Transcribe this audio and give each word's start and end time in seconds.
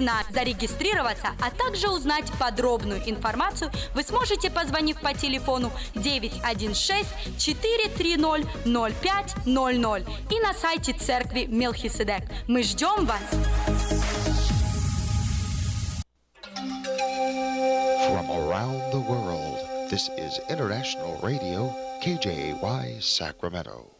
нами. 0.00 0.26
Зарегистрироваться, 0.30 1.28
а 1.40 1.50
также 1.50 1.88
узнать 1.88 2.30
подробную 2.38 3.00
информацию 3.08 3.70
вы 3.94 4.02
сможете, 4.02 4.50
позвонив 4.50 5.00
по 5.00 5.14
телефону 5.14 5.70
916 5.94 7.06
430 7.38 8.46
0500 8.64 10.08
и 10.30 10.40
на 10.40 10.54
сайте 10.54 10.92
церкви 10.92 11.46
Мелхиседек. 11.48 12.22
Мы 12.48 12.62
ждем 12.62 13.06
вас! 13.06 13.20
From 18.10 18.30
around 18.30 18.92
the 18.92 19.00
world, 19.00 19.58
this 19.90 20.08
is 20.18 20.40
International 20.48 21.18
Radio, 21.22 21.72
KJY 22.02 23.00
Sacramento. 23.00 23.99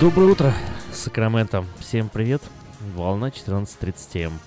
Доброе 0.00 0.30
утро, 0.30 0.54
Сакраменто. 0.94 1.62
Всем 1.78 2.08
привет. 2.08 2.40
Волна 2.94 3.28
14.30 3.28 4.22
М. 4.22 4.40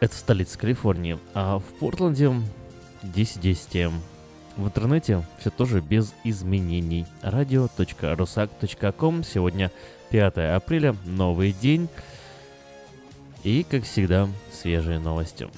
Это 0.00 0.14
столица 0.14 0.58
Калифорнии. 0.58 1.18
А 1.34 1.58
в 1.58 1.64
Портленде 1.78 2.32
10.10 3.02 3.76
М. 3.76 4.02
В 4.56 4.64
интернете 4.64 5.22
все 5.38 5.50
тоже 5.50 5.82
без 5.82 6.14
изменений. 6.24 7.04
Radio.rusak.com. 7.22 9.24
Сегодня 9.24 9.70
5 10.08 10.56
апреля, 10.56 10.96
новый 11.04 11.52
день. 11.52 11.90
И, 13.44 13.62
как 13.62 13.84
всегда, 13.84 14.26
свежие 14.50 15.00
новости. 15.00 15.50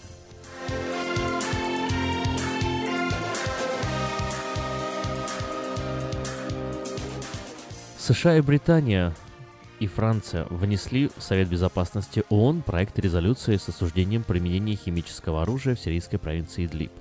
США 8.04 8.36
и 8.36 8.42
Британия 8.42 9.14
и 9.80 9.86
Франция 9.86 10.44
внесли 10.50 11.08
в 11.16 11.22
Совет 11.22 11.48
Безопасности 11.48 12.22
ООН 12.28 12.60
проект 12.60 12.98
резолюции 12.98 13.56
с 13.56 13.66
осуждением 13.70 14.24
применения 14.24 14.76
химического 14.76 15.40
оружия 15.40 15.74
в 15.74 15.80
сирийской 15.80 16.18
провинции 16.18 16.66
Идлиб. 16.66 16.92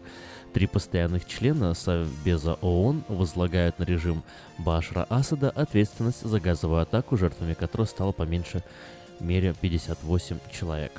Три 0.53 0.65
постоянных 0.65 1.27
члена 1.27 1.73
Совбеза 1.73 2.53
ООН 2.61 3.03
возлагают 3.09 3.79
на 3.79 3.83
режим 3.83 4.23
Башара 4.57 5.05
Асада 5.09 5.49
ответственность 5.49 6.21
за 6.21 6.39
газовую 6.39 6.79
атаку, 6.79 7.17
жертвами 7.17 7.53
которой 7.53 7.87
стало 7.87 8.13
по 8.13 8.23
меньшей 8.23 8.61
мере 9.19 9.53
58 9.59 10.39
человек. 10.53 10.93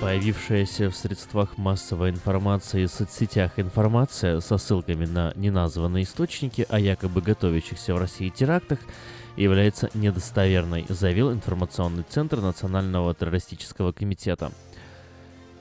Появившаяся 0.00 0.90
в 0.90 0.96
средствах 0.96 1.58
массовой 1.58 2.10
информации 2.10 2.82
и 2.82 2.86
соцсетях 2.86 3.58
информация 3.58 4.38
со 4.38 4.56
ссылками 4.56 5.06
на 5.06 5.32
неназванные 5.34 6.04
источники 6.04 6.64
о 6.68 6.78
якобы 6.78 7.20
готовящихся 7.20 7.94
в 7.94 7.98
России 7.98 8.28
терактах 8.28 8.78
является 9.36 9.90
недостоверной, 9.94 10.86
заявил 10.88 11.32
информационный 11.32 12.04
центр 12.08 12.40
Национального 12.40 13.12
террористического 13.12 13.90
комитета. 13.90 14.52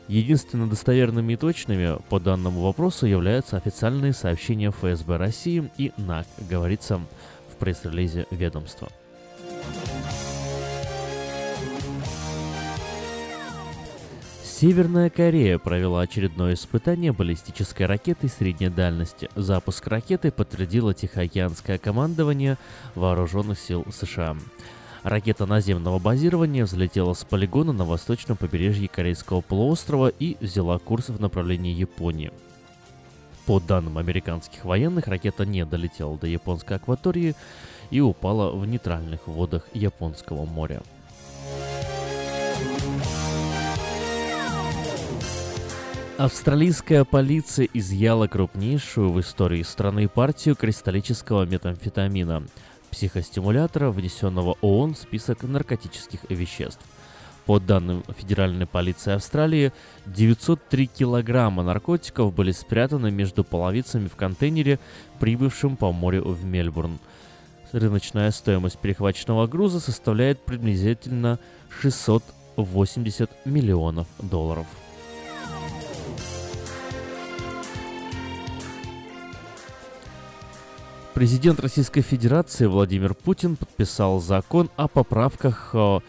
Единственно 0.08 0.70
достоверными 0.70 1.34
и 1.34 1.38
точными 1.38 1.98
по 2.10 2.20
данному 2.20 2.62
вопросу 2.62 3.08
являются 3.08 3.58
официальные 3.58 4.14
сообщения 4.14 4.70
ФСБ 4.70 5.18
России 5.18 5.70
и 5.80 5.92
НАК, 5.98 6.28
говорится 6.48 7.02
в 7.52 7.56
пресс-релизе 7.58 8.28
ведомства. 8.30 8.88
Северная 14.60 15.12
Корея 15.12 15.60
провела 15.60 16.02
очередное 16.02 16.56
испытание 16.56 17.12
баллистической 17.12 17.86
ракеты 17.86 18.28
средней 18.28 18.70
дальности. 18.70 19.30
Запуск 19.36 19.86
ракеты 19.86 20.32
подтвердило 20.32 20.96
Тихоокеанское 20.96 21.78
командование 21.78 22.58
Вооруженных 22.96 23.60
сил 23.60 23.86
США. 23.92 24.36
Ракета 25.04 25.46
наземного 25.46 26.00
базирования 26.00 26.66
взлетела 26.66 27.14
с 27.14 27.24
полигона 27.24 27.72
на 27.72 27.86
восточном 27.86 28.36
побережье 28.36 28.88
Корейского 28.88 29.42
полуострова 29.42 30.08
и 30.08 30.38
взяла 30.42 30.80
курс 30.80 31.10
в 31.10 31.22
направлении 31.22 31.76
Японии. 31.76 32.32
По 33.46 33.60
данным 33.60 34.00
американских 34.00 34.66
военных, 34.66 35.06
ракета 35.06 35.46
не 35.46 35.66
долетела 35.66 36.18
до 36.18 36.26
японской 36.26 36.78
акватории 36.78 37.36
и 37.92 38.02
упала 38.02 38.50
в 38.50 38.66
нейтральных 38.66 39.28
водах 39.28 39.68
Японского 39.76 40.46
моря. 40.46 40.82
Австралийская 46.18 47.04
полиция 47.04 47.70
изъяла 47.76 48.26
крупнейшую 48.26 49.12
в 49.12 49.20
истории 49.22 49.62
страны 49.62 50.08
партию 50.08 50.56
кристаллического 50.56 51.46
метамфетамина, 51.46 52.44
психостимулятора, 52.90 53.92
внесенного 53.92 54.58
ООН 54.62 54.96
в 54.96 54.98
список 54.98 55.44
наркотических 55.44 56.22
веществ. 56.30 56.82
По 57.46 57.60
данным 57.60 58.04
Федеральной 58.18 58.66
полиции 58.66 59.14
Австралии, 59.14 59.72
903 60.08 60.88
килограмма 60.88 61.62
наркотиков 61.62 62.34
были 62.34 62.52
спрятаны 62.52 63.12
между 63.12 63.44
половицами 63.44 64.08
в 64.08 64.16
контейнере, 64.16 64.80
прибывшем 65.20 65.78
по 65.78 65.92
морю 65.92 66.24
в 66.24 66.44
Мельбурн. 66.44 66.98
Рыночная 67.72 68.32
стоимость 68.32 68.80
перехваченного 68.80 69.46
груза 69.46 69.80
составляет 69.80 70.44
приблизительно 70.44 71.38
680 71.80 73.46
миллионов 73.46 74.08
долларов. 74.20 74.66
Президент 81.18 81.60
Российской 81.60 82.02
Федерации 82.02 82.68
Владимир 82.68 83.16
Путин 83.16 83.56
подписал 83.56 84.20
закон 84.20 84.70
о 84.76 84.88
поправках 84.88 85.74
о 85.74 86.04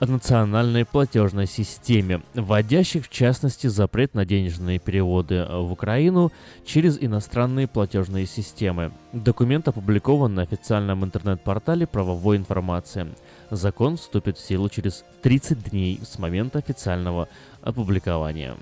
национальной 0.00 0.86
платежной 0.86 1.46
системе, 1.46 2.22
вводящих 2.32 3.04
в 3.04 3.10
частности 3.10 3.66
запрет 3.66 4.14
на 4.14 4.24
денежные 4.24 4.78
переводы 4.78 5.44
в 5.46 5.72
Украину 5.72 6.32
через 6.64 6.96
иностранные 6.98 7.68
платежные 7.68 8.24
системы. 8.24 8.92
Документ 9.12 9.68
опубликован 9.68 10.34
на 10.36 10.40
официальном 10.40 11.04
интернет-портале 11.04 11.86
правовой 11.86 12.38
информации. 12.38 13.08
Закон 13.50 13.98
вступит 13.98 14.38
в 14.38 14.40
силу 14.40 14.70
через 14.70 15.04
30 15.20 15.68
дней 15.68 16.00
с 16.02 16.18
момента 16.18 16.60
официального 16.60 17.28
опубликования. 17.60 18.56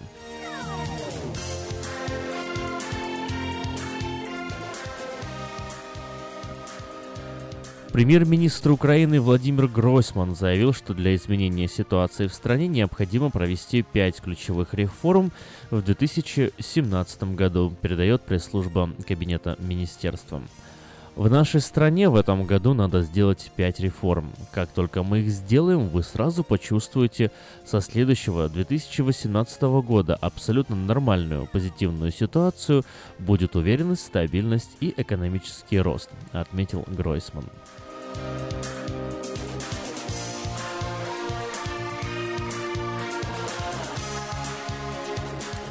Премьер-министр 7.93 8.71
Украины 8.71 9.21
Владимир 9.21 9.67
Гройсман 9.67 10.37
заявил, 10.37 10.73
что 10.73 10.95
для 10.95 11.17
изменения 11.17 11.67
ситуации 11.67 12.29
в 12.29 12.33
стране 12.33 12.69
необходимо 12.69 13.31
провести 13.31 13.83
пять 13.83 14.21
ключевых 14.21 14.75
реформ 14.75 15.33
в 15.71 15.83
2017 15.83 17.23
году, 17.35 17.75
передает 17.83 18.23
пресс-служба 18.23 18.91
Кабинета 19.09 19.57
Министерства. 19.59 20.41
В 21.21 21.29
нашей 21.29 21.61
стране 21.61 22.09
в 22.09 22.17
этом 22.17 22.47
году 22.47 22.73
надо 22.73 23.03
сделать 23.03 23.53
пять 23.55 23.79
реформ. 23.79 24.33
Как 24.53 24.71
только 24.71 25.03
мы 25.03 25.19
их 25.19 25.29
сделаем, 25.29 25.89
вы 25.89 26.03
сразу 26.03 26.43
почувствуете 26.43 27.31
со 27.67 27.83
следующего 27.83 28.49
2018 28.49 29.61
года 29.85 30.17
абсолютно 30.19 30.77
нормальную 30.77 31.47
позитивную 31.47 32.11
ситуацию, 32.11 32.85
будет 33.19 33.55
уверенность, 33.55 34.07
стабильность 34.07 34.71
и 34.81 34.95
экономический 34.97 35.79
рост, 35.81 36.09
отметил 36.33 36.85
Гройсман. 36.87 37.45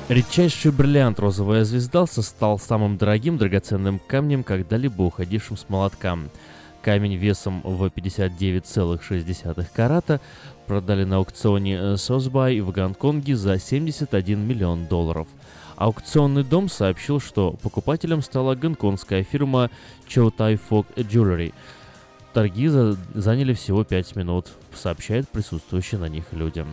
Редчайший 0.09 0.71
бриллиант 0.71 1.19
«Розовая 1.19 1.63
звезда» 1.63 2.07
стал 2.07 2.57
самым 2.57 2.97
дорогим 2.97 3.37
драгоценным 3.37 3.99
камнем, 3.99 4.43
когда-либо 4.43 5.03
уходившим 5.03 5.55
с 5.55 5.69
молотка. 5.69 6.17
Камень 6.81 7.15
весом 7.15 7.61
в 7.63 7.83
59,6 7.85 9.67
карата 9.71 10.19
продали 10.65 11.03
на 11.03 11.17
аукционе 11.17 11.95
Сосбай 11.95 12.59
в 12.59 12.71
Гонконге 12.71 13.35
за 13.35 13.59
71 13.59 14.39
миллион 14.39 14.87
долларов. 14.87 15.27
Аукционный 15.75 16.43
дом 16.43 16.69
сообщил, 16.69 17.19
что 17.19 17.51
покупателем 17.61 18.23
стала 18.23 18.55
гонконгская 18.55 19.23
фирма 19.23 19.69
Chow 20.07 20.33
Tai 20.35 20.59
Fok 20.69 20.87
Jewelry– 20.95 21.53
Торги 22.33 22.67
за... 22.67 22.95
заняли 23.13 23.53
всего 23.53 23.83
5 23.83 24.15
минут, 24.15 24.47
сообщает 24.73 25.27
присутствующие 25.29 25.99
на 25.99 26.07
них 26.07 26.25
людям. 26.31 26.67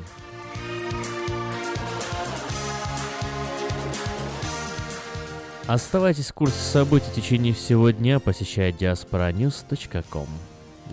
Оставайтесь 5.67 6.31
в 6.31 6.35
курсе 6.35 6.61
событий 6.61 7.11
в 7.11 7.15
течение 7.15 7.53
всего 7.53 7.91
дня, 7.91 8.21
посещая 8.21 8.71
diasporanews.com. 8.71 10.29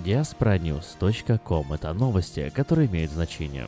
diasporanews.com– 0.04 1.74
это 1.76 1.94
новости, 1.94 2.52
которые 2.56 2.88
имеют 2.88 3.12
значение. 3.12 3.68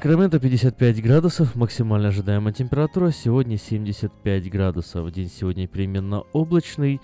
Сакраменто 0.00 0.40
55 0.40 1.02
градусов, 1.02 1.54
максимально 1.54 2.08
ожидаемая 2.08 2.54
температура 2.54 3.10
сегодня 3.10 3.58
75 3.58 4.50
градусов. 4.50 5.12
День 5.12 5.28
сегодня 5.28 5.68
переменно 5.68 6.22
облачный, 6.32 7.02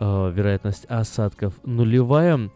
э, 0.00 0.32
вероятность 0.34 0.86
осадков 0.86 1.52
нулевая. 1.64 2.48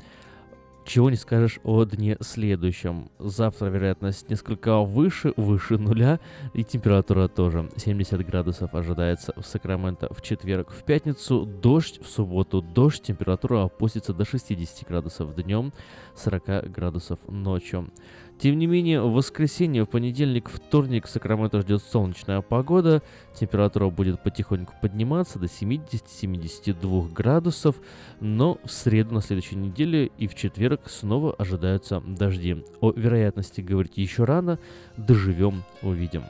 Чего 0.86 1.10
не 1.10 1.16
скажешь 1.16 1.60
о 1.62 1.84
дне 1.84 2.16
следующем. 2.20 3.10
Завтра 3.18 3.66
вероятность 3.66 4.30
несколько 4.30 4.78
выше, 4.78 5.34
выше 5.36 5.76
нуля, 5.76 6.20
и 6.54 6.64
температура 6.64 7.28
тоже 7.28 7.68
70 7.76 8.26
градусов 8.26 8.74
ожидается 8.74 9.34
в 9.36 9.44
Сакраменто 9.44 10.08
в 10.12 10.22
четверг. 10.22 10.70
В 10.70 10.84
пятницу 10.84 11.44
дождь, 11.44 12.00
в 12.02 12.08
субботу 12.08 12.62
дождь, 12.62 13.02
температура 13.02 13.64
опустится 13.64 14.14
до 14.14 14.24
60 14.24 14.88
градусов 14.88 15.34
днем, 15.34 15.70
40 16.16 16.70
градусов 16.72 17.18
ночью. 17.28 17.90
Тем 18.42 18.58
не 18.58 18.66
менее, 18.66 19.00
в 19.00 19.12
воскресенье, 19.12 19.84
в 19.84 19.88
понедельник, 19.88 20.48
вторник 20.48 21.06
Сакраменто 21.06 21.60
ждет 21.60 21.80
солнечная 21.80 22.40
погода. 22.40 23.00
Температура 23.38 23.88
будет 23.88 24.20
потихоньку 24.20 24.74
подниматься 24.82 25.38
до 25.38 25.46
70-72 25.46 27.12
градусов. 27.12 27.76
Но 28.18 28.58
в 28.64 28.72
среду 28.72 29.14
на 29.14 29.20
следующей 29.20 29.54
неделе 29.54 30.10
и 30.18 30.26
в 30.26 30.34
четверг 30.34 30.80
снова 30.86 31.34
ожидаются 31.34 32.00
дожди. 32.00 32.64
О 32.80 32.90
вероятности 32.90 33.60
говорить 33.60 33.96
еще 33.96 34.24
рано. 34.24 34.58
Доживем, 34.96 35.62
увидим. 35.80 36.24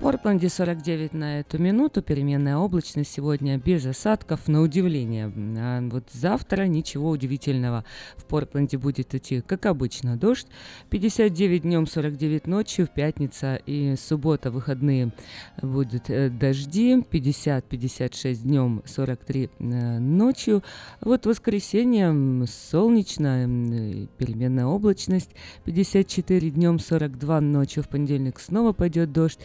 Портленде 0.00 0.48
49 0.48 1.12
на 1.12 1.40
эту 1.40 1.58
минуту, 1.58 2.00
переменная 2.00 2.56
облачность 2.56 3.12
сегодня 3.12 3.58
без 3.58 3.84
осадков, 3.84 4.48
на 4.48 4.62
удивление. 4.62 5.30
А 5.58 5.82
вот 5.90 6.04
завтра 6.10 6.62
ничего 6.62 7.10
удивительного. 7.10 7.84
В 8.16 8.24
Портленде 8.24 8.78
будет 8.78 9.14
идти, 9.14 9.42
как 9.42 9.66
обычно, 9.66 10.16
дождь. 10.16 10.46
59 10.88 11.62
днем, 11.62 11.86
49 11.86 12.46
ночью, 12.46 12.86
в 12.86 12.90
пятница 12.90 13.56
и 13.66 13.94
суббота, 13.96 14.50
выходные 14.50 15.12
будут 15.60 16.08
э, 16.08 16.30
дожди. 16.30 16.96
50-56 16.96 18.36
днем, 18.36 18.82
43 18.86 19.50
э, 19.58 19.98
ночью. 19.98 20.62
Вот 21.02 21.26
воскресенье 21.26 22.46
солнечно, 22.46 23.44
э, 23.46 24.06
переменная 24.16 24.64
облачность. 24.64 25.32
54 25.64 26.50
днем, 26.52 26.78
42 26.78 27.40
ночью, 27.42 27.82
в 27.82 27.88
понедельник 27.90 28.40
снова 28.40 28.72
пойдет 28.72 29.12
дождь 29.12 29.40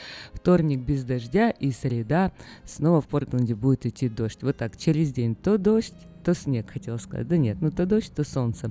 вторник 0.45 0.81
без 0.81 1.03
дождя 1.03 1.49
и 1.49 1.71
среда 1.71 2.31
снова 2.65 3.01
в 3.01 3.07
Портленде 3.07 3.55
будет 3.55 3.87
идти 3.87 4.07
дождь. 4.07 4.43
Вот 4.43 4.55
так, 4.55 4.77
через 4.77 5.11
день 5.11 5.33
то 5.33 5.57
дождь, 5.57 5.95
то 6.23 6.35
снег, 6.35 6.69
хотел 6.69 6.99
сказать. 6.99 7.27
Да 7.27 7.35
нет, 7.35 7.57
ну 7.61 7.71
то 7.71 7.87
дождь, 7.87 8.11
то 8.15 8.23
солнце. 8.23 8.69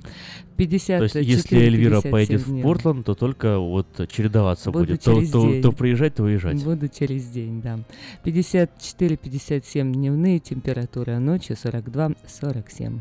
50 0.57 0.99
То 0.99 1.19
есть, 1.19 1.29
если 1.29 1.59
Эльвира 1.59 2.01
поедет 2.01 2.47
в 2.47 2.63
Портленд, 2.63 3.05
то 3.05 3.17
только 3.17 3.59
вот 3.59 3.89
чередоваться 4.09 4.71
Буду 4.71 4.87
будет. 4.87 5.03
То, 5.03 5.15
то, 5.15 5.51
день. 5.51 5.63
то 5.63 5.73
приезжать, 5.73 6.15
то 6.15 6.23
уезжать. 6.23 6.63
Буду 6.63 6.87
через 6.87 7.27
день, 7.27 7.61
да. 7.61 7.81
54-57 8.23 9.93
дневные 9.95 10.39
температуры, 10.39 11.15
а 11.15 11.19
ночью 11.19 11.57
42-47. 11.57 13.01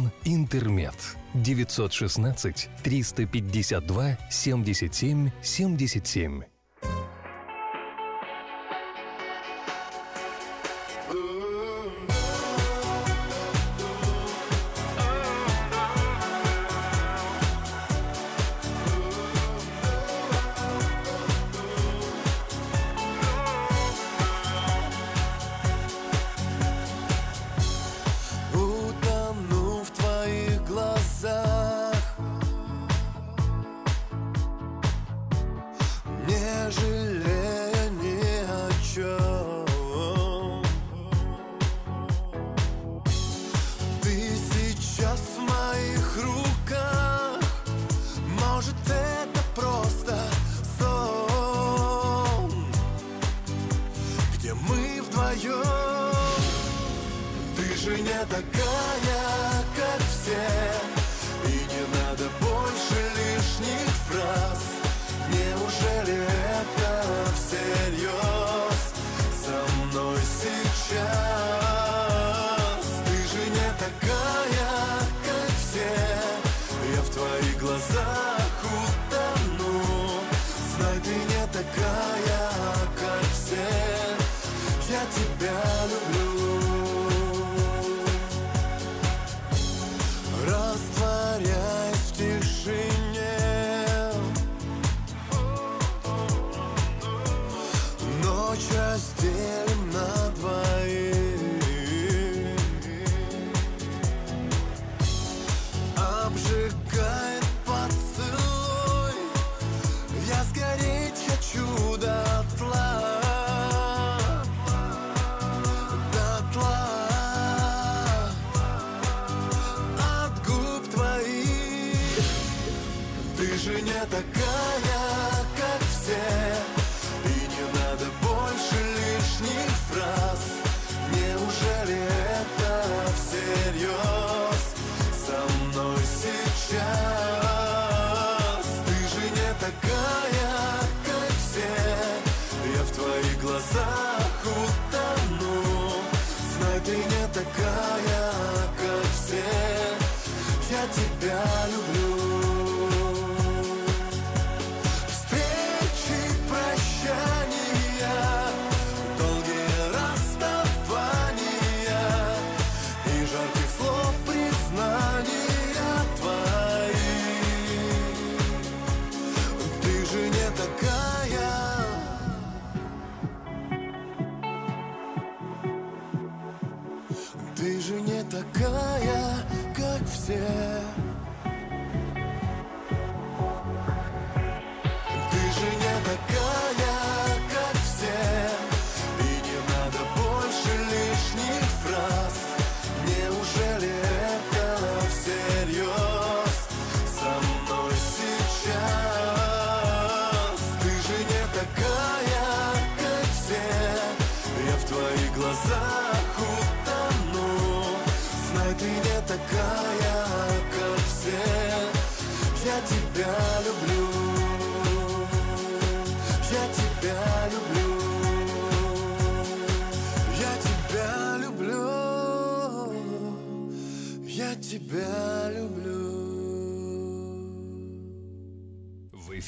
«Интермед». 0.25 0.95
916 1.33 2.69
352 2.83 4.17
77 4.29 5.31
77. 5.41 6.50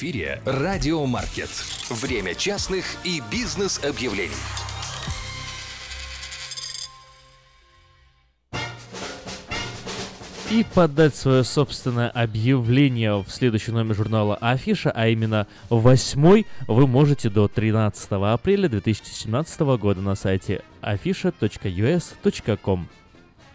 Эфире 0.03 0.41
«Радио 0.45 1.05
Маркет». 1.05 1.49
Время 1.89 2.35
частных 2.35 2.83
и 3.05 3.21
бизнес-объявлений. 3.31 4.35
И 10.51 10.65
подать 10.75 11.15
свое 11.15 11.45
собственное 11.45 12.09
объявление 12.09 13.23
в 13.23 13.29
следующий 13.29 13.71
номер 13.71 13.95
журнала 13.95 14.35
Афиша, 14.35 14.91
а 14.93 15.07
именно 15.07 15.47
восьмой, 15.69 16.45
вы 16.67 16.85
можете 16.85 17.29
до 17.29 17.47
13 17.47 18.11
апреля 18.11 18.67
2017 18.67 19.61
года 19.61 20.01
на 20.01 20.15
сайте 20.15 20.63
afisha.us.com. 20.81 22.89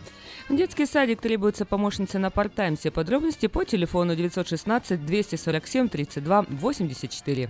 Детский 0.49 0.85
садик 0.85 1.19
требуется 1.19 1.65
помощница 1.65 2.19
на 2.19 2.29
парт-тайм. 2.29 2.77
Все 2.77 2.89
подробности 2.89 3.47
по 3.47 3.65
телефону 3.65 4.15
916 4.15 5.05
247 5.05 5.89
32 5.89 6.45
84. 6.47 7.49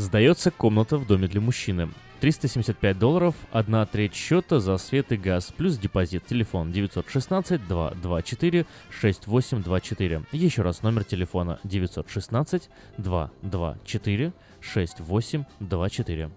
Сдается 0.00 0.50
комната 0.50 0.96
в 0.96 1.06
доме 1.06 1.28
для 1.28 1.42
мужчины. 1.42 1.90
375 2.20 2.98
долларов, 2.98 3.34
одна 3.52 3.84
треть 3.84 4.14
счета 4.14 4.58
за 4.58 4.78
свет 4.78 5.12
и 5.12 5.16
газ, 5.16 5.52
плюс 5.54 5.76
депозит. 5.76 6.24
Телефон 6.24 6.72
916 6.72 7.66
224 7.68 8.64
6824. 8.88 10.22
Еще 10.32 10.62
раз 10.62 10.82
номер 10.82 11.04
телефона 11.04 11.60
916 11.64 12.70
224 12.96 14.32
6824. 14.60 16.30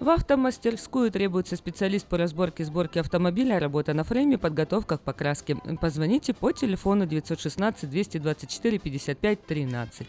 В 0.00 0.08
автомастерскую 0.08 1.10
требуется 1.10 1.56
специалист 1.56 2.06
по 2.06 2.18
разборке 2.18 2.62
и 2.62 2.66
сборке 2.66 3.00
автомобиля, 3.00 3.58
работа 3.58 3.94
на 3.94 4.04
фрейме, 4.04 4.36
подготовка 4.36 4.98
к 4.98 5.00
покраске. 5.00 5.56
Позвоните 5.80 6.34
по 6.34 6.52
телефону 6.52 7.06
916 7.06 7.88
224 7.88 8.78
55 8.78 9.46
13. 9.46 10.06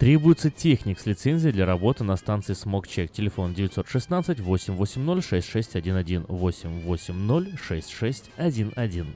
Требуется 0.00 0.48
техник 0.48 0.98
с 0.98 1.04
лицензией 1.04 1.52
для 1.52 1.66
работы 1.66 2.04
на 2.04 2.16
станции 2.16 2.54
SmogCheck. 2.54 3.08
Телефон 3.08 3.52
916 3.52 4.40
880 4.40 5.22
6611 5.22 6.26
880 6.26 7.60
6611. 7.60 9.06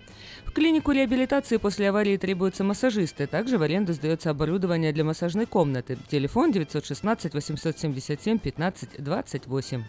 В 0.45 0.51
клинику 0.51 0.93
реабилитации 0.93 1.57
после 1.57 1.89
аварии 1.89 2.19
требуются 2.19 2.65
массажисты. 2.65 3.27
Также 3.27 3.57
в 3.57 3.63
аренду 3.63 3.95
сдается 3.95 4.29
оборудование 4.29 4.93
для 4.93 5.05
массажной 5.05 5.47
комнаты. 5.47 5.97
Телефон 6.11 6.53
916 6.53 7.33
877 7.33 8.39
15 8.39 8.89
28. 9.03 9.85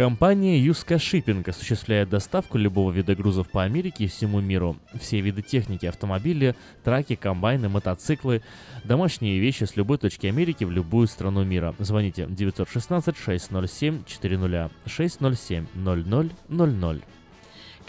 Компания 0.00 0.58
Юска 0.58 0.98
Шиппинг 0.98 1.48
осуществляет 1.48 2.08
доставку 2.08 2.56
любого 2.56 2.90
вида 2.90 3.14
грузов 3.14 3.50
по 3.50 3.64
Америке 3.64 4.04
и 4.04 4.06
всему 4.06 4.40
миру. 4.40 4.78
Все 4.98 5.20
виды 5.20 5.42
техники, 5.42 5.84
автомобили, 5.84 6.56
траки, 6.82 7.16
комбайны, 7.16 7.68
мотоциклы, 7.68 8.40
домашние 8.82 9.38
вещи 9.40 9.64
с 9.64 9.76
любой 9.76 9.98
точки 9.98 10.26
Америки 10.26 10.64
в 10.64 10.70
любую 10.70 11.06
страну 11.06 11.44
мира. 11.44 11.74
Звоните 11.78 12.24
916 12.30 13.14
607 13.14 14.04
400 14.06 14.70
607 14.86 15.66
0000. 15.74 17.04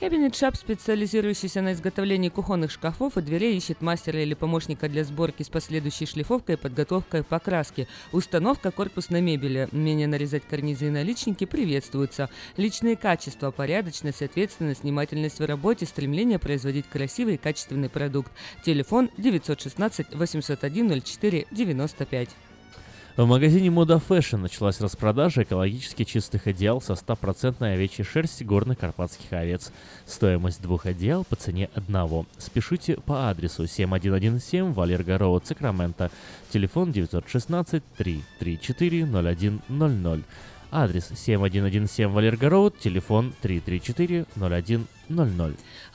Кабинет 0.02 0.36
Шап, 0.36 0.56
специализирующийся 0.56 1.62
на 1.62 1.74
изготовлении 1.74 2.30
кухонных 2.30 2.72
шкафов 2.72 3.18
и 3.18 3.22
дверей, 3.22 3.56
ищет 3.56 3.82
мастера 3.82 4.20
или 4.20 4.34
помощника 4.34 4.90
для 4.90 5.04
сборки 5.04 5.44
с 5.44 5.50
последующей 5.50 6.08
шлифовкой 6.08 6.58
подготовкой 6.58 7.24
покраски. 7.24 7.88
Установка 8.12 8.72
корпусной 8.72 9.22
мебели, 9.22 9.70
умение 9.72 10.08
нарезать 10.08 10.42
карнизы 10.50 10.88
и 10.88 10.90
наличники 10.90 11.46
приветствуются. 11.46 12.32
Личные 12.58 12.96
качества, 12.96 13.52
порядочность, 13.52 14.24
ответственность, 14.24 14.82
внимательность 14.82 15.38
в 15.38 15.46
работе, 15.46 15.86
стремление 15.86 16.40
производить 16.40 16.90
красивый 16.90 17.36
и 17.36 17.38
качественный 17.38 17.90
продукт. 17.90 18.32
Телефон 18.66 19.12
916 19.20 20.16
801 20.16 21.02
04 21.04 21.46
95. 21.52 22.30
В 23.18 23.26
магазине 23.26 23.70
Мода 23.70 23.96
Fashion 23.96 24.38
началась 24.38 24.80
распродажа 24.80 25.44
экологически 25.44 26.06
чистых 26.06 26.48
одеял 26.48 26.80
со 26.80 26.94
100% 26.94 27.62
овечьей 27.62 28.06
шерсти 28.06 28.46
горных 28.46 28.80
карпатских 28.80 29.34
овец. 29.34 29.74
Стоимость 30.06 30.62
двух 30.62 30.86
одеял 30.86 31.26
по 31.26 31.36
цене 31.36 31.70
одного. 31.76 32.26
Спешите 32.38 32.96
по 32.96 33.30
адресу 33.30 33.68
7117 33.68 34.74
Валерго 34.74 35.18
Роуд, 35.18 35.46
Сакраменто. 35.46 36.10
Телефон 36.52 36.94
916 36.94 37.84
334 37.98 39.06
0100. 39.06 40.20
Адрес 40.72 41.10
7117 41.14 42.06
Валерго 42.06 42.50
Роуд, 42.50 42.80
телефон 42.80 43.34
334 43.42 44.26
0100. 44.38 44.86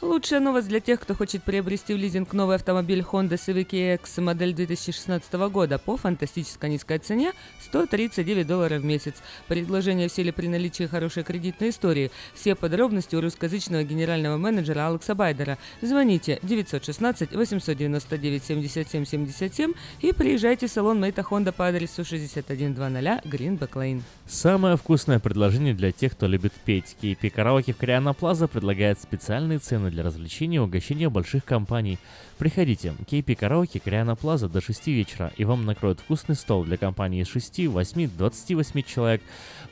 Лучшая 0.00 0.40
новость 0.40 0.68
для 0.68 0.80
тех, 0.80 1.00
кто 1.00 1.14
хочет 1.14 1.42
приобрести 1.42 1.94
в 1.94 1.96
лизинг 1.96 2.32
новый 2.32 2.56
автомобиль 2.56 3.00
Honda 3.00 3.34
Civic 3.34 3.94
X 3.94 4.18
модель 4.18 4.54
2016 4.54 5.32
года 5.50 5.78
по 5.78 5.96
фантастической 5.96 6.70
низкой 6.70 6.98
цене 6.98 7.32
139 7.62 8.46
долларов 8.46 8.82
в 8.82 8.84
месяц. 8.84 9.14
Предложение 9.48 10.08
в 10.08 10.12
силе 10.12 10.32
при 10.32 10.48
наличии 10.48 10.84
хорошей 10.84 11.22
кредитной 11.22 11.70
истории. 11.70 12.10
Все 12.34 12.54
подробности 12.54 13.16
у 13.16 13.20
русскоязычного 13.20 13.82
генерального 13.84 14.36
менеджера 14.36 14.88
Алекса 14.88 15.14
Байдера. 15.14 15.58
Звоните 15.80 16.38
916 16.42 17.32
899 17.32 18.44
77 18.44 19.04
77 19.04 19.72
и 20.00 20.12
приезжайте 20.12 20.66
в 20.66 20.70
салон 20.70 21.00
Мейта 21.00 21.22
Honda 21.22 21.52
по 21.52 21.66
адресу 21.66 22.04
6100 22.04 22.54
Greenback 22.54 23.72
Lane. 23.72 24.02
Самое 24.26 24.76
вкусное 24.76 25.18
предложение 25.18 25.74
для 25.74 25.92
тех, 25.92 26.12
кто 26.12 26.26
любит 26.26 26.52
петь. 26.64 26.96
KP 27.00 27.30
Караоке 27.30 27.72
в 27.72 27.76
Кориана 27.76 28.12
Плаза 28.12 28.48
предлагает 28.48 28.98
специальные 29.06 29.58
цены 29.58 29.90
для 29.90 30.02
развлечения 30.02 30.56
и 30.56 30.60
угощения 30.60 31.08
больших 31.08 31.44
компаний. 31.44 31.98
Приходите, 32.38 32.94
KP 33.06 33.36
Караоке 33.36 33.80
Кориана 33.80 34.16
Плаза 34.16 34.48
до 34.48 34.60
6 34.60 34.88
вечера, 34.88 35.32
и 35.36 35.44
вам 35.44 35.64
накроют 35.64 36.00
вкусный 36.00 36.34
стол 36.34 36.64
для 36.64 36.76
компании 36.76 37.22
из 37.22 37.28
6, 37.28 37.68
8, 37.68 38.10
28 38.16 38.82
человек, 38.82 39.22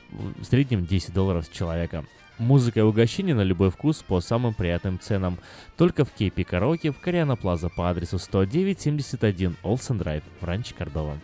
в 0.09 0.43
среднем 0.43 0.85
10 0.85 1.13
долларов 1.13 1.45
с 1.45 1.49
человека. 1.49 2.05
Музыка 2.37 2.81
и 2.81 2.83
угощение 2.83 3.35
на 3.35 3.43
любой 3.43 3.71
вкус 3.71 4.03
по 4.03 4.19
самым 4.19 4.53
приятным 4.53 4.99
ценам. 4.99 5.37
Только 5.77 6.03
в 6.03 6.13
KP 6.13 6.43
Караоке 6.43 6.91
в 6.91 6.99
Кориана 6.99 7.35
Плаза 7.35 7.69
по 7.69 7.89
адресу 7.89 8.19
10971 8.19 9.55
Олсен 9.63 9.97
Драйв 9.97 10.23
в 10.41 10.45
Ранче 10.45 10.73
Кордова. 10.73 11.17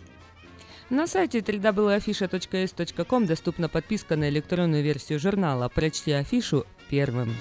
На 0.90 1.08
сайте 1.08 1.40
www.afisha.s.com 1.40 3.26
доступна 3.26 3.70
подписка 3.70 4.18
на 4.18 4.28
электронную 4.28 4.84
версию 4.84 5.20
журнала. 5.20 5.70
Прочти 5.70 6.12
афишу 6.12 6.66
первым. 6.92 7.36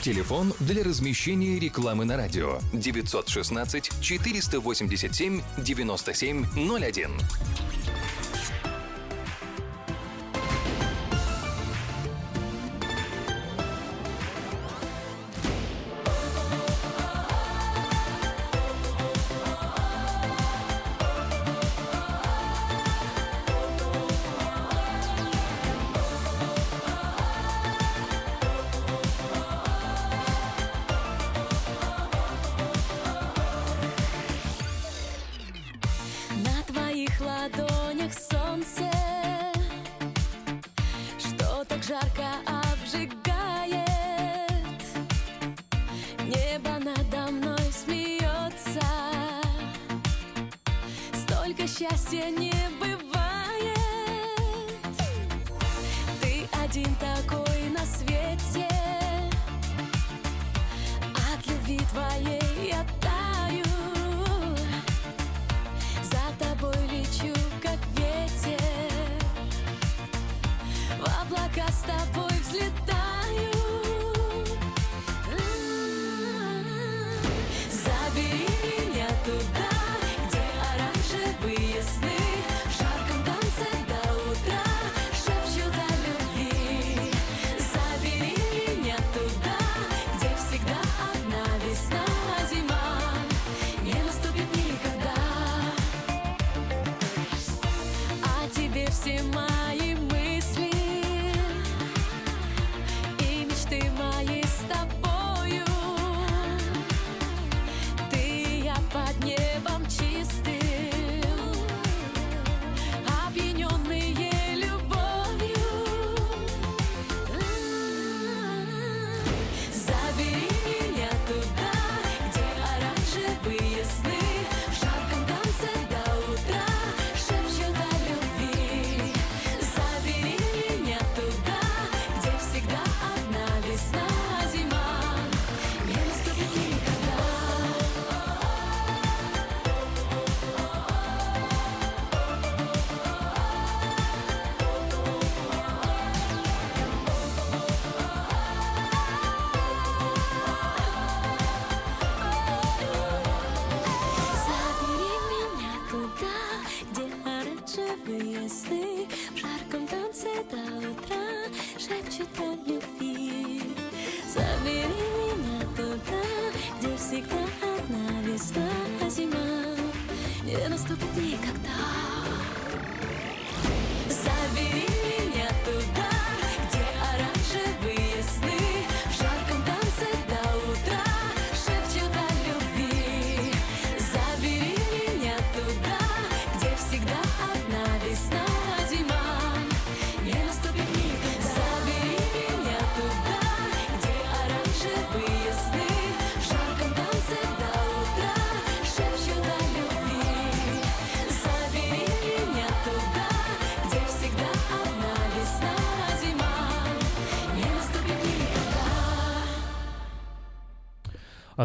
Телефон 0.00 0.52
для 0.60 0.84
размещения 0.84 1.58
рекламы 1.58 2.04
на 2.04 2.16
радио 2.16 2.58
916 2.72 3.90
487 4.00 5.40
9701. 5.58 7.10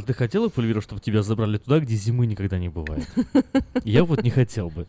Ты 0.10 0.15
хотела, 0.15 0.50
Пульвира, 0.50 0.82
чтобы 0.82 1.02
тебя 1.02 1.22
забрали 1.22 1.60
туда, 1.60 1.80
где 1.80 1.93
зимы 1.93 2.26
никогда 2.26 2.58
не 2.58 2.67
бывает? 2.67 3.08
Я 3.84 4.04
вот 4.04 4.24
не 4.24 4.32
хотел 4.32 4.72
бы. 4.72 4.88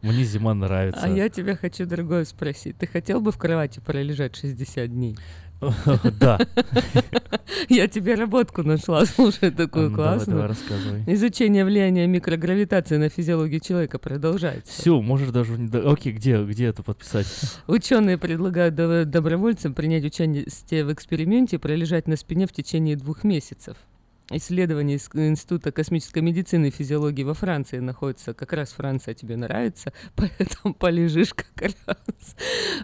Мне 0.00 0.22
зима 0.22 0.54
нравится. 0.54 1.00
А 1.02 1.08
я 1.08 1.28
тебя 1.28 1.56
хочу 1.56 1.86
другое 1.86 2.24
спросить. 2.24 2.78
Ты 2.78 2.86
хотел 2.86 3.20
бы 3.20 3.32
в 3.32 3.36
кровати 3.36 3.80
пролежать 3.84 4.36
60 4.36 4.88
дней? 4.88 5.18
Да. 6.20 6.38
Я 7.68 7.88
тебе 7.88 8.14
работку 8.14 8.62
нашла, 8.62 9.04
слушай, 9.04 9.50
такую 9.50 9.92
классную. 9.92 10.38
давай, 10.38 10.48
рассказывай. 10.48 11.02
Изучение 11.06 11.64
влияния 11.64 12.06
микрогравитации 12.06 12.96
на 12.96 13.08
физиологию 13.08 13.60
человека 13.60 13.98
продолжается. 13.98 14.72
Все, 14.72 15.02
можешь 15.02 15.30
даже... 15.30 15.54
Окей, 15.84 16.12
где, 16.12 16.42
где 16.44 16.66
это 16.66 16.84
подписать? 16.84 17.26
Ученые 17.66 18.18
предлагают 18.18 18.76
до- 18.76 19.04
добровольцам 19.04 19.74
принять 19.74 20.04
участие 20.04 20.84
в 20.84 20.92
эксперименте 20.92 21.56
и 21.56 21.58
пролежать 21.58 22.06
на 22.06 22.16
спине 22.16 22.46
в 22.46 22.52
течение 22.52 22.96
двух 22.96 23.24
месяцев. 23.24 23.76
Исследование 24.32 24.96
из 24.96 25.10
Института 25.12 25.72
космической 25.72 26.20
медицины 26.20 26.68
и 26.68 26.70
физиологии 26.70 27.24
во 27.24 27.34
Франции 27.34 27.78
находится. 27.78 28.32
Как 28.32 28.52
раз 28.52 28.70
Франция 28.70 29.12
тебе 29.12 29.36
нравится, 29.36 29.92
поэтому 30.14 30.72
полежишь 30.74 31.34
как 31.34 31.72
раз. 31.86 31.96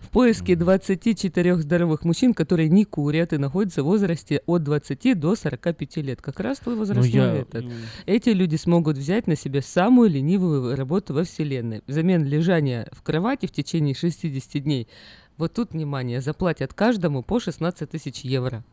В 0.02 0.08
поиске 0.08 0.56
24 0.56 1.56
здоровых 1.58 2.04
мужчин, 2.04 2.34
которые 2.34 2.68
не 2.68 2.84
курят 2.84 3.32
и 3.32 3.38
находятся 3.38 3.84
в 3.84 3.86
возрасте 3.86 4.42
от 4.46 4.64
20 4.64 5.18
до 5.18 5.36
45 5.36 5.96
лет. 5.98 6.20
Как 6.20 6.40
раз 6.40 6.58
твой 6.58 6.74
возрастной 6.74 7.08
я- 7.10 7.34
этот. 7.34 7.64
Эти 8.06 8.30
люди 8.30 8.56
смогут 8.56 8.98
взять 8.98 9.28
на 9.28 9.36
себя 9.36 9.62
самую 9.62 10.10
ленивую 10.10 10.74
работу 10.74 11.14
во 11.14 11.22
Вселенной. 11.22 11.82
Взамен 11.86 12.24
лежания 12.24 12.88
в 12.90 13.02
кровати 13.02 13.46
в 13.46 13.52
течение 13.52 13.94
60 13.94 14.60
дней. 14.62 14.88
Вот 15.36 15.52
тут, 15.52 15.72
внимание, 15.72 16.20
заплатят 16.20 16.74
каждому 16.74 17.22
по 17.22 17.38
16 17.38 17.88
тысяч 17.88 18.22
евро. 18.22 18.64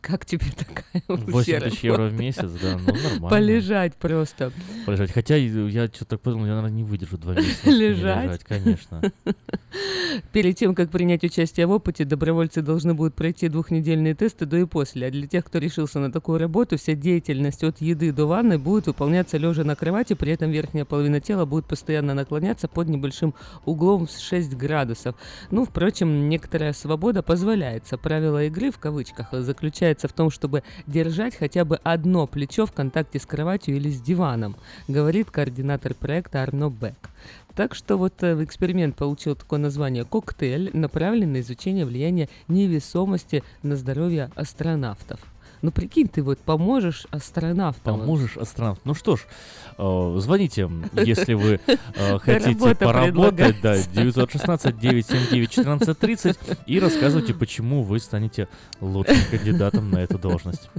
Как 0.00 0.24
тебе 0.24 0.46
такая 0.56 1.02
8 1.08 1.32
вообще 1.32 1.60
тысяч 1.60 1.80
евро 1.80 2.04
в 2.04 2.12
месяц, 2.12 2.50
да, 2.62 2.78
ну 2.78 2.94
нормально. 2.94 3.28
Полежать 3.28 3.94
просто. 3.96 4.52
Полежать. 4.86 5.10
Хотя 5.10 5.36
я 5.36 5.86
что-то 5.86 6.04
так 6.06 6.20
подумал, 6.20 6.46
я, 6.46 6.54
наверное, 6.54 6.76
не 6.76 6.84
выдержу 6.84 7.18
два 7.18 7.34
месяца. 7.34 7.68
Лежать? 7.68 8.24
лежать, 8.24 8.44
конечно. 8.44 9.02
Перед 10.32 10.56
тем, 10.56 10.74
как 10.74 10.90
принять 10.90 11.24
участие 11.24 11.66
в 11.66 11.72
опыте, 11.72 12.04
добровольцы 12.04 12.62
должны 12.62 12.94
будут 12.94 13.14
пройти 13.14 13.48
двухнедельные 13.48 14.14
тесты 14.14 14.46
до 14.46 14.56
и 14.58 14.64
после. 14.64 15.08
А 15.08 15.10
для 15.10 15.26
тех, 15.26 15.44
кто 15.44 15.58
решился 15.58 15.98
на 15.98 16.12
такую 16.12 16.38
работу, 16.38 16.78
вся 16.78 16.94
деятельность 16.94 17.64
от 17.64 17.80
еды 17.80 18.12
до 18.12 18.26
ванны 18.26 18.58
будет 18.58 18.86
выполняться 18.86 19.36
лежа 19.36 19.64
на 19.64 19.74
кровати, 19.74 20.14
при 20.14 20.32
этом 20.32 20.50
верхняя 20.50 20.84
половина 20.84 21.20
тела 21.20 21.44
будет 21.44 21.66
постоянно 21.66 22.14
наклоняться 22.14 22.68
под 22.68 22.88
небольшим 22.88 23.34
углом 23.64 24.06
в 24.06 24.10
6 24.10 24.54
градусов. 24.56 25.16
Ну, 25.50 25.64
впрочем, 25.64 26.28
некоторая 26.28 26.72
свобода 26.72 27.22
позволяется. 27.22 27.98
Правило 27.98 28.44
игры, 28.44 28.70
в 28.70 28.78
кавычках, 28.78 29.28
заключается 29.32 29.87
в 29.94 30.12
том, 30.12 30.30
чтобы 30.30 30.62
держать 30.86 31.34
хотя 31.34 31.64
бы 31.64 31.76
одно 31.82 32.26
плечо 32.26 32.66
в 32.66 32.72
контакте 32.72 33.18
с 33.18 33.24
кроватью 33.24 33.76
или 33.76 33.88
с 33.88 34.00
диваном, 34.00 34.56
говорит 34.88 35.30
координатор 35.30 35.94
проекта 35.94 36.42
Арно 36.42 36.68
Бек. 36.68 37.10
Так 37.54 37.74
что 37.74 37.96
вот 37.96 38.22
э, 38.22 38.44
эксперимент 38.44 38.94
получил 38.96 39.34
такое 39.34 39.58
название 39.58 40.04
«Коктейль», 40.04 40.70
направленный 40.74 41.38
на 41.38 41.40
изучение 41.40 41.84
влияния 41.84 42.28
невесомости 42.46 43.42
на 43.62 43.76
здоровье 43.76 44.30
астронавтов. 44.36 45.18
Ну, 45.62 45.70
прикинь, 45.70 46.08
ты 46.08 46.22
вот 46.22 46.38
поможешь 46.38 47.06
астронавтам. 47.10 47.98
Поможешь 48.00 48.36
астронавт. 48.36 48.80
Ну 48.84 48.94
что 48.94 49.16
ж, 49.16 49.26
э, 49.76 50.16
звоните, 50.18 50.70
если 50.94 51.34
вы 51.34 51.60
э, 51.66 52.18
хотите 52.18 52.50
Работа 52.50 52.84
поработать, 52.84 53.60
да, 53.62 53.74
предлагается. 53.74 54.70
916-979-1430 54.70 56.58
и 56.66 56.80
рассказывайте, 56.80 57.34
почему 57.34 57.82
вы 57.82 57.98
станете 57.98 58.48
лучшим 58.80 59.16
кандидатом 59.30 59.90
на 59.90 59.98
эту 59.98 60.18
должность. 60.18 60.70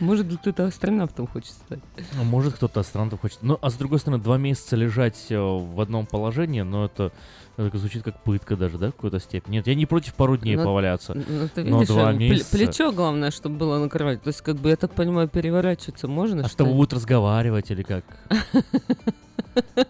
Может, 0.00 0.38
кто-то 0.38 0.66
астронавтом 0.66 1.26
хочет 1.26 1.52
стать. 1.52 1.80
А 2.18 2.24
Может, 2.24 2.54
кто-то 2.54 2.80
астронавтом 2.80 3.18
хочет. 3.18 3.38
Ну, 3.42 3.58
а 3.60 3.70
с 3.70 3.74
другой 3.74 3.98
стороны, 3.98 4.22
два 4.22 4.38
месяца 4.38 4.76
лежать 4.76 5.26
э, 5.30 5.38
в 5.38 5.80
одном 5.80 6.06
положении, 6.06 6.62
но 6.62 6.86
это, 6.86 7.12
это 7.56 7.78
звучит 7.78 8.02
как 8.02 8.22
пытка 8.22 8.56
даже, 8.56 8.78
да, 8.78 8.88
в 8.88 8.92
какой-то 8.92 9.20
степени. 9.20 9.56
Нет, 9.56 9.66
я 9.66 9.74
не 9.74 9.86
против 9.86 10.14
пару 10.14 10.36
дней 10.36 10.56
Ну, 10.56 10.64
поваляться, 10.64 11.14
Ну, 11.14 11.48
ты 11.54 11.64
но 11.64 11.80
видишь, 11.80 11.88
два 11.94 12.12
месяца. 12.12 12.50
плечо, 12.56 12.92
главное, 12.92 13.30
чтобы 13.30 13.56
было 13.56 13.78
на 13.78 13.88
кровати. 13.88 14.20
То 14.24 14.28
есть, 14.28 14.40
как 14.42 14.56
бы, 14.56 14.70
я 14.70 14.76
так 14.76 14.92
понимаю, 14.92 15.28
переворачиваться 15.28 16.08
можно? 16.08 16.40
А 16.40 16.44
что 16.44 16.50
чтобы 16.64 16.72
будут 16.72 16.92
разговаривать 16.92 17.70
или 17.70 17.82
как? 17.82 18.04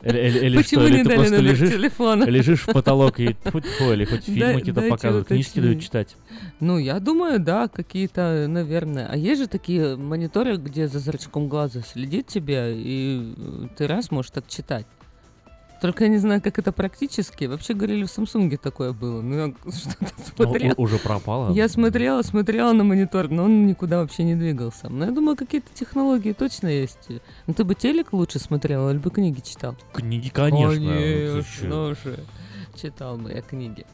Или, 0.02 0.18
или- 0.18 0.38
или 0.46 0.56
Почему 0.58 0.82
что, 0.82 0.88
или 0.88 0.96
не 0.98 1.02
ты 1.04 1.08
дали 1.08 1.18
просто 1.18 1.36
лежишь, 1.40 1.70
телефона? 1.70 2.24
лежишь 2.24 2.60
в 2.66 2.72
потолок 2.72 3.18
и 3.18 3.28
тьфу-тьфу, 3.32 3.92
или 3.94 4.04
хоть 4.04 4.24
фильмы 4.24 4.58
какие-то 4.58 4.82
показывают, 4.82 5.28
книжки 5.28 5.58
дают 5.58 5.76
уточнить. 5.78 5.84
читать. 5.84 6.16
Ну, 6.60 6.76
я 6.76 7.00
думаю, 7.00 7.40
да, 7.40 7.68
какие-то, 7.68 8.44
наверное. 8.46 9.08
А 9.10 9.16
есть 9.16 9.40
же 9.40 9.46
такие 9.46 9.96
мониторы, 9.96 10.56
где 10.58 10.86
за 10.86 10.98
зрачком 10.98 11.48
глаза 11.48 11.80
следит 11.80 12.26
тебе, 12.26 12.74
и 12.76 13.34
ты 13.78 13.86
раз 13.86 14.10
можешь 14.10 14.32
так 14.32 14.46
читать. 14.48 14.86
Только 15.84 16.04
я 16.04 16.08
не 16.08 16.16
знаю, 16.16 16.40
как 16.40 16.58
это 16.58 16.72
практически. 16.72 17.44
Вообще 17.44 17.74
говорили, 17.74 18.04
в 18.04 18.10
Самсунге 18.10 18.56
такое 18.56 18.94
было. 18.94 19.20
Ну, 19.20 19.34
я 19.36 19.48
что-то 19.70 20.14
Ну, 20.38 20.46
смотрела. 20.46 20.74
уже 20.78 20.98
пропало. 20.98 21.52
Я 21.52 21.68
смотрела, 21.68 22.22
смотрела 22.22 22.72
на 22.72 22.84
монитор, 22.84 23.28
но 23.28 23.44
он 23.44 23.66
никуда 23.66 23.98
вообще 24.00 24.24
не 24.24 24.34
двигался. 24.34 24.88
Но 24.88 25.04
я 25.04 25.10
думаю, 25.10 25.36
какие-то 25.36 25.68
технологии 25.74 26.32
точно 26.32 26.68
есть. 26.68 27.10
Ну, 27.46 27.52
ты 27.52 27.64
бы 27.64 27.74
телек 27.74 28.14
лучше 28.14 28.38
смотрел, 28.38 28.88
или 28.88 28.96
бы 28.96 29.10
книги 29.10 29.40
читал? 29.40 29.76
Книги, 29.92 30.30
конечно. 30.30 30.70
Конечно 30.72 31.94
же. 31.94 32.24
Читал 32.74 33.18
бы 33.18 33.30
я 33.30 33.42
книги. 33.42 33.84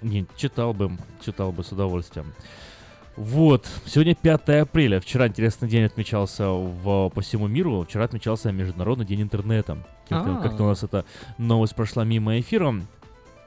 Не, 0.00 0.24
читал 0.34 0.72
бы, 0.72 0.96
читал 1.22 1.52
бы 1.52 1.62
с 1.62 1.72
удовольствием. 1.72 2.32
Вот, 3.16 3.66
сегодня 3.84 4.14
5 4.14 4.48
апреля. 4.62 4.98
Вчера 5.00 5.28
интересный 5.28 5.68
день 5.68 5.84
отмечался 5.84 6.48
в, 6.48 7.10
по 7.10 7.20
всему 7.20 7.46
миру. 7.46 7.84
Вчера 7.86 8.04
отмечался 8.04 8.52
Международный 8.52 9.04
день 9.04 9.22
интернета. 9.22 9.78
Как-то, 10.08 10.38
А. 10.38 10.42
как-то 10.42 10.64
у 10.64 10.68
нас 10.68 10.82
эта 10.82 11.04
новость 11.36 11.74
прошла 11.74 12.04
мимо 12.04 12.40
эфира. 12.40 12.74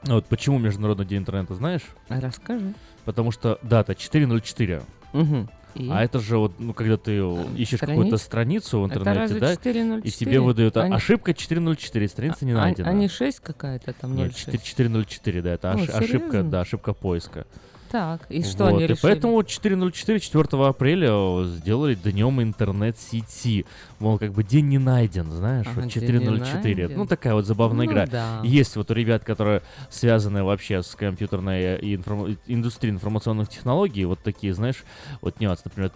Вот 0.04 0.26
почему 0.26 0.58
Международный 0.58 1.04
день 1.04 1.18
интернета, 1.18 1.54
знаешь? 1.54 1.82
А 2.08 2.20
расскажи. 2.20 2.74
Потому 3.04 3.32
что 3.32 3.58
дата 3.62 3.96
404. 3.96 4.82
Мгм. 5.12 5.50
И? 5.74 5.90
А 5.90 6.02
это 6.02 6.20
же 6.20 6.38
вот, 6.38 6.58
ну, 6.58 6.72
когда 6.72 6.96
ты 6.96 7.18
ищешь 7.56 7.78
Страниц? 7.78 7.96
какую-то 7.98 8.16
страницу 8.18 8.80
в 8.80 8.86
интернете, 8.86 9.34
да, 9.34 9.56
404? 9.56 10.00
и 10.04 10.10
тебе 10.10 10.40
выдают 10.40 10.76
а, 10.76 10.82
Они- 10.84 10.94
ошибка 10.94 11.34
404, 11.34 12.08
страница 12.08 12.46
не 12.46 12.52
А- 12.52 12.56
найдена. 12.58 12.88
А 12.88 12.92
не 12.94 13.08
6 13.08 13.40
какая-то 13.40 13.92
там, 13.92 14.14
Нет, 14.16 14.34
06? 14.34 14.48
4- 14.56 14.62
404, 14.64 15.42
да, 15.42 15.52
это 15.52 15.72
О, 15.72 15.74
ош- 15.74 15.90
ошибка, 15.90 16.06
серьезно? 16.30 16.44
да, 16.44 16.60
ошибка 16.60 16.94
поиска. 16.94 17.46
Так, 17.90 18.26
и 18.28 18.42
что 18.42 18.64
Вот, 18.64 18.74
они 18.74 18.84
и 18.84 18.86
решили? 18.88 19.00
поэтому 19.02 19.42
404 19.42 20.20
4 20.20 20.64
апреля 20.66 21.08
э, 21.12 21.44
сделали 21.46 21.94
днем 21.94 22.42
интернет-сети. 22.42 23.64
Мол, 23.98 24.18
как 24.18 24.32
бы 24.32 24.42
день 24.44 24.68
не 24.68 24.78
найден, 24.78 25.30
знаешь, 25.30 25.66
Ага, 25.66 25.82
вот 25.82 25.92
день 25.92 26.02
не 26.02 26.08
404. 26.20 26.82
найден. 26.82 26.98
Ну, 26.98 27.06
такая 27.06 27.34
вот 27.34 27.46
забавная 27.46 27.86
Ну 27.86 27.92
игра. 27.92 28.06
да. 28.06 28.40
Есть 28.44 28.76
вот 28.76 28.90
у 28.90 28.94
ребят, 28.94 29.24
которые 29.24 29.62
связаны 29.90 30.42
вообще 30.44 30.82
с 30.82 30.94
компьютерной 30.94 31.78
и 31.78 31.96
информ- 31.96 32.36
индустрией 32.46 32.94
информационных 32.94 33.48
технологий, 33.48 34.04
вот 34.04 34.20
такие, 34.20 34.52
знаешь, 34.54 34.84
вот 35.20 35.40
нюанс, 35.40 35.64
например, 35.64 35.92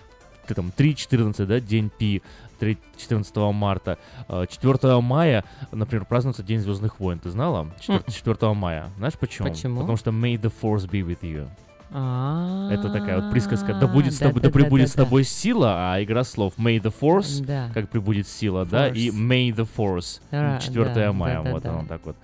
ты 0.46 0.54
там 0.54 0.72
3.14, 0.76 1.46
да, 1.46 1.60
день 1.60 1.90
пи, 1.96 2.22
3, 2.58 2.76
14 2.98 3.36
марта. 3.52 3.98
Э, 4.28 4.46
4 4.48 5.00
мая, 5.00 5.44
например, 5.72 6.04
празднуется 6.06 6.42
День 6.42 6.60
Звездных 6.60 6.98
войн. 7.00 7.18
Ты 7.18 7.30
знала? 7.30 7.68
4, 7.80 8.02
4 8.10 8.54
мая. 8.54 8.90
Знаешь 8.98 9.14
почему? 9.18 9.48
Почему? 9.48 9.80
Потому 9.80 9.96
что 9.96 10.10
May 10.10 10.36
the 10.40 10.52
Force 10.60 10.88
be 10.90 11.02
with 11.06 11.20
you. 11.22 11.48
Это 11.90 12.88
такая 12.92 13.20
вот 13.20 13.32
присказка. 13.32 13.74
Да 13.74 13.86
будет 13.86 14.14
с 14.14 14.18
да, 14.18 14.28
тобой, 14.28 14.42
да, 14.42 14.50
прибудет 14.50 14.88
с 14.88 14.92
тобой 14.92 15.24
сила, 15.24 15.92
а 15.92 16.02
игра 16.02 16.22
слов 16.24 16.54
May 16.56 16.80
the 16.80 16.92
Force, 16.98 17.44
как 17.72 17.88
прибудет 17.88 18.28
сила, 18.28 18.64
да, 18.64 18.88
и. 18.88 19.10
May 19.10 19.54
the 19.54 19.68
Force, 19.76 20.20
Да, 20.30 20.58
4 20.60 20.94
да, 20.94 21.12
мая, 21.12 21.40
вот 21.42 21.64
оно 21.66 21.84
так 21.86 22.00
вот. 22.04 22.16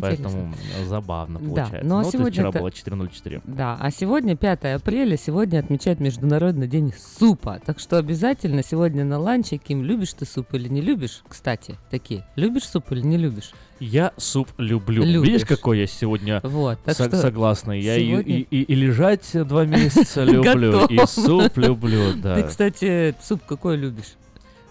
Поэтому 0.00 0.54
забавно 0.86 1.38
получается. 1.38 1.88
ну 1.88 1.98
а 1.98 2.04
вчера 2.04 2.52
было 2.52 2.68
4.04. 2.68 3.42
Да, 3.44 3.76
а 3.80 3.90
сегодня 3.90 4.36
5 4.36 4.64
апреля, 4.76 5.16
сегодня 5.16 5.58
отмечают 5.58 6.00
Международный 6.00 6.68
день 6.68 6.92
супа. 7.18 7.60
Так 7.64 7.78
что 7.78 7.98
обязательно 7.98 8.62
сегодня 8.62 9.04
на 9.04 9.18
ланче, 9.18 9.56
Ким, 9.56 9.82
любишь 9.82 10.12
ты 10.12 10.26
суп 10.26 10.52
или 10.54 10.68
не 10.68 10.80
любишь? 10.80 11.22
Кстати, 11.28 11.76
такие, 11.90 12.26
любишь 12.36 12.68
суп 12.68 12.92
или 12.92 13.00
не 13.00 13.16
любишь? 13.16 13.52
Я 13.80 14.12
суп 14.16 14.48
люблю. 14.58 15.04
Любишь. 15.04 15.28
Видишь, 15.32 15.46
какой 15.46 15.78
я 15.80 15.86
сегодня 15.86 16.40
Вот, 16.42 16.78
так 16.84 16.96
со- 16.96 17.04
что 17.06 17.16
согласный. 17.16 17.80
Я 17.80 17.96
сегодня- 17.98 18.38
и, 18.38 18.40
и- 18.50 18.62
и 18.62 18.74
лежать 18.74 19.28
два 19.46 19.64
месяца 19.66 20.24
люблю, 20.24 20.86
и 20.86 20.98
суп 21.06 21.56
люблю, 21.56 22.14
да. 22.16 22.34
Ты, 22.34 22.42
кстати, 22.48 23.14
суп 23.22 23.40
какой 23.46 23.76
любишь? 23.76 24.14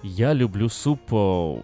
Я 0.03 0.33
люблю 0.33 0.67
суп 0.69 0.99
э, 1.11 1.55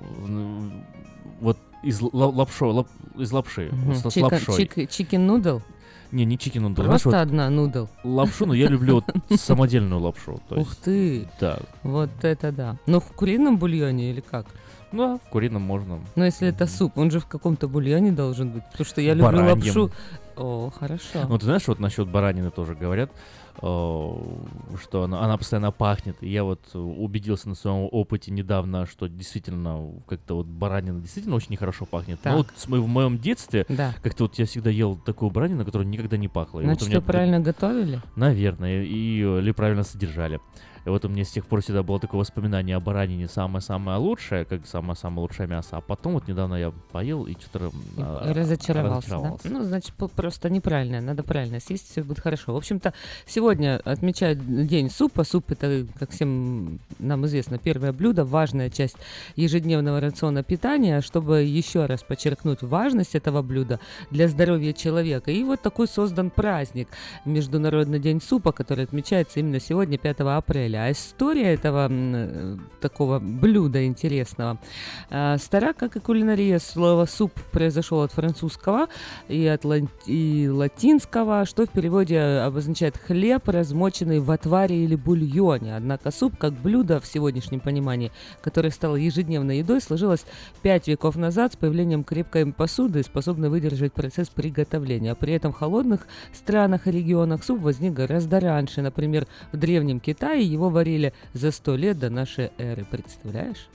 вот 1.41 1.57
из 1.83 2.01
ла- 2.01 2.27
лапшо, 2.29 2.65
лап- 2.71 2.87
из 3.17 3.31
лапши, 3.31 3.69
Мгм. 3.71 3.95
с, 3.95 4.05
Чика- 4.05 4.21
лапшой. 4.23 4.63
чик- 4.65 4.87
Chicken 4.89 5.27
noodle? 5.27 5.59
Не, 6.11 6.25
не 6.25 6.37
chicken 6.37 6.61
noodle. 6.63 6.83
Просто 6.83 7.09
знаешь, 7.09 7.27
одна 7.27 7.49
noodle. 7.49 7.87
вот 8.03 8.13
лапшу, 8.13 8.45
но 8.45 8.53
я 8.53 8.67
люблю 8.67 9.03
самодельную 9.35 9.99
лапшу. 9.99 10.39
Ух 10.51 10.75
ты! 10.75 11.27
Да. 11.41 11.59
Вот 11.81 12.09
это 12.21 12.51
да. 12.51 12.77
Ну, 12.85 12.99
в 12.99 13.05
курином 13.13 13.57
бульоне 13.57 14.11
или 14.11 14.21
как? 14.21 14.45
Ну, 14.93 15.19
в 15.25 15.29
курином 15.29 15.63
можно. 15.63 15.99
Ну, 16.15 16.23
если 16.23 16.47
это 16.47 16.67
суп, 16.67 16.97
он 16.97 17.09
же 17.09 17.19
в 17.19 17.25
каком-то 17.25 17.67
бульоне 17.67 18.11
должен 18.11 18.51
быть. 18.51 18.63
Потому 18.71 18.85
что 18.85 19.01
я 19.01 19.13
люблю 19.15 19.25
Бараньем. 19.39 19.57
лапшу. 19.57 19.91
О, 20.35 20.69
хорошо. 20.69 21.25
Ну, 21.27 21.37
ты 21.37 21.45
знаешь, 21.45 21.67
вот 21.67 21.79
насчет 21.79 22.07
баранины 22.07 22.51
тоже 22.51 22.75
говорят, 22.75 23.11
э, 23.61 23.61
что 23.61 25.03
она, 25.03 25.21
она 25.23 25.37
постоянно 25.37 25.71
пахнет. 25.71 26.15
И 26.21 26.29
я 26.29 26.43
вот 26.43 26.61
убедился 26.75 27.49
на 27.49 27.55
своем 27.55 27.87
опыте 27.91 28.31
недавно, 28.31 28.85
что 28.85 29.07
действительно 29.07 29.91
как-то 30.07 30.35
вот 30.35 30.45
баранина 30.45 31.01
действительно 31.01 31.35
очень 31.35 31.51
нехорошо 31.51 31.85
пахнет. 31.85 32.19
Так. 32.21 32.33
Но 32.33 32.37
вот 32.39 32.47
в 32.83 32.87
моем 32.87 33.17
детстве 33.17 33.65
Да. 33.69 33.93
как-то 34.03 34.25
вот 34.25 34.37
я 34.37 34.45
всегда 34.45 34.69
ел 34.69 34.95
такую 34.95 35.31
баранину, 35.31 35.65
которая 35.65 35.87
никогда 35.87 36.17
не 36.17 36.27
пахла. 36.27 36.59
И 36.59 36.65
вот 36.65 36.73
Значит, 36.73 36.89
меня 36.89 37.01
правильно 37.01 37.39
готовили? 37.39 37.99
Наверное, 38.15 38.83
и 38.83 38.93
или 39.23 39.51
правильно 39.51 39.83
содержали. 39.83 40.39
И 40.85 40.89
вот 40.89 41.05
у 41.05 41.09
меня 41.09 41.23
с 41.23 41.31
тех 41.31 41.45
пор 41.45 41.61
всегда 41.61 41.81
было 41.83 41.99
такое 41.99 42.19
воспоминание 42.19 42.75
о 42.75 42.79
баранине 42.79 43.27
самое-самое 43.27 43.97
лучшее, 43.97 44.45
как 44.45 44.65
самое-самое 44.67 45.21
лучшее 45.21 45.47
мясо. 45.47 45.77
А 45.77 45.81
потом 45.81 46.13
вот 46.13 46.27
недавно 46.27 46.55
я 46.55 46.71
поел 46.91 47.25
и 47.25 47.33
что-то 47.33 47.71
а, 47.97 48.33
разочаровался, 48.33 49.09
да? 49.09 49.15
разочаровался. 49.15 49.49
Ну, 49.49 49.63
значит, 49.63 49.93
просто 49.93 50.49
неправильно, 50.49 50.99
надо 50.99 51.23
правильно 51.23 51.59
съесть, 51.59 51.89
все 51.89 52.03
будет 52.03 52.19
хорошо. 52.19 52.53
В 52.53 52.57
общем-то, 52.57 52.93
сегодня 53.25 53.79
отмечают 53.83 54.39
день 54.67 54.89
супа. 54.89 55.23
Суп 55.23 55.51
это, 55.51 55.87
как 55.97 56.11
всем 56.11 56.79
нам 56.99 57.25
известно, 57.25 57.57
первое 57.57 57.93
блюдо, 57.93 58.25
важная 58.25 58.69
часть 58.69 58.97
ежедневного 59.35 60.01
рациона 60.01 60.43
питания, 60.43 61.01
чтобы 61.01 61.43
еще 61.43 61.85
раз 61.85 62.03
подчеркнуть 62.03 62.61
важность 62.61 63.15
этого 63.15 63.41
блюда 63.41 63.79
для 64.11 64.27
здоровья 64.27 64.73
человека. 64.73 65.31
И 65.31 65.43
вот 65.43 65.61
такой 65.61 65.87
создан 65.87 66.29
праздник 66.29 66.89
Международный 67.23 67.99
день 67.99 68.21
супа, 68.21 68.51
который 68.51 68.83
отмечается 68.83 69.39
именно 69.39 69.59
сегодня, 69.59 69.97
5 69.97 70.19
апреля. 70.21 70.72
А 70.75 70.91
история 70.91 71.53
этого 71.53 71.87
э, 71.89 72.57
такого 72.81 73.19
блюда 73.19 73.85
интересного 73.85 74.59
а, 75.09 75.37
стара, 75.37 75.73
как 75.73 75.95
и 75.95 75.99
кулинария. 75.99 76.59
Слово 76.59 77.05
суп 77.05 77.31
произошел 77.51 78.01
от 78.01 78.11
французского 78.11 78.87
и 79.27 79.45
от 79.47 79.63
лан- 79.63 79.89
и 80.05 80.49
латинского, 80.49 81.45
что 81.45 81.65
в 81.65 81.69
переводе 81.69 82.19
обозначает 82.19 82.97
хлеб, 82.97 83.47
размоченный 83.47 84.19
в 84.19 84.29
отваре 84.31 84.83
или 84.83 84.95
бульоне. 84.95 85.75
Однако 85.75 86.11
суп, 86.11 86.37
как 86.37 86.53
блюдо 86.53 86.99
в 86.99 87.05
сегодняшнем 87.05 87.59
понимании, 87.59 88.11
которое 88.41 88.69
стало 88.69 88.95
ежедневной 88.95 89.59
едой, 89.59 89.81
сложилось 89.81 90.25
пять 90.61 90.87
веков 90.87 91.15
назад 91.15 91.53
с 91.53 91.55
появлением 91.55 92.03
крепкой 92.03 92.51
посуды, 92.51 93.03
способной 93.03 93.49
выдержать 93.49 93.93
процесс 93.93 94.29
приготовления. 94.29 95.15
При 95.15 95.33
этом 95.33 95.53
в 95.53 95.57
холодных 95.57 96.07
странах 96.33 96.87
и 96.87 96.91
регионах 96.91 97.43
суп 97.43 97.61
возник 97.61 97.93
гораздо 97.93 98.39
раньше. 98.39 98.81
Например, 98.81 99.27
в 99.51 99.57
Древнем 99.57 99.99
Китае 99.99 100.43
его 100.43 100.62
варили 100.69 101.13
за 101.33 101.51
сто 101.51 101.75
лет 101.75 101.99
до 101.99 102.09
нашей 102.09 102.51
эры. 102.57 102.85
Представляешь? 102.89 103.67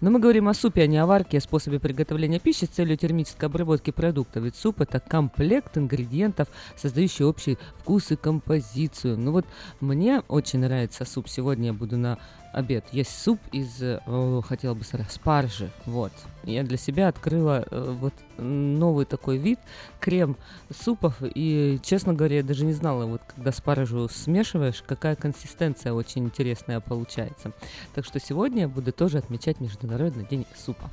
Но 0.00 0.10
мы 0.10 0.18
говорим 0.18 0.48
о 0.48 0.54
супе, 0.54 0.82
а 0.82 0.86
не 0.86 0.98
о 0.98 1.06
варке, 1.06 1.38
о 1.38 1.40
способе 1.40 1.80
приготовления 1.80 2.38
пищи 2.38 2.64
с 2.64 2.68
целью 2.68 2.96
термической 2.96 3.48
обработки 3.48 3.90
продуктов. 3.90 4.44
Ведь 4.44 4.56
суп– 4.56 4.80
это 4.82 5.00
комплект 5.00 5.76
ингредиентов, 5.76 6.48
создающий 6.76 7.24
общий 7.24 7.58
вкус 7.78 8.10
и 8.10 8.16
композицию. 8.16 9.18
Ну 9.18 9.32
вот 9.32 9.46
мне 9.80 10.22
очень 10.28 10.60
нравится 10.60 11.04
суп. 11.04 11.28
Сегодня 11.28 11.66
я 11.66 11.72
буду 11.72 11.96
на 11.96 12.18
обед 12.52 12.84
есть 12.92 13.16
суп 13.18 13.38
из, 13.52 13.82
э, 13.82 14.00
о, 14.06 14.42
хотела 14.42 14.74
бы 14.74 14.84
сказать, 14.84 15.10
спаржи. 15.10 15.70
Вот. 15.86 16.12
Я 16.44 16.62
для 16.62 16.76
себя 16.76 17.08
открыла 17.08 17.66
э, 17.70 17.96
вот 17.98 18.14
новый 18.38 19.04
такой 19.04 19.36
вид 19.36 19.58
крем 20.00 20.36
супов. 20.70 21.16
И, 21.22 21.78
честно 21.82 22.14
говоря, 22.14 22.36
я 22.36 22.42
даже 22.42 22.64
не 22.64 22.72
знала, 22.72 23.06
вот 23.06 23.22
когда 23.34 23.52
спаржу 23.52 24.08
смешиваешь, 24.08 24.82
какая 24.86 25.16
консистенция 25.16 25.92
очень 25.92 26.24
интересная 26.24 26.80
получается. 26.80 27.52
Так 27.94 28.04
что 28.04 28.18
сегодня 28.20 28.62
я 28.62 28.68
буду 28.68 28.92
тоже 28.92 29.18
отмечать 29.18 29.60
Международный 29.60 30.26
день 30.26 30.46
супа. 30.56 30.90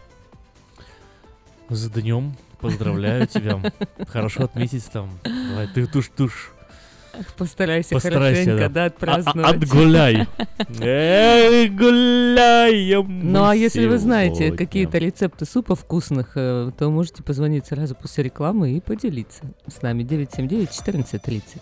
С 1.70 1.89
днем. 1.89 2.36
Поздравляю 2.60 3.28
тебя. 3.28 3.62
Хорошо 4.08 4.46
отметить 4.46 4.89
там. 4.91 5.10
Давай, 5.24 5.67
ты 5.67 5.86
туш-туш. 5.86 6.57
Постарайся, 7.38 7.95
Постарайся, 7.95 8.43
хорошенько, 8.45 8.69
да. 8.69 8.69
да, 8.69 8.82
А- 8.82 8.84
а- 8.84 8.88
отпраздновать. 8.88 9.56
отгуляй. 9.56 10.27
Эй, 10.80 11.69
гуляем. 11.69 13.32
Ну 13.32 13.45
а 13.45 13.56
если 13.56 13.86
вы 13.88 13.97
знаете 13.97 14.51
какие-то 14.51 14.97
рецепты 14.97 15.45
супа 15.45 15.75
вкусных, 15.75 16.32
э, 16.36 16.71
то 16.77 16.89
можете 16.89 17.23
позвонить 17.23 17.67
сразу 17.67 17.95
после 17.95 18.25
рекламы 18.25 18.71
и 18.73 18.82
поделиться 18.82 19.43
с 19.67 19.82
нами 19.82 20.03
979 20.03 20.69
1430. 20.71 21.62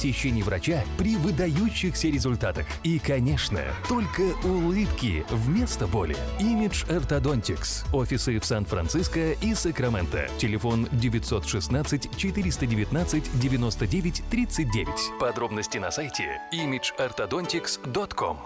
посещений 0.01 0.41
врача 0.41 0.83
при 0.97 1.15
выдающихся 1.15 2.07
результатах. 2.07 2.65
И, 2.83 2.97
конечно, 2.97 3.61
только 3.87 4.21
улыбки 4.43 5.23
вместо 5.29 5.85
боли. 5.85 6.15
Image 6.39 6.87
Orthodontics. 6.87 7.85
Офисы 7.93 8.39
в 8.39 8.45
Сан-Франциско 8.45 9.33
и 9.33 9.53
Сакраменто. 9.53 10.27
Телефон 10.39 10.87
916 10.91 12.17
419 12.17 13.39
99 13.39 14.23
39. 14.31 14.87
Подробности 15.19 15.77
на 15.77 15.91
сайте 15.91 16.41
imageorthodontics.com. 16.51 18.37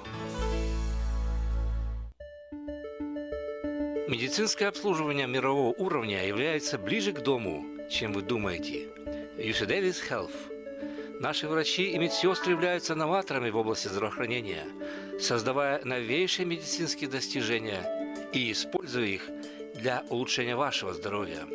Медицинское 4.10 4.66
обслуживание 4.66 5.26
мирового 5.26 5.74
уровня 5.78 6.28
является 6.28 6.78
ближе 6.78 7.14
к 7.14 7.22
дому. 7.22 7.64
чем 7.89 8.12
вы 8.12 8.24
думаете. 8.24 8.88
UC 9.38 9.68
Davis 9.68 9.97
Health. 10.10 10.55
Наши 11.20 11.47
врачи 11.47 11.91
и 11.91 11.97
медсестры 11.97 12.51
являются 12.51 12.93
новаторами 12.93 13.49
в 13.49 13.57
области 13.57 13.88
здравоохранения, 13.88 14.66
создавая 15.20 15.82
новейшие 15.84 16.45
медицинские 16.45 17.09
достижения 17.09 18.30
и 18.34 18.51
используя 18.51 19.05
их 19.05 19.24
для 19.76 20.03
улучшения 20.09 20.55
вашего 20.55 20.93
здоровья. 20.93 21.47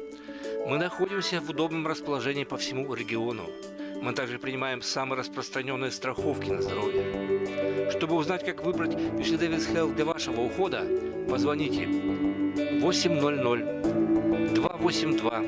Мы 0.66 0.78
находимся 0.78 1.40
в 1.40 1.50
удобном 1.50 1.86
расположении 1.86 2.44
по 2.44 2.56
всему 2.56 2.94
региону. 2.94 3.50
Мы 4.00 4.14
также 4.14 4.38
принимаем 4.38 4.80
самые 4.82 5.18
распространенные 5.18 5.90
страховки 5.90 6.50
на 6.50 6.62
здоровье. 6.62 7.90
Чтобы 7.90 8.16
узнать, 8.16 8.44
как 8.44 8.64
выбрать 8.64 8.94
UC 8.94 9.38
Davis 9.38 9.70
Health 9.72 9.94
для 9.94 10.06
вашего 10.06 10.40
ухода, 10.40 10.86
позвоните 11.28 11.86
800 12.80 14.54
282 14.54 15.44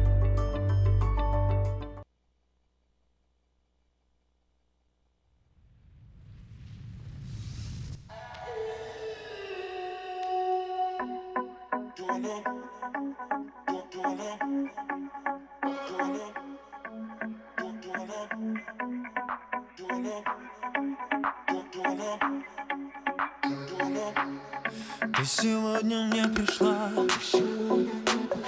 сегодня 25.99 26.05
мне 26.07 26.29
пришла. 26.29 26.91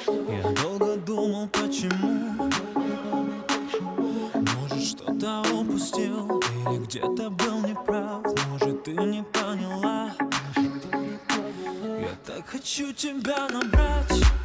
Я 0.07 0.51
долго 0.63 0.97
думал, 0.97 1.49
почему. 1.49 2.51
Может, 4.35 4.89
что-то 4.89 5.43
упустил 5.53 6.41
Или 6.41 6.85
где-то 6.85 7.31
был 7.31 7.61
неправ. 7.61 8.25
Может, 8.49 8.85
ты 8.85 8.93
не 8.93 9.23
поняла. 9.23 10.13
Я 10.57 12.15
так 12.27 12.47
хочу 12.47 12.93
тебя 12.93 13.49
набрать 13.49 14.40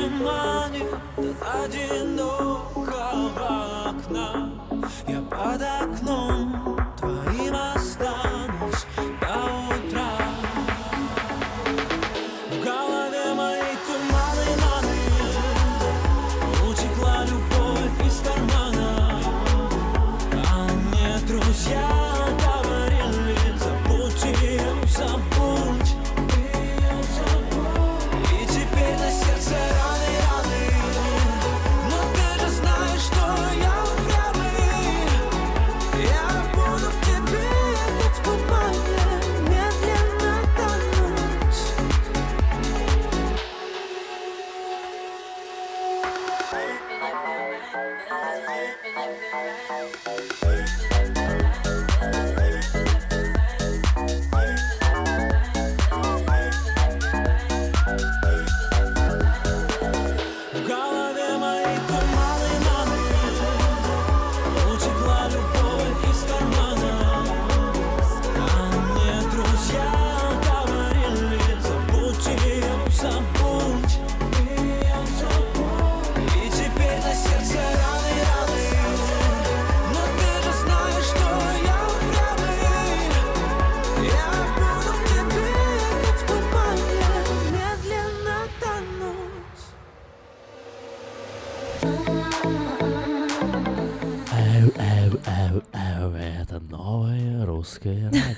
далекий 0.00 0.08
манит 0.08 0.86
до 1.16 1.34
одинокого 1.64 2.90
окна. 3.90 4.50
Я 5.06 5.20
под 5.22 5.62
окном 5.62 6.69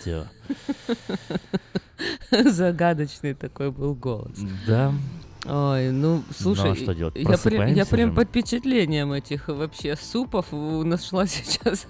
радио. 0.06 0.26
Загадочный 2.50 3.34
такой 3.34 3.70
был 3.70 3.94
голос. 3.94 4.38
Да. 4.66 4.92
Ой, 5.54 5.90
ну, 5.90 6.22
слушай, 6.34 6.70
а 6.70 6.74
что 6.74 6.94
делать? 6.94 7.14
я, 7.14 7.36
прям, 7.36 7.74
я 7.74 7.84
прям 7.84 8.14
под 8.14 8.28
впечатлением 8.28 9.12
этих 9.12 9.48
вообще 9.48 9.96
супов 9.96 10.46
нашла 10.50 11.26
сейчас 11.26 11.86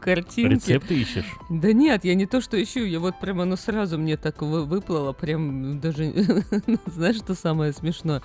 картинки. 0.00 0.54
Рецепты 0.54 0.94
ищешь? 0.94 1.26
Да 1.50 1.74
нет, 1.74 2.06
я 2.06 2.14
не 2.14 2.24
то, 2.24 2.40
что 2.40 2.62
ищу, 2.62 2.82
я 2.82 3.00
вот 3.00 3.20
прям 3.20 3.42
оно 3.42 3.56
сразу 3.56 3.98
мне 3.98 4.16
так 4.16 4.40
вы- 4.40 4.64
выплыло, 4.64 5.12
прям 5.12 5.80
даже, 5.80 6.14
знаешь, 6.86 7.16
что 7.16 7.34
самое 7.34 7.74
смешное? 7.74 8.22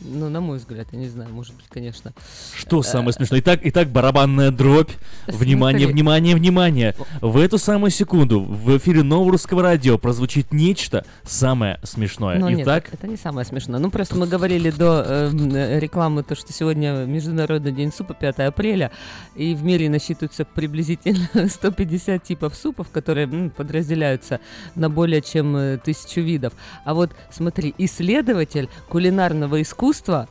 Ну, 0.00 0.28
на 0.28 0.40
мой 0.40 0.58
взгляд, 0.58 0.88
я 0.90 0.98
не 0.98 1.08
знаю, 1.08 1.32
может 1.32 1.54
быть, 1.54 1.66
конечно. 1.68 2.12
Что 2.52 2.82
самое 2.82 3.12
смешное? 3.12 3.38
Итак, 3.38 3.60
итак, 3.62 3.90
барабанная 3.90 4.50
дробь. 4.50 4.90
Внимание, 5.28 5.86
внимание, 5.86 6.34
внимание. 6.34 6.96
В 7.20 7.38
эту 7.38 7.58
самую 7.58 7.92
секунду 7.92 8.40
в 8.40 8.76
эфире 8.76 9.04
Нового 9.04 9.30
Русского 9.30 9.62
Радио 9.62 9.98
прозвучит 9.98 10.52
нечто 10.52 11.06
самое 11.22 11.78
смешное. 11.84 12.40
Ну 12.40 12.48
нет, 12.48 12.62
Итак, 12.62 12.88
это 12.92 13.06
не 13.06 13.16
самое 13.16 13.46
смешное. 13.46 13.78
Ну, 13.78 13.88
просто 13.88 14.15
мы 14.16 14.26
говорили 14.26 14.70
до 14.70 15.02
э, 15.04 15.28
м, 15.28 15.54
э, 15.54 15.78
рекламы, 15.78 16.22
то, 16.22 16.34
что 16.34 16.52
сегодня 16.52 17.04
Международный 17.04 17.72
день 17.72 17.92
супа, 17.92 18.14
5 18.14 18.40
апреля, 18.40 18.90
и 19.34 19.54
в 19.54 19.62
мире 19.62 19.88
насчитывается 19.88 20.44
приблизительно 20.44 21.28
150 21.48 22.22
типов 22.22 22.56
супов, 22.56 22.88
которые 22.90 23.26
м, 23.26 23.50
подразделяются 23.50 24.40
на 24.74 24.88
более 24.90 25.22
чем 25.22 25.56
э, 25.56 25.78
тысячу 25.78 26.20
видов. 26.20 26.52
А 26.84 26.94
вот 26.94 27.10
смотри, 27.30 27.74
исследователь 27.78 28.68
кулинарного 28.88 29.60
искусства 29.62 30.28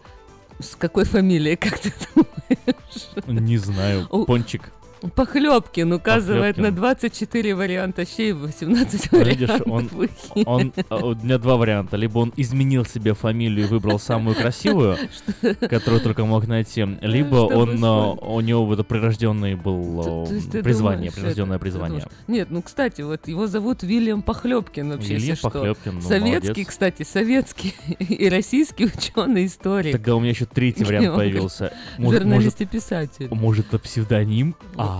с 0.59 0.75
какой 0.75 1.05
фамилией, 1.05 1.55
как 1.55 1.79
ты 1.79 1.93
думаешь? 2.15 3.41
Не 3.41 3.57
знаю, 3.57 4.07
пончик. 4.07 4.71
Похлебкин 5.15 5.93
указывает 5.93 6.55
Похлёбкин. 6.55 6.63
на 6.63 6.71
24 6.71 7.55
варианта 7.55 8.05
щей, 8.05 8.33
18 8.33 9.11
Ну, 9.11 9.23
Видишь, 9.23 9.49
вариантов 9.49 9.67
он, 9.67 9.87
выхи. 9.91 10.43
он, 10.45 10.73
а, 10.89 10.95
у 10.97 11.15
меня 11.15 11.37
два 11.37 11.57
варианта. 11.57 11.97
Либо 11.97 12.19
он 12.19 12.33
изменил 12.37 12.85
себе 12.85 13.13
фамилию 13.13 13.67
и 13.67 13.69
выбрал 13.69 13.99
самую 13.99 14.35
красивую, 14.35 14.97
которую 15.59 16.01
только 16.01 16.25
мог 16.25 16.47
найти, 16.47 16.85
либо 17.01 17.37
он, 17.37 17.83
а, 17.83 18.11
у 18.11 18.41
него 18.41 18.73
это 18.73 18.83
прирожденный 18.83 19.55
был 19.55 20.25
а, 20.25 20.27
ты 20.51 20.63
призвание, 20.63 21.11
прирожденное 21.11 21.59
призвание. 21.59 22.05
Нет, 22.27 22.49
ну, 22.51 22.61
кстати, 22.61 23.01
вот 23.01 23.27
его 23.27 23.47
зовут 23.47 23.83
Вильям 23.83 24.21
Похлебкин 24.21 24.91
вообще, 24.91 25.13
если 25.13 25.35
что. 25.35 25.75
Ну, 25.85 26.01
Советский, 26.01 26.65
кстати, 26.65 27.03
советский 27.03 27.75
и 27.99 28.29
российский 28.29 28.85
ученый 28.85 29.45
историк. 29.45 29.93
Тогда 29.93 30.15
у 30.15 30.19
меня 30.19 30.31
еще 30.31 30.45
третий 30.45 30.83
вариант 30.83 31.09
Он 31.09 31.15
появился. 31.15 31.73
Журналист 31.97 32.61
и 32.61 32.65
писатель. 32.65 33.27
Может, 33.31 33.67
это 33.67 33.79
псевдоним? 33.79 34.55
А, 34.77 34.94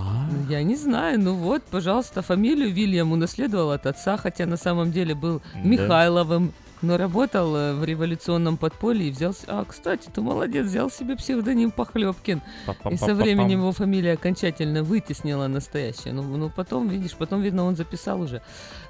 Я 0.48 0.62
не 0.62 0.76
знаю, 0.76 1.20
ну 1.20 1.34
вот, 1.34 1.62
пожалуйста, 1.62 2.22
фамилию 2.22 2.72
Вильям 2.72 3.12
унаследовал 3.12 3.72
от 3.72 3.86
отца, 3.86 4.16
хотя 4.16 4.46
на 4.46 4.56
самом 4.56 4.92
деле 4.92 5.14
был 5.14 5.40
Да. 5.54 5.60
Михайловым, 5.60 6.52
но 6.86 6.96
работал 6.96 7.54
э, 7.56 7.74
в 7.74 7.84
революционном 7.84 8.56
подполье 8.56 9.08
и 9.08 9.10
взял... 9.10 9.32
с- 9.32 9.44
А, 9.48 9.64
кстати, 9.64 10.08
ты 10.12 10.20
молодец, 10.20 10.66
взял 10.66 10.90
себе 10.90 11.16
псевдоним 11.16 11.70
Похлебкин. 11.70 12.42
И 12.90 12.96
со 12.96 13.14
временем 13.14 13.60
его 13.60 13.72
фамилия 13.72 14.12
окончательно 14.12 14.82
вытеснила 14.82 15.46
настоящее. 15.48 16.12
Ну, 16.12 16.22
ну 16.22 16.50
потом, 16.54 16.88
видишь, 16.88 17.14
потом, 17.16 17.42
видно, 17.42 17.64
он 17.64 17.76
записал 17.76 18.20
уже. 18.20 18.40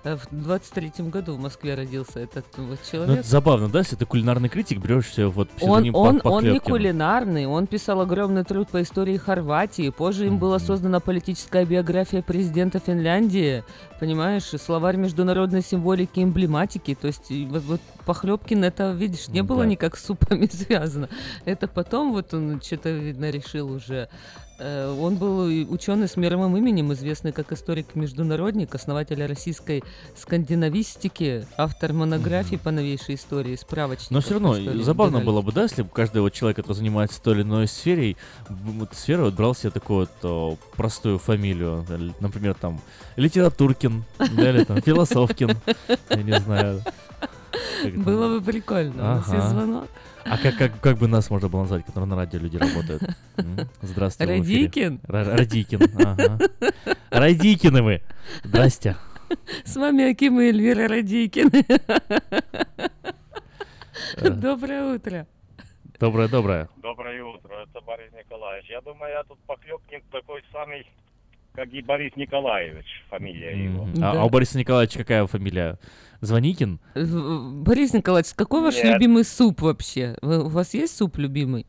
э, 0.05 0.17
В 0.17 0.27
23-м 0.33 1.11
году 1.11 1.35
в 1.35 1.41
Москве 1.41 1.75
родился 1.75 2.21
этот 2.21 2.45
вот 2.59 2.79
Ну, 2.83 2.91
человек. 2.91 3.19
это 3.21 3.29
забавно, 3.29 3.69
да, 3.69 3.79
если 3.81 3.97
ты 3.97 4.05
кулинарный 4.07 4.49
критик, 4.49 4.79
берешь 4.79 5.07
себе 5.13 5.27
вот 5.29 5.49
Он, 5.49 5.57
псевдоним 5.57 5.95
он, 5.95 6.17
Пах- 6.19 6.31
он 6.31 6.45
не 6.53 6.59
кулинарный, 6.61 7.47
он 7.47 7.67
писал 7.67 8.01
огромный 8.03 8.45
труд 8.45 8.69
по 8.69 8.83
истории 8.83 9.17
Хорватии. 9.17 9.89
Позже 9.91 10.27
им 10.27 10.39
была 10.39 10.59
создана 10.59 11.01
политическая 11.01 11.65
биография 11.65 12.23
президента 12.23 12.79
Финляндии. 12.79 13.65
Понимаешь, 13.99 14.45
словарь 14.45 14.97
международной 14.97 15.63
символики 15.63 16.21
и 16.21 16.25
эмблематики. 16.25 16.95
То 16.95 17.07
есть 17.07 17.31
вот, 17.31 17.63
вот 17.63 17.81
Похлебкин 18.05 18.65
это, 18.65 18.93
видишь, 18.93 19.29
не 19.29 19.43
было 19.43 19.63
Да. 19.63 19.67
никак 19.71 19.97
с 19.97 20.05
супами 20.05 20.47
связано. 20.53 21.09
Это 21.45 21.67
потом 21.67 22.13
вот 22.13 22.35
он 22.35 22.61
что-то, 22.61 22.91
видно, 22.91 23.31
решил 23.31 23.71
уже. 23.73 24.09
Э, 24.59 24.97
Он 24.99 25.17
был 25.17 25.45
ученый 25.73 26.09
с 26.09 26.17
мировым 26.17 26.57
именем, 26.57 26.93
известный 26.93 27.33
как 27.33 27.53
историк-международник, 27.53 28.75
основатель 28.75 29.25
российской 29.27 29.83
скандинавистики, 30.17 31.47
автор 31.57 31.93
монографий 31.93 32.59
по 32.59 32.71
новейшей 32.71 33.17
истории, 33.17 33.57
справочников. 33.57 34.11
Но 34.13 34.21
все 34.21 34.35
равно 34.35 34.55
забавно 34.83 35.21
было 35.21 35.43
бы, 35.43 35.53
да, 35.53 35.63
если 35.65 35.83
бы 35.83 35.89
каждый 35.89 36.23
вот 36.23 36.33
человек, 36.33 36.57
который 36.57 36.77
занимается 36.77 37.21
той 37.21 37.35
или 37.35 37.43
иной 37.43 37.67
сферой, 37.69 38.17
вот 38.49 38.95
сферой 38.95 39.27
вот 39.27 39.35
брал 39.35 39.55
себе 39.55 39.71
такую 39.71 40.01
вот 40.01 40.25
о, 40.25 40.57
простую 40.77 41.19
фамилию, 41.19 41.85
л- 41.89 42.15
например, 42.21 42.55
там 42.55 42.81
литературкин, 43.17 44.05
да, 44.19 44.51
или 44.51 44.65
там 44.65 44.81
философкин, 44.81 45.51
я 46.11 46.23
не 46.23 46.39
знаю. 46.41 46.83
Было 47.97 48.39
бы 48.39 48.45
прикольно. 48.45 48.93
У 48.95 48.97
нас 49.17 49.27
есть 49.27 49.39
Ага. 49.39 49.49
звонок. 49.51 49.89
А 50.29 50.39
как, 50.39 50.57
как, 50.57 50.81
как 50.81 50.99
бы 50.99 51.09
нас 51.09 51.31
можно 51.31 51.49
было 51.49 51.61
назвать, 51.63 51.85
которые 51.85 52.09
на 52.09 52.17
радио 52.17 52.39
люди 52.41 52.57
работают? 52.57 53.03
Здравствуйте. 53.83 54.33
Радикин? 54.33 55.01
Ра- 55.07 55.37
Радикин, 55.37 55.81
ага. 56.05 56.39
Радикины 57.11 57.83
вы. 57.83 58.03
Здрасте. 58.43 58.97
С 59.65 59.77
вами 59.77 60.11
Аким 60.11 60.41
и 60.41 60.45
Эльвира 60.47 60.89
Радикины. 60.89 61.65
Доброе 64.21 64.95
утро. 64.95 65.27
Доброе, 65.99 66.29
доброе. 66.29 66.69
Доброе 66.83 67.23
утро, 67.25 67.55
это 67.63 67.81
Борис 67.81 68.13
Николаевич. 68.13 68.69
Я 68.71 68.81
думаю, 68.83 69.13
я 69.13 69.25
тут 69.25 69.39
Похлебкин 69.47 70.03
такой 70.13 70.43
самый, 70.53 70.87
как 71.55 71.69
и 71.69 71.81
Борис 71.83 72.15
Николаевич, 72.17 72.85
фамилия 73.09 73.65
его. 73.65 73.89
А, 74.03 74.21
а 74.21 74.25
у 74.25 74.29
Бориса 74.29 74.59
Николаевича 74.59 74.99
какая 74.99 75.27
фамилия? 75.27 75.79
Звоникин? 76.21 76.79
Борис 76.95 77.93
Николаевич, 77.93 78.33
какой 78.35 78.63
ваш 78.63 78.77
Нет. 78.77 78.95
любимый 78.95 79.25
суп 79.25 79.61
вообще? 79.63 80.17
Вы- 80.23 80.45
У 80.45 80.49
вас 80.49 80.75
есть 80.75 80.97
суп 80.97 81.19
любимый? 81.19 81.67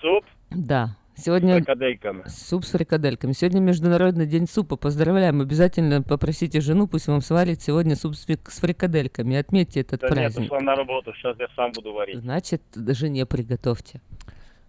Суп 0.00 0.24
Да. 0.50 0.96
с 1.14 1.24
Сегодня 1.24 1.56
фрикадельками. 1.56 2.22
суп 2.28 2.64
с 2.64 2.70
фрикадельками. 2.70 3.32
Сегодня 3.32 3.60
Международный 3.60 4.26
день 4.26 4.46
супа. 4.46 4.76
Поздравляем. 4.76 5.40
Обязательно 5.40 6.02
попросите 6.02 6.60
жену, 6.60 6.86
пусть 6.86 7.06
вам 7.08 7.20
сварит 7.22 7.62
сегодня 7.62 7.96
суп 7.96 8.14
с 8.14 8.26
фри- 8.26 8.38
с 8.50 8.60
фрикадельками. 8.60 9.36
Отметьте 9.36 9.80
этот 9.80 10.00
Да 10.02 10.08
нет, 10.08 10.16
праздник. 10.16 10.44
ушла 10.52 10.60
на 10.60 10.74
работу, 10.74 11.12
сейчас 11.14 11.36
я 11.38 11.46
сам 11.56 11.72
буду 11.72 11.92
варить. 11.92 12.18
Значит, 12.18 12.62
жене 12.74 13.24
приготовьте. 13.26 14.00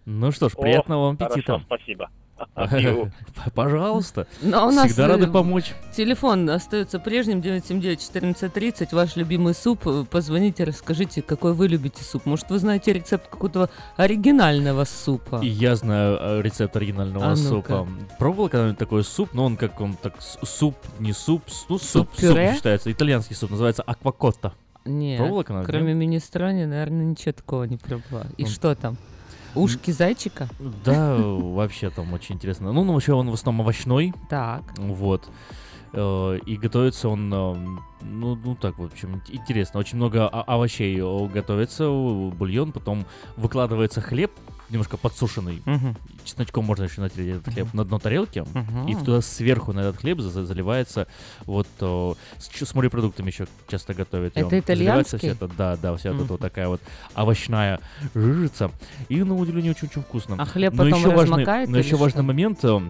Ну 0.06 0.32
что 0.32 0.48
ж, 0.48 0.54
О, 0.56 0.62
приятного 0.62 1.06
вам 1.08 1.18
хорошо, 1.18 1.34
аппетита. 1.34 1.60
спасибо. 1.66 2.10
Пожалуйста. 3.54 4.26
Ну, 4.42 4.56
а 4.56 4.66
у 4.66 4.70
нас 4.70 4.88
Всегда 4.88 5.04
э, 5.04 5.08
рады 5.08 5.26
помочь. 5.28 5.74
Телефон 5.94 6.48
остается 6.50 6.98
прежним 6.98 7.40
979-1430. 7.40 8.88
Ваш 8.92 9.16
любимый 9.16 9.54
суп. 9.54 9.86
Э, 9.86 10.04
Позвоните, 10.08 10.64
расскажите, 10.64 11.22
какой 11.22 11.52
вы 11.54 11.68
любите 11.68 12.02
суп. 12.02 12.26
Может, 12.26 12.50
вы 12.50 12.58
знаете 12.58 12.92
рецепт 12.92 13.28
какого-то 13.28 13.70
оригинального 13.96 14.84
супа? 14.84 15.40
И 15.42 15.48
я 15.48 15.76
знаю 15.76 16.18
э, 16.20 16.42
рецепт 16.42 16.76
оригинального 16.76 17.32
А 17.32 17.36
супа. 17.36 17.86
Пробовал 18.18 18.48
когда-нибудь 18.48 18.78
такой 18.78 19.04
суп, 19.04 19.34
но 19.34 19.44
он 19.44 19.56
как 19.56 19.80
он 19.80 19.94
так 19.94 20.14
суп, 20.20 20.76
не 20.98 21.12
суп, 21.12 21.42
ну 21.68 21.78
суп, 21.78 22.10
суп 22.14 22.54
считается, 22.54 22.90
итальянский 22.90 23.36
суп, 23.36 23.50
называется 23.50 23.82
аквакотта. 23.82 24.52
Нет, 24.84 25.20
кроме 25.66 25.92
нет? 25.92 25.96
министрони, 25.96 26.64
наверное, 26.64 27.04
ничего 27.04 27.32
такого 27.32 27.64
не 27.64 27.76
пробовала. 27.76 28.26
И 28.36 28.44
Он- 28.44 28.48
что 28.48 28.74
там? 28.74 28.96
Ушки 29.54 29.90
зайчика? 29.90 30.48
Да, 30.84 31.16
вообще 31.16 31.90
там 31.90 32.12
очень 32.12 32.36
интересно. 32.36 32.72
Ну, 32.72 32.84
ну, 32.84 32.92
вообще 32.92 33.12
он 33.12 33.30
в 33.30 33.34
основном 33.34 33.62
овощной. 33.62 34.12
Так. 34.28 34.62
Вот. 34.76 35.28
Э, 35.92 36.38
И 36.46 36.56
готовится 36.56 37.08
он, 37.08 37.32
э, 37.32 37.54
ну, 38.02 38.36
ну 38.36 38.54
так, 38.54 38.78
в 38.78 38.84
общем, 38.84 39.14
ин- 39.16 39.22
интересно. 39.28 39.80
Очень 39.80 39.96
много 39.96 40.28
овощей 40.28 40.98
э, 41.00 41.26
готовится, 41.28 41.88
бульон, 41.90 42.72
потом 42.72 43.04
выкладывается 43.36 44.00
хлеб, 44.00 44.30
немножко 44.70 44.96
подсушенный. 44.96 45.62
Мгм. 45.64 45.96
Чесночком 46.24 46.64
можно 46.64 46.84
еще 46.84 47.00
натереть 47.00 47.36
этот 47.36 47.54
хлеб 47.54 47.72
на 47.74 47.84
дно 47.84 47.98
тарелки. 47.98 48.38
И 48.38 48.58
Мгм. 48.94 49.04
туда 49.04 49.20
сверху 49.22 49.72
на 49.72 49.80
этот 49.80 49.98
хлеб 49.98 50.20
за- 50.20 50.44
заливается 50.44 51.06
вот 51.46 51.66
э, 51.80 52.14
с, 52.38 52.64
с 52.66 52.74
морепродуктами 52.74 53.28
еще 53.28 53.46
часто 53.68 53.94
готовят. 53.94 54.36
Это 54.36 54.58
итальянский? 54.58 55.18
всё 55.18 55.28
это, 55.32 55.48
да, 55.48 55.76
да, 55.76 55.96
вся 55.96 56.12
вот 56.12 56.24
эта 56.24 56.32
вот 56.34 56.40
такая 56.40 56.68
вот 56.68 56.80
овощная 57.14 57.80
жижица. 58.14 58.70
И 59.08 59.22
на 59.22 59.34
удивление 59.34 59.72
очень-очень 59.72 60.02
вкусно. 60.02 60.36
А 60.38 60.44
хлеб 60.44 60.74
но 60.74 60.84
потом 60.84 60.98
еще 60.98 61.08
важный, 61.14 61.32
размокает 61.36 61.68
но 61.70 61.78
или 61.78 61.84
еще 61.86 61.96
важный 61.96 62.18
что? 62.18 62.22
момент, 62.24 62.64
э, 62.64 62.80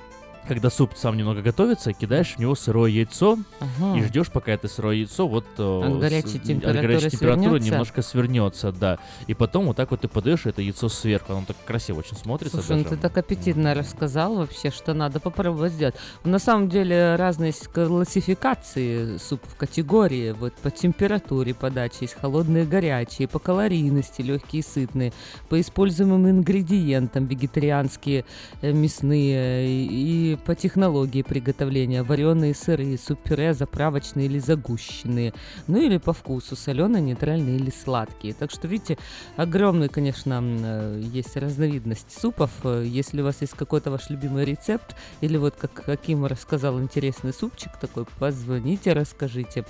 когда 0.48 0.70
суп 0.70 0.92
сам 0.96 1.16
немного 1.16 1.42
готовится, 1.42 1.92
кидаешь 1.92 2.34
в 2.34 2.38
него 2.38 2.54
сырое 2.54 2.90
яйцо 2.90 3.38
Ага. 3.60 3.98
и 3.98 4.02
ждешь, 4.02 4.30
пока 4.30 4.52
это 4.52 4.66
сырое 4.68 4.96
яйцо 4.96 5.28
вот 5.28 5.44
э, 5.58 5.82
От 5.84 6.00
горячей 6.00 6.38
от 6.38 6.42
температуры 6.42 6.82
горячей 6.88 7.10
температуры 7.10 7.48
свернется? 7.50 7.70
немножко 7.70 8.02
свернется, 8.02 8.72
да. 8.72 8.98
И 9.26 9.34
потом 9.34 9.66
вот 9.66 9.76
так 9.76 9.90
вот 9.90 10.00
ты 10.00 10.08
подаешь 10.08 10.46
это 10.46 10.62
яйцо 10.62 10.88
сверху, 10.88 11.32
оно 11.34 11.44
так 11.46 11.56
красиво 11.66 11.98
очень 11.98 12.16
смотрится. 12.16 12.56
Слушай, 12.56 12.78
ну 12.78 12.84
даже. 12.84 12.96
ты 12.96 13.02
так 13.02 13.16
аппетитно 13.18 13.74
рассказал 13.74 14.36
вообще, 14.36 14.70
что 14.70 14.94
надо 14.94 15.20
попробовать 15.20 15.72
сделать. 15.72 15.94
На 16.24 16.38
самом 16.38 16.68
деле 16.68 17.16
разные 17.16 17.52
классификации 17.72 19.18
супов, 19.18 19.54
категории. 19.56 20.32
Вот 20.32 20.54
по 20.54 20.70
температуре 20.70 21.54
подачи 21.54 21.98
есть 22.02 22.14
холодные, 22.14 22.64
горячие, 22.64 23.28
по 23.28 23.38
калорийности 23.38 24.22
легкие, 24.22 24.62
сытные, 24.62 25.12
по 25.48 25.60
используемым 25.60 26.28
ингредиентам 26.30 27.26
вегетарианские, 27.26 28.24
э, 28.62 28.72
мясные 28.72 29.68
и 29.68 30.37
по 30.44 30.54
технологии 30.54 31.22
приготовления 31.22 32.02
вареные 32.02 32.54
сырые, 32.54 32.98
суп-пюре 32.98 33.54
заправочные 33.54 34.26
или 34.26 34.38
загущенные, 34.38 35.34
ну 35.66 35.80
или 35.80 35.98
по 35.98 36.12
вкусу 36.12 36.56
соленые, 36.56 37.02
нейтральные 37.02 37.56
или 37.56 37.70
сладкие. 37.70 38.34
Так 38.34 38.50
что 38.50 38.68
видите, 38.68 38.98
огромный, 39.36 39.88
конечно, 39.88 40.40
э, 40.42 41.02
есть 41.12 41.36
разновидность 41.36 42.18
супов. 42.18 42.50
Если 42.64 43.20
у 43.20 43.24
вас 43.24 43.40
есть 43.40 43.54
какой-то 43.54 43.90
ваш 43.90 44.10
любимый 44.10 44.44
рецепт, 44.44 44.96
или 45.20 45.36
вот 45.36 45.54
как 45.54 45.88
Аким 45.88 46.24
рассказал 46.24 46.80
интересный 46.80 47.32
супчик 47.32 47.72
такой, 47.80 48.06
позвоните, 48.18 48.92
расскажите. 48.92 49.64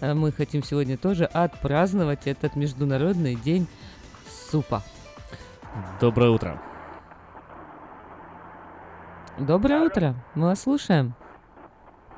Э, 0.00 0.14
Мы 0.14 0.32
хотим 0.32 0.62
сегодня 0.62 0.96
тоже 0.96 1.24
отпраздновать 1.24 2.26
этот 2.26 2.56
международный 2.56 3.34
день 3.34 3.66
супа. 4.50 4.82
Доброе 6.00 6.30
утро. 6.30 6.69
Доброе 9.40 9.80
утро, 9.86 10.14
мы 10.34 10.48
вас 10.48 10.62
слушаем. 10.62 11.14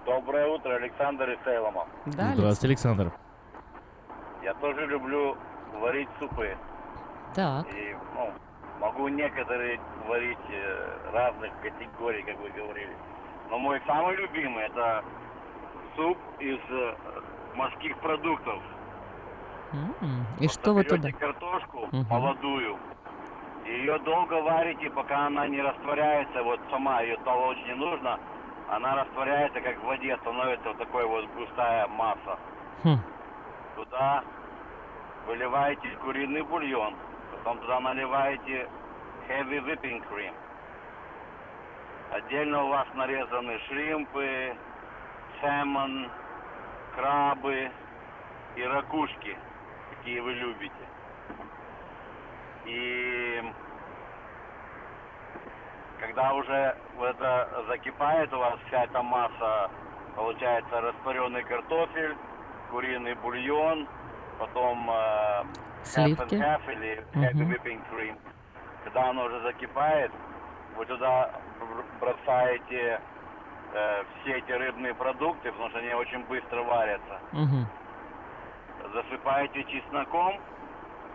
Доброе 0.05 0.49
утро, 0.49 0.75
Александр 0.75 1.31
из 1.31 1.39
Сейлома. 1.45 1.87
Да, 2.07 2.33
Здравствуйте, 2.35 2.67
Александр. 2.67 3.13
Я 4.43 4.55
тоже 4.55 4.87
люблю 4.87 5.37
варить 5.81 6.09
супы. 6.19 6.57
Так. 7.37 7.65
И, 7.73 7.97
ну, 8.17 8.33
могу 8.81 9.07
некоторые 9.07 9.79
варить 10.09 10.37
э, 10.51 11.11
разных 11.13 11.53
категорий, 11.63 12.23
как 12.25 12.41
вы 12.41 12.51
говорили. 12.51 12.91
Но 13.51 13.59
мой 13.61 13.81
самый 13.87 14.17
любимый 14.17 14.65
это 14.65 15.05
суп 15.95 16.19
из 16.41 16.59
э, 16.71 16.95
морских 17.55 17.97
продуктов. 17.99 18.61
М, 19.73 20.27
И 20.41 20.49
что 20.49 20.75
вы 20.75 20.83
туда? 20.83 21.13
Картошку 21.13 21.87
Мгм. 21.93 22.07
молодую, 22.11 22.77
ее 23.65 23.99
долго 24.01 24.35
варите, 24.35 24.91
пока 24.91 25.27
она 25.27 25.47
не 25.47 25.61
растворяется, 25.61 26.43
вот 26.43 26.61
сама 26.71 27.01
ее 27.03 27.17
толочь 27.25 27.59
не 27.67 27.75
нужно, 27.75 28.19
она 28.69 28.97
растворяется, 28.97 29.61
как 29.61 29.79
в 29.79 29.85
воде, 29.85 30.17
становится 30.19 30.69
вот 30.69 30.79
такой 30.79 31.07
вот 31.07 31.27
густая 31.37 31.87
масса. 31.89 32.39
Хм. 32.85 32.99
Туда 33.77 34.25
выливаете 35.27 35.89
куриный 36.03 36.43
бульон, 36.43 36.95
потом 37.31 37.59
туда 37.59 37.81
наливаете 37.81 38.69
heavy 39.29 39.65
whipping 39.65 40.03
cream. 40.11 40.33
Отдельно 42.11 42.65
у 42.65 42.69
вас 42.69 42.87
нарезаны 42.95 43.59
шримпы, 43.69 44.57
сэмон, 45.41 46.11
крабы 46.95 47.71
и 48.57 48.63
ракушки, 48.63 49.37
какие 49.91 50.21
вы 50.21 50.33
любите. 50.35 50.75
И 52.67 53.43
когда 56.01 56.33
уже 56.35 56.77
это 57.01 57.65
закипает 57.69 58.33
у 58.33 58.39
вас 58.39 58.59
вся 58.67 58.85
эта 58.85 59.03
масса, 59.03 59.71
получается 60.17 60.81
растворенный 60.81 61.43
картофель, 61.45 62.17
куриный 62.71 63.15
бульон, 63.15 63.89
потом 64.39 64.91
э, 64.91 64.95
half 64.95 65.85
Сливки. 65.85 66.35
half 66.35 66.73
или 66.73 67.05
heavy 67.15 67.47
whipping 67.49 67.83
cream. 67.91 68.17
Когда 68.85 69.11
оно 69.11 69.25
уже 69.25 69.41
закипает, 69.43 70.11
вы 70.77 70.87
туда 70.87 71.31
бр- 71.61 71.85
бросаете 72.01 73.01
э, 73.75 74.05
все 74.23 74.39
эти 74.39 74.51
рыбные 74.53 74.95
продукты, 74.95 75.51
потому 75.53 75.69
что 75.71 75.79
они 75.79 75.93
очень 75.95 76.25
быстро 76.25 76.63
варятся. 76.63 77.21
Мгм. 77.33 77.67
Засыпаете 78.95 79.65
чесноком 79.65 80.41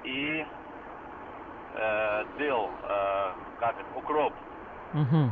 и 0.04 0.45
э, 1.80 2.25
дил, 2.39 2.69
э, 2.84 3.32
как 3.59 3.75
это, 3.80 3.99
укроп. 3.99 4.34
Мгм. 4.93 5.32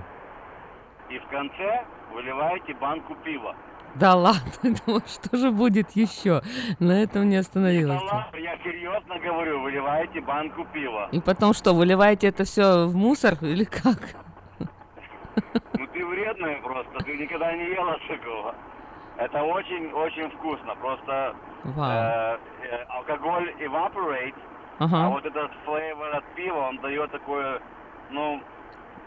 И 1.09 1.19
в 1.19 1.27
конце 1.27 1.83
выливаете 2.13 2.73
банку 2.75 3.15
пива. 3.23 3.55
Да 3.95 4.13
ладно, 4.15 4.41
думаю, 4.85 5.01
что 5.07 5.37
же 5.37 5.51
будет 5.51 5.91
еще? 5.91 6.41
На 6.79 7.01
этом 7.03 7.29
не 7.29 7.35
Да 7.35 7.41
остановилась. 7.41 8.01
ладно, 8.01 8.37
я 8.37 8.57
серьезно 8.57 9.17
говорю, 9.19 9.61
выливаете 9.61 10.21
банку 10.21 10.65
пива. 10.73 11.07
И 11.11 11.19
потом 11.21 11.53
что, 11.53 11.73
выливаете 11.73 12.27
это 12.27 12.43
все 12.43 12.87
в 12.87 12.95
мусор 12.95 13.35
или 13.41 13.63
как? 13.63 14.15
Ну 15.77 15.87
ты 15.87 16.05
вредная 16.05 16.61
просто, 16.61 16.97
ты 17.03 17.17
никогда 17.17 17.53
не 17.53 17.65
ела 17.65 17.97
такого. 18.07 18.55
Это 19.17 19.43
очень-очень 19.43 20.29
вкусно. 20.31 20.75
Просто 20.75 21.35
э, 21.63 22.37
э, 22.63 22.83
алкоголь 22.89 23.53
evaporate, 23.59 24.35
Ага. 24.79 25.05
а 25.05 25.09
вот 25.09 25.25
этот 25.25 25.51
флейвор 25.63 26.15
от 26.15 26.25
пива, 26.35 26.67
он 26.69 26.77
дает 26.79 27.11
такое, 27.11 27.61
ну, 28.09 28.41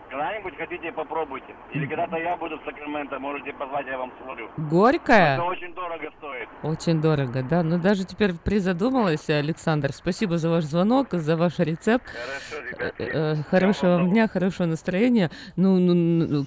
когда-нибудь 0.08 0.56
хотите, 0.56 0.92
попробуйте. 0.92 1.54
Или 1.72 1.86
когда-то 1.86 2.16
я 2.16 2.36
буду 2.36 2.58
в 2.58 2.64
Сакраменто, 2.64 3.18
можете 3.18 3.52
позвать, 3.52 3.86
я 3.86 3.98
вам 3.98 4.12
сварю. 4.22 4.48
Горькая? 4.56 5.34
Это 5.34 5.44
очень 5.44 5.74
дорого 5.74 6.10
стоит. 6.18 6.48
Очень 6.62 7.00
дорого, 7.00 7.42
да. 7.42 7.62
Но 7.62 7.78
даже 7.78 8.04
теперь 8.04 8.32
призадумалась, 8.32 9.28
Александр. 9.28 9.92
Спасибо 9.92 10.38
за 10.38 10.50
ваш 10.50 10.64
звонок, 10.64 11.08
за 11.12 11.36
ваш 11.36 11.58
рецепт. 11.58 12.04
Э, 12.78 12.90
э, 12.98 13.34
Хорошего 13.50 13.90
вам 13.92 14.10
дня, 14.10 14.28
хорошего 14.28 14.66
настроения. 14.66 15.30
Ну, 15.56 15.78
ну, 15.78 15.94
ну, 15.94 16.46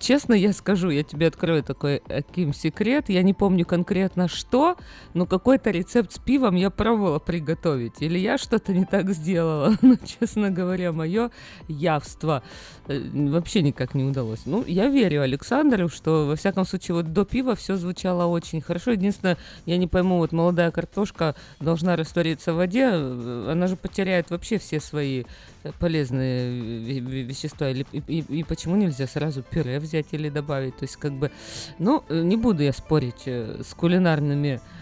честно 0.00 0.34
я 0.34 0.52
скажу, 0.52 0.90
я 0.90 1.02
тебе 1.02 1.28
открою 1.28 1.62
такой 1.62 1.98
Аким 2.08 2.52
секрет. 2.52 3.08
Я 3.08 3.22
не 3.22 3.34
помню 3.34 3.64
конкретно 3.64 4.28
что, 4.28 4.76
но 5.14 5.26
какой-то 5.26 5.70
рецепт 5.70 6.12
с 6.12 6.18
пивом 6.18 6.56
я 6.56 6.70
пробовала 6.70 7.18
приготовить. 7.18 8.02
Или 8.02 8.18
я 8.18 8.38
что-то 8.38 8.72
не 8.72 8.84
так 8.84 9.10
сделала. 9.10 9.72
Но, 9.82 9.96
честно 9.96 10.50
говоря, 10.50 10.92
мое 10.92 11.30
явство 11.68 12.42
вообще 12.86 13.62
никак 13.62 13.94
не 13.94 14.04
удалось. 14.04 14.40
Ну, 14.46 14.64
я 14.66 14.88
верю 14.88 15.22
Александру, 15.22 15.88
что, 15.88 16.26
во 16.26 16.36
всяком 16.36 16.64
случае, 16.64 16.96
вот 16.96 17.12
до 17.12 17.24
пива 17.24 17.54
все 17.54 17.76
звучало 17.76 18.26
очень 18.26 18.60
хорошо. 18.60 18.92
Единственное, 18.92 19.38
я 19.66 19.76
не 19.76 19.86
пойму, 19.86 20.18
вот 20.18 20.32
молодая 20.32 20.70
картошка 20.70 21.34
должна 21.60 21.96
раствориться 21.96 22.52
в 22.52 22.56
воде, 22.56 22.90
э, 22.92 23.48
она 23.52 23.66
же 23.66 23.76
потеряет 23.76 24.30
вообще 24.30 24.58
все 24.58 24.80
свои 24.80 25.24
э, 25.64 25.70
полезные 25.78 26.50
ве- 26.50 26.98
ве- 27.00 27.22
вещества. 27.22 27.68
Или, 27.70 27.86
и, 27.92 28.02
и- 28.06 28.38
и 28.40 28.42
почему 28.44 28.76
нельзя 28.76 29.06
сразу 29.06 29.42
пюре 29.42 29.78
взять 29.78 30.06
или 30.12 30.28
добавить? 30.28 30.76
То 30.76 30.84
есть, 30.84 30.96
как 30.96 31.12
бы, 31.12 31.30
ну, 31.78 32.02
э, 32.08 32.20
не 32.22 32.36
буду 32.36 32.62
я 32.62 32.72
спорить 32.72 33.22
э, 33.26 33.62
с 33.62 33.74
кулинарными 33.74 34.60
э, 34.60 34.81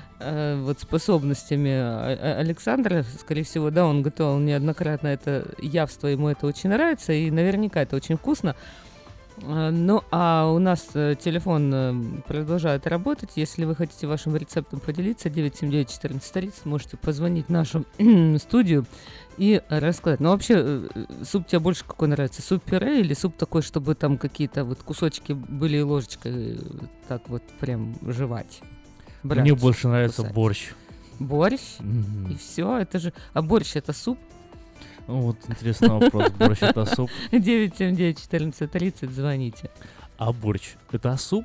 вот 0.64 0.81
способностями 0.81 1.71
А- 1.73 2.18
А- 2.21 2.39
Александра, 2.41 3.05
скорее 3.18 3.43
всего, 3.45 3.71
да, 3.71 3.87
он 3.87 4.03
готовил 4.03 4.39
неоднократно 4.39 5.09
это 5.09 5.47
явство, 5.62 6.07
ему 6.09 6.29
это 6.29 6.47
очень 6.47 6.71
нравится, 6.71 7.12
и 7.12 7.31
наверняка 7.31 7.83
это 7.83 7.97
очень 7.97 8.16
вкусно. 8.16 8.55
Э, 9.43 9.71
Ну, 9.71 10.03
а 10.11 10.51
у 10.53 10.59
нас 10.59 10.89
э, 10.95 11.14
телефон 11.18 11.73
э, 11.75 11.95
продолжает 12.27 12.87
работать. 12.87 13.31
Если 13.37 13.64
вы 13.64 13.75
хотите 13.75 14.07
вашим 14.07 14.37
рецептом 14.37 14.81
поделиться, 14.81 15.29
979-1430, 15.31 16.53
можете 16.64 16.97
позвонить 16.99 17.47
в 17.47 17.51
нашу 17.51 17.85
студию 18.39 18.85
и 19.39 19.62
рассказать. 19.71 20.21
Ну, 20.21 20.31
вообще, 20.31 20.55
э, 20.59 20.89
э, 20.95 21.25
суп 21.25 21.47
тебе 21.47 21.59
больше 21.61 21.85
какой 21.85 22.09
нравится? 22.09 22.43
Суп-пюре 22.43 23.01
или 23.01 23.14
суп 23.14 23.37
такой, 23.37 23.62
чтобы 23.62 23.95
там 23.95 24.18
какие-то 24.18 24.64
вот 24.64 24.83
кусочки 24.83 25.33
были 25.33 25.81
ложечкой 25.81 26.57
э, 26.57 26.59
так 27.09 27.23
вот 27.29 27.43
прям 27.61 27.95
жевать? 28.03 28.61
Мне 29.23 29.35
Брать, 29.53 29.61
больше 29.61 29.89
нравится 29.89 30.23
кусать? 30.23 30.35
борщ. 30.35 30.73
Борщ? 31.18 31.61
Мгм. 31.79 32.33
И 32.33 32.37
все, 32.37 32.79
это 32.79 32.99
же... 32.99 33.12
А 33.35 33.43
борщ 33.43 33.77
это 33.77 33.93
суп? 33.93 34.18
Ну, 35.07 35.21
Вот 35.21 35.37
интересный 35.49 35.89
вопрос. 35.89 36.31
Борщ 36.31 36.62
это 36.62 36.85
суп. 36.87 37.11
979-1430, 37.33 39.11
звоните. 39.11 39.71
А 40.16 40.33
борщ 40.33 40.75
это 40.93 41.16
суп? 41.16 41.45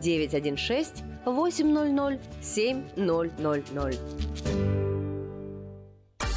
916 0.00 1.04
800 1.26 2.18
7000. 2.40 4.89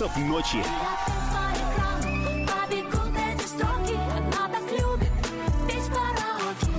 ночи. 0.00 0.58
Петь 5.68 5.86
караоке. 5.86 6.72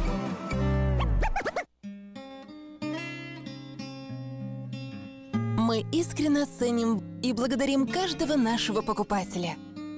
Мы 5.58 5.86
искренне 5.94 6.46
ценим 6.46 7.22
и 7.22 7.32
благодарим 7.32 7.88
каждого 7.88 8.36
нашего 8.36 8.82
покупателя. 8.82 9.56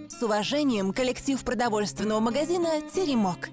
С 0.09 0.22
уважением, 0.22 0.93
коллектив 0.93 1.43
продовольственного 1.43 2.20
магазина 2.20 2.82
«Теремок». 2.93 3.49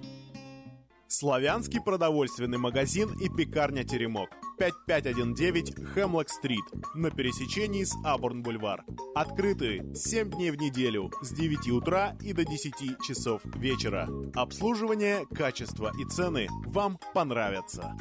Славянский 1.08 1.80
продовольственный 1.80 2.58
магазин 2.58 3.12
и 3.18 3.28
пекарня 3.28 3.84
«Теремок». 3.84 4.30
5519 4.58 5.94
Хемлок-стрит 5.94 6.64
на 6.94 7.10
пересечении 7.10 7.84
с 7.84 7.94
Абурн-бульвар. 8.04 8.84
Открыты 9.14 9.84
7 9.94 10.30
дней 10.30 10.50
в 10.50 10.56
неделю 10.56 11.10
с 11.22 11.32
9 11.32 11.70
утра 11.70 12.16
и 12.20 12.32
до 12.32 12.44
10 12.44 13.02
часов 13.06 13.42
вечера. 13.56 14.08
Обслуживание, 14.34 15.26
качество 15.34 15.92
и 15.98 16.04
цены 16.04 16.48
вам 16.66 16.98
понравятся. 17.12 17.96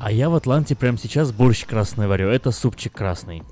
А 0.00 0.12
я 0.12 0.30
в 0.30 0.34
Атланте 0.34 0.76
прямо 0.76 0.98
сейчас 0.98 1.32
борщ 1.32 1.64
красный 1.64 2.06
варю. 2.06 2.28
Это 2.28 2.50
супчик 2.50 2.92
красный. 2.92 3.42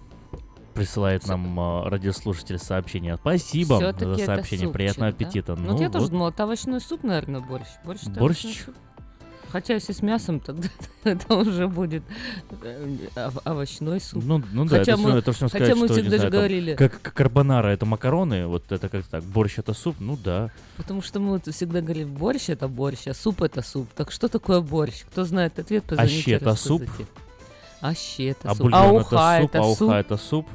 Присылает 0.76 1.26
нам 1.26 1.58
э, 1.58 1.88
радиослушатель 1.88 2.58
сообщение. 2.58 3.16
Спасибо 3.16 3.76
Всё-таки 3.78 4.04
за 4.04 4.10
это 4.12 4.24
сообщение. 4.26 4.66
супчик, 4.66 4.72
Приятного 4.72 5.10
да? 5.10 5.16
аппетита. 5.16 5.56
Ну, 5.56 5.72
вот 5.72 5.80
я 5.80 5.88
тоже 5.90 6.08
думала, 6.08 6.28
это 6.30 6.42
овощной 6.44 6.80
суп, 6.80 7.02
наверное, 7.02 7.40
борщ. 7.40 7.66
Борщ. 7.84 8.02
это 8.02 8.20
Борщ? 8.20 8.42
суп. 8.64 8.74
Хотя 9.48 9.74
если 9.74 9.92
с 9.92 10.02
мясом, 10.02 10.40
тогда 10.40 10.68
это 11.04 11.34
уже 11.34 11.66
будет 11.68 12.02
э, 12.62 12.96
ов- 13.16 13.38
овощной 13.44 14.00
суп. 14.00 14.22
Ну, 14.22 14.42
ну 14.52 14.64
да, 14.66 14.78
хотя 14.80 14.92
это, 14.92 15.00
мы, 15.00 15.10
это 15.12 15.32
что 15.32 15.48
сказать, 15.48 15.74
мы 15.76 15.86
что, 15.86 15.94
всегда 15.94 16.10
же 16.10 16.16
знаю, 16.18 16.32
говорили, 16.32 16.74
как, 16.74 17.00
как 17.00 17.14
карбонара 17.14 17.68
это 17.68 17.86
макароны, 17.86 18.46
вот 18.46 18.70
это 18.70 18.88
как 18.90 19.04
так, 19.06 19.22
борщ 19.22 19.58
это 19.58 19.72
суп, 19.72 19.96
ну 20.00 20.18
да. 20.22 20.50
потому 20.76 21.00
что 21.00 21.20
мы 21.20 21.30
вот 21.34 21.46
всегда 21.46 21.80
говорили, 21.80 22.04
борщ 22.04 22.50
это 22.50 22.68
борщ, 22.68 23.06
а 23.06 23.14
суп 23.14 23.40
это 23.40 23.62
суп. 23.62 23.88
Так 23.94 24.10
что 24.10 24.28
такое 24.28 24.60
борщ? 24.60 25.04
Кто 25.10 25.24
знает 25.24 25.58
ответ, 25.58 25.84
позвоните, 25.84 26.18
Аще 26.18 26.32
это 26.32 26.54
суп? 26.54 26.82
Аще 27.80 28.28
это 28.30 28.50
А 28.50 28.54
суп. 28.54 28.62
бульон 28.64 28.74
Ауха 28.74 29.38
это 29.38 29.42
суп, 29.42 29.50
это 29.54 29.58
а 29.58 29.66
уха 29.66 29.94
это 29.94 30.16
суп. 30.16 30.46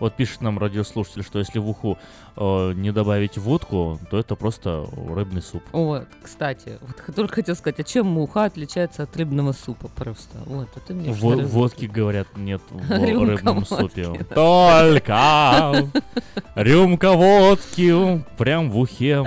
Вот 0.00 0.14
пишет 0.14 0.40
нам 0.42 0.58
радиослушатель, 0.58 1.22
что 1.24 1.38
если 1.40 1.58
в 1.58 1.68
уху 1.68 1.98
э, 2.36 2.72
не 2.74 2.92
добавить 2.92 3.36
водку, 3.36 3.98
то 4.10 4.18
это 4.18 4.36
просто 4.36 4.86
рыбный 5.08 5.42
суп. 5.42 5.62
Вот, 5.72 6.06
кстати, 6.22 6.78
вот 6.80 7.14
только 7.16 7.34
хотел 7.36 7.56
сказать, 7.56 7.80
а 7.80 7.84
чем 7.84 8.16
уха 8.18 8.44
отличается 8.44 9.02
от 9.02 9.16
рыбного 9.16 9.52
супа 9.52 9.88
просто? 9.88 10.38
Вот, 10.46 10.68
это 10.76 10.94
мне 10.94 11.10
Во- 11.10 11.16
что-то 11.34 11.46
водки, 11.48 11.84
говорят, 11.86 12.28
нет 12.36 12.62
в 12.70 12.90
Рюмка 13.04 13.32
рыбном 13.32 13.64
водки, 13.68 14.04
супе. 14.04 14.24
да. 14.30 14.34
Только 14.34 15.90
рюмка 16.54 17.12
водки 17.12 18.24
прям 18.36 18.70
в 18.70 18.78
ухе. 18.78 19.24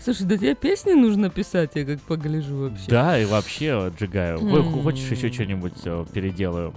Слушай, 0.00 0.26
да 0.26 0.36
тебе 0.36 0.54
песни 0.54 0.92
нужно 0.92 1.30
писать, 1.30 1.70
я 1.76 1.84
как 1.84 2.00
погляжу 2.02 2.56
вообще. 2.56 2.86
Да, 2.88 3.18
и 3.18 3.24
вообще 3.24 3.92
М. 4.00 4.82
Хочешь 4.82 5.10
еще 5.10 5.32
что-нибудь 5.32 5.74
э, 5.84 6.04
переделаю? 6.12 6.74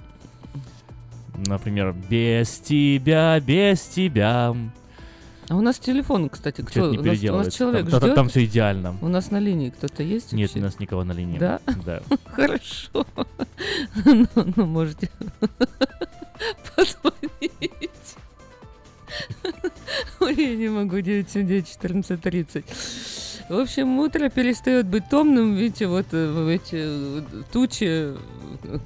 Например, 1.47 1.93
без 2.09 2.49
тебя, 2.59 3.39
без 3.39 3.81
тебя. 3.81 4.55
А 5.47 5.55
у 5.55 5.61
нас 5.61 5.77
телефон, 5.77 6.29
кстати, 6.29 6.61
кто? 6.61 6.89
Не 6.91 6.97
у, 6.97 7.03
нас, 7.03 7.19
у 7.23 7.33
нас 7.45 7.53
человек 7.53 7.89
Там- 7.89 7.99
ждет. 8.01 8.15
там 8.15 8.29
всё 8.29 8.43
идеально. 8.45 8.95
У 9.01 9.07
нас 9.07 9.29
на 9.29 9.38
линии 9.39 9.69
кто-то 9.69 10.01
есть? 10.01 10.33
Нет, 10.33 10.49
вообще? 10.49 10.59
у 10.59 10.63
нас 10.63 10.79
никого 10.79 11.03
на 11.03 11.11
линии. 11.11 11.38
Да? 11.38 11.59
Да. 11.86 12.01
Хорошо. 12.25 13.05
Ну, 14.05 14.27
ну, 14.55 14.65
можете 14.65 15.09
позвонить. 16.75 17.91
Ой, 20.19 20.36
я 20.36 20.55
не 20.55 20.69
могу, 20.69 20.99
979 20.99 21.75
1430. 21.77 22.65
В 23.49 23.59
общем, 23.59 23.99
утро 23.99 24.29
перестает 24.29 24.88
быть 24.88 25.07
томным, 25.09 25.53
видите, 25.53 25.86
вот 25.86 26.07
э, 26.11 26.55
эти 26.55 26.75
э, 26.77 27.21
тучи, 27.53 28.13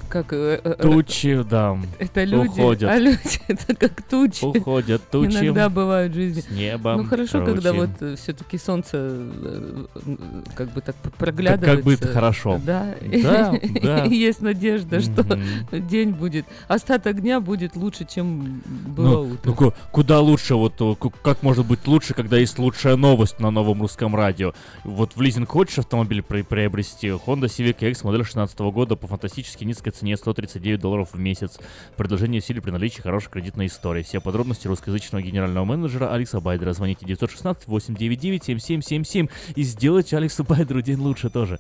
как... 0.10 0.34
э, 0.34 0.60
э, 0.64 0.76
Тучи, 0.82 1.44
да, 1.50 1.78
Это 2.00 2.24
люди, 2.24 2.48
уходят. 2.48 2.90
а 2.90 2.98
люди 2.98 3.40
это 3.48 3.76
как 3.76 4.02
тучи. 4.04 4.44
Уходят 4.44 5.02
тучи 5.10 5.38
Иногда 5.38 5.70
бывают 5.70 6.12
в 6.14 6.16
жизни. 6.16 6.42
с 6.42 6.50
неба 6.50 6.96
Ну 6.98 7.04
хорошо, 7.06 7.44
когда 7.46 7.72
тучи. 7.72 7.90
вот 8.02 8.20
все-таки 8.20 8.58
солнце 8.58 8.98
э, 8.98 9.86
э, 10.06 10.16
как 10.56 10.72
бы 10.74 10.82
так 10.82 10.96
проглядывается. 11.18 11.76
как 11.76 11.86
бы 11.86 11.94
это 11.94 12.08
хорошо. 12.08 12.60
Да, 12.66 12.96
Да, 13.24 13.54
да. 13.82 14.04
Есть 14.06 14.42
надежда, 14.42 15.00
что 15.02 15.24
день 15.72 16.12
будет, 16.12 16.46
остаток 16.68 17.22
дня 17.22 17.40
будет 17.40 17.76
лучше, 17.76 18.06
чем 18.06 18.62
было 18.88 19.24
Ну, 19.26 19.34
утро. 19.34 19.40
ну, 19.46 19.54
ку- 19.54 19.74
куда 19.92 20.20
лучше, 20.20 20.56
вот 20.56 20.74
э, 20.80 20.96
как 21.22 21.44
может 21.44 21.66
быть 21.66 21.86
лучше, 21.88 22.14
когда 22.14 22.38
есть 22.38 22.58
лучшая 22.60 22.96
новость 22.96 23.40
на 23.40 23.52
новом 23.52 23.82
русском 23.82 24.16
радио. 24.16 24.54
Вот 24.84 25.16
в 25.16 25.22
лизинг 25.22 25.50
хочешь 25.50 25.80
автомобиль 25.80 26.22
при- 26.22 26.42
приобрести? 26.42 27.08
Honda 27.10 27.46
Civic 27.46 27.88
X 27.90 28.04
модель 28.04 28.24
16 28.26 28.60
года 28.60 28.96
по 28.96 29.08
фантастически 29.08 29.59
низкой 29.66 29.92
цене 29.92 30.18
139 30.18 30.80
долларов 30.80 31.14
в 31.14 31.20
месяц. 31.20 31.60
Предложение 31.98 32.42
в 32.42 32.46
силе 32.46 32.62
при 32.62 32.72
наличии 32.72 33.02
хорошей 33.02 33.30
кредитной 33.30 33.68
истории. 33.68 34.04
Все 34.04 34.20
подробности 34.22 34.68
русскоязычного 34.68 35.22
генерального 35.22 35.66
менеджера 35.66 36.14
Алекса 36.14 36.40
Байдера. 36.40 36.74
Звоните 36.74 37.06
916 37.06 37.68
899 37.68 38.44
7777 38.44 39.28
и 39.56 39.64
сделайте 39.64 40.18
Алексу 40.18 40.44
Байдеру 40.44 40.82
день 40.82 41.00
лучше 41.00 41.30
тоже. 41.30 41.60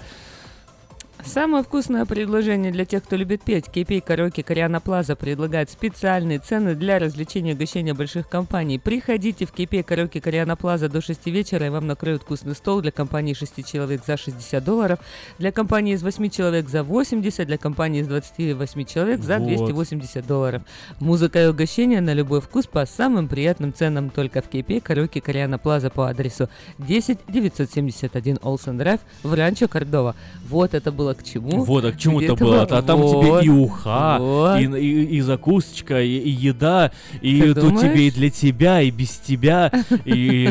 Самое 1.26 1.64
вкусное 1.64 2.06
предложение 2.06 2.72
для 2.72 2.86
тех, 2.86 3.04
кто 3.04 3.18
любит 3.18 3.42
петь. 3.44 3.66
KP 3.68 4.02
Караоке 4.02 4.42
Кориана 4.42 4.80
Плаза 4.80 5.18
предлагает 5.18 5.70
специальные 5.70 6.40
цены 6.40 6.76
для 6.76 6.98
развлечения 6.98 7.52
и 7.52 7.54
угощения 7.56 7.94
больших 7.94 8.30
компаний. 8.30 8.80
Приходите 8.80 9.46
в 9.46 9.54
KP 9.54 9.84
Караоке 9.84 10.22
Кориана 10.22 10.56
Плаза 10.56 10.88
до 10.88 11.02
6 11.02 11.26
вечера, 11.28 11.66
и 11.66 11.70
вам 11.70 11.88
накроют 11.88 12.22
вкусный 12.22 12.56
стол 12.56 12.82
для 12.82 12.92
компании 12.92 13.34
6 13.34 13.70
человек 13.70 14.02
за 14.06 14.16
60 14.16 14.64
долларов, 14.64 15.00
для 15.38 15.52
компании 15.52 15.94
из 15.94 16.04
8 16.04 16.30
человек 16.30 16.70
за 16.70 16.84
80, 16.84 17.46
для 17.46 17.58
компании 17.58 18.02
из 18.02 18.08
28 18.08 18.86
человек 18.86 19.22
за 19.22 19.40
Вот. 19.40 19.48
280 19.48 20.26
долларов. 20.26 20.62
Музыка 21.02 21.44
и 21.44 21.48
угощение 21.48 22.00
на 22.00 22.14
любой 22.14 22.40
вкус 22.40 22.66
по 22.66 22.86
самым 22.86 23.28
приятным 23.28 23.74
ценам 23.74 24.10
только 24.10 24.42
в 24.42 24.50
KP 24.50 24.80
Караоке 24.82 25.20
Кориана 25.20 25.58
Плаза 25.58 25.90
по 25.90 26.08
адресу 26.08 26.50
10 26.78 27.20
971 27.28 28.40
Олсен 28.42 28.78
Драйв 28.78 29.02
в 29.22 29.34
Ранчо 29.34 29.68
Кордова. 29.68 30.16
Вот 30.48 30.74
это 30.74 30.92
было 30.92 31.09
к 31.14 31.24
чему. 31.24 31.64
Вот, 31.64 31.86
а 31.86 31.92
к 31.92 31.98
чему-то 31.98 32.26
Где-то 32.28 32.44
было. 32.44 32.60
вот. 32.60 32.72
А 32.72 32.82
там 32.82 33.02
тебе 33.02 33.46
и 33.46 33.50
уха, 33.50 34.18
Вот. 34.20 34.60
и, 34.60 34.64
и- 34.64 35.06
и 35.18 35.22
закусочка, 35.22 36.02
и, 36.02 36.18
и 36.18 36.30
еда, 36.30 36.92
и 37.22 37.42
Ты 37.42 37.54
тут 37.54 37.80
тебе 37.80 38.08
и 38.08 38.12
думаешь? 38.12 38.14
для 38.14 38.30
тебя, 38.30 38.82
и 38.82 38.92
без 38.92 39.18
тебя, 39.18 39.72
и, 40.06 40.44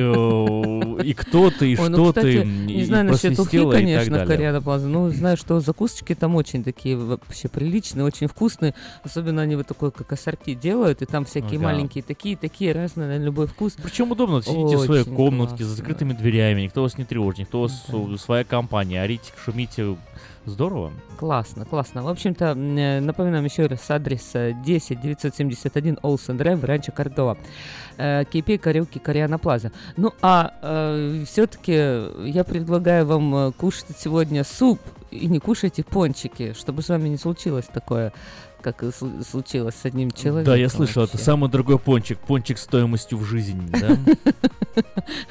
и 1.04 1.14
кто 1.14 1.50
ты, 1.50 1.72
и 1.72 1.76
Ой, 1.76 1.76
что 1.76 1.88
ну, 1.90 2.06
кстати, 2.08 2.40
ты, 2.42 2.44
не 2.44 2.84
знаю 2.84 3.04
насчет 3.06 3.38
ухи, 3.38 3.58
конечно. 3.70 4.26
Кориана 4.26 4.60
Плаза. 4.62 4.88
Ну, 4.88 5.10
знаю, 5.10 5.36
что 5.36 5.60
закусочки 5.60 6.14
там 6.14 6.34
очень 6.36 6.64
такие 6.64 6.96
вообще 6.96 7.48
приличные, 7.48 8.04
очень 8.04 8.26
вкусные. 8.26 8.74
Особенно 9.02 9.42
они 9.42 9.56
вот 9.56 9.66
такой, 9.66 9.90
как 9.92 10.12
ассорти 10.12 10.54
делают, 10.54 11.02
и 11.02 11.06
там 11.06 11.24
всякие 11.24 11.58
Ага. 11.58 11.64
маленькие 11.64 12.02
такие, 12.02 12.36
такие 12.36 12.72
разные, 12.72 13.18
на 13.18 13.22
любой 13.24 13.46
вкус. 13.46 13.76
Причем 13.82 14.10
удобно, 14.12 14.42
сидите 14.42 14.76
в 14.76 14.84
своей 14.84 15.04
комнатке 15.04 15.64
за 15.64 15.70
классно. 15.70 15.76
закрытыми 15.76 16.12
дверями, 16.12 16.62
никто 16.62 16.82
вас 16.82 16.98
не 16.98 17.04
тревожит, 17.04 17.40
никто 17.40 17.58
у 17.60 17.62
вас 17.62 17.84
своя 18.22 18.44
компания, 18.44 19.02
орите, 19.02 19.32
шумите, 19.44 19.96
здорово. 20.48 20.92
Классно, 21.18 21.64
классно. 21.64 22.02
В 22.02 22.08
общем-то, 22.08 22.56
э, 22.56 23.00
напоминаем 23.00 23.44
еще 23.44 23.66
раз 23.66 23.90
адрес 23.90 24.30
э, 24.34 24.54
10 24.64 25.00
971 25.00 25.98
Олсен 26.02 26.36
Драйв, 26.36 26.62
Ранчо 26.64 26.92
Кордова. 26.92 27.36
Кейпей, 28.30 28.58
Карюки, 28.58 28.98
Кориана 28.98 29.38
Плаза. 29.38 29.72
Ну, 29.96 30.12
а 30.22 30.52
все-таки 31.26 31.72
я 31.72 32.44
предлагаю 32.44 33.06
вам 33.06 33.34
э, 33.34 33.52
кушать 33.52 33.86
сегодня 33.98 34.44
суп 34.44 34.78
и 35.10 35.26
не 35.26 35.40
кушайте 35.40 35.82
пончики, 35.82 36.54
чтобы 36.56 36.82
с 36.82 36.88
вами 36.88 37.08
не 37.08 37.16
случилось 37.16 37.66
такое, 37.66 38.12
как 38.60 38.82
случилось 38.94 39.74
с 39.74 39.84
одним 39.84 40.10
человеком. 40.10 40.52
Да, 40.52 40.56
я 40.56 40.68
слышал, 40.68 41.04
это 41.04 41.12
вообще. 41.12 41.24
самый 41.24 41.50
дорогой 41.50 41.78
пончик, 41.78 42.18
пончик 42.18 42.58
стоимостью 42.58 43.18
в 43.18 43.24
жизнь, 43.24 43.70
да? 43.70 43.96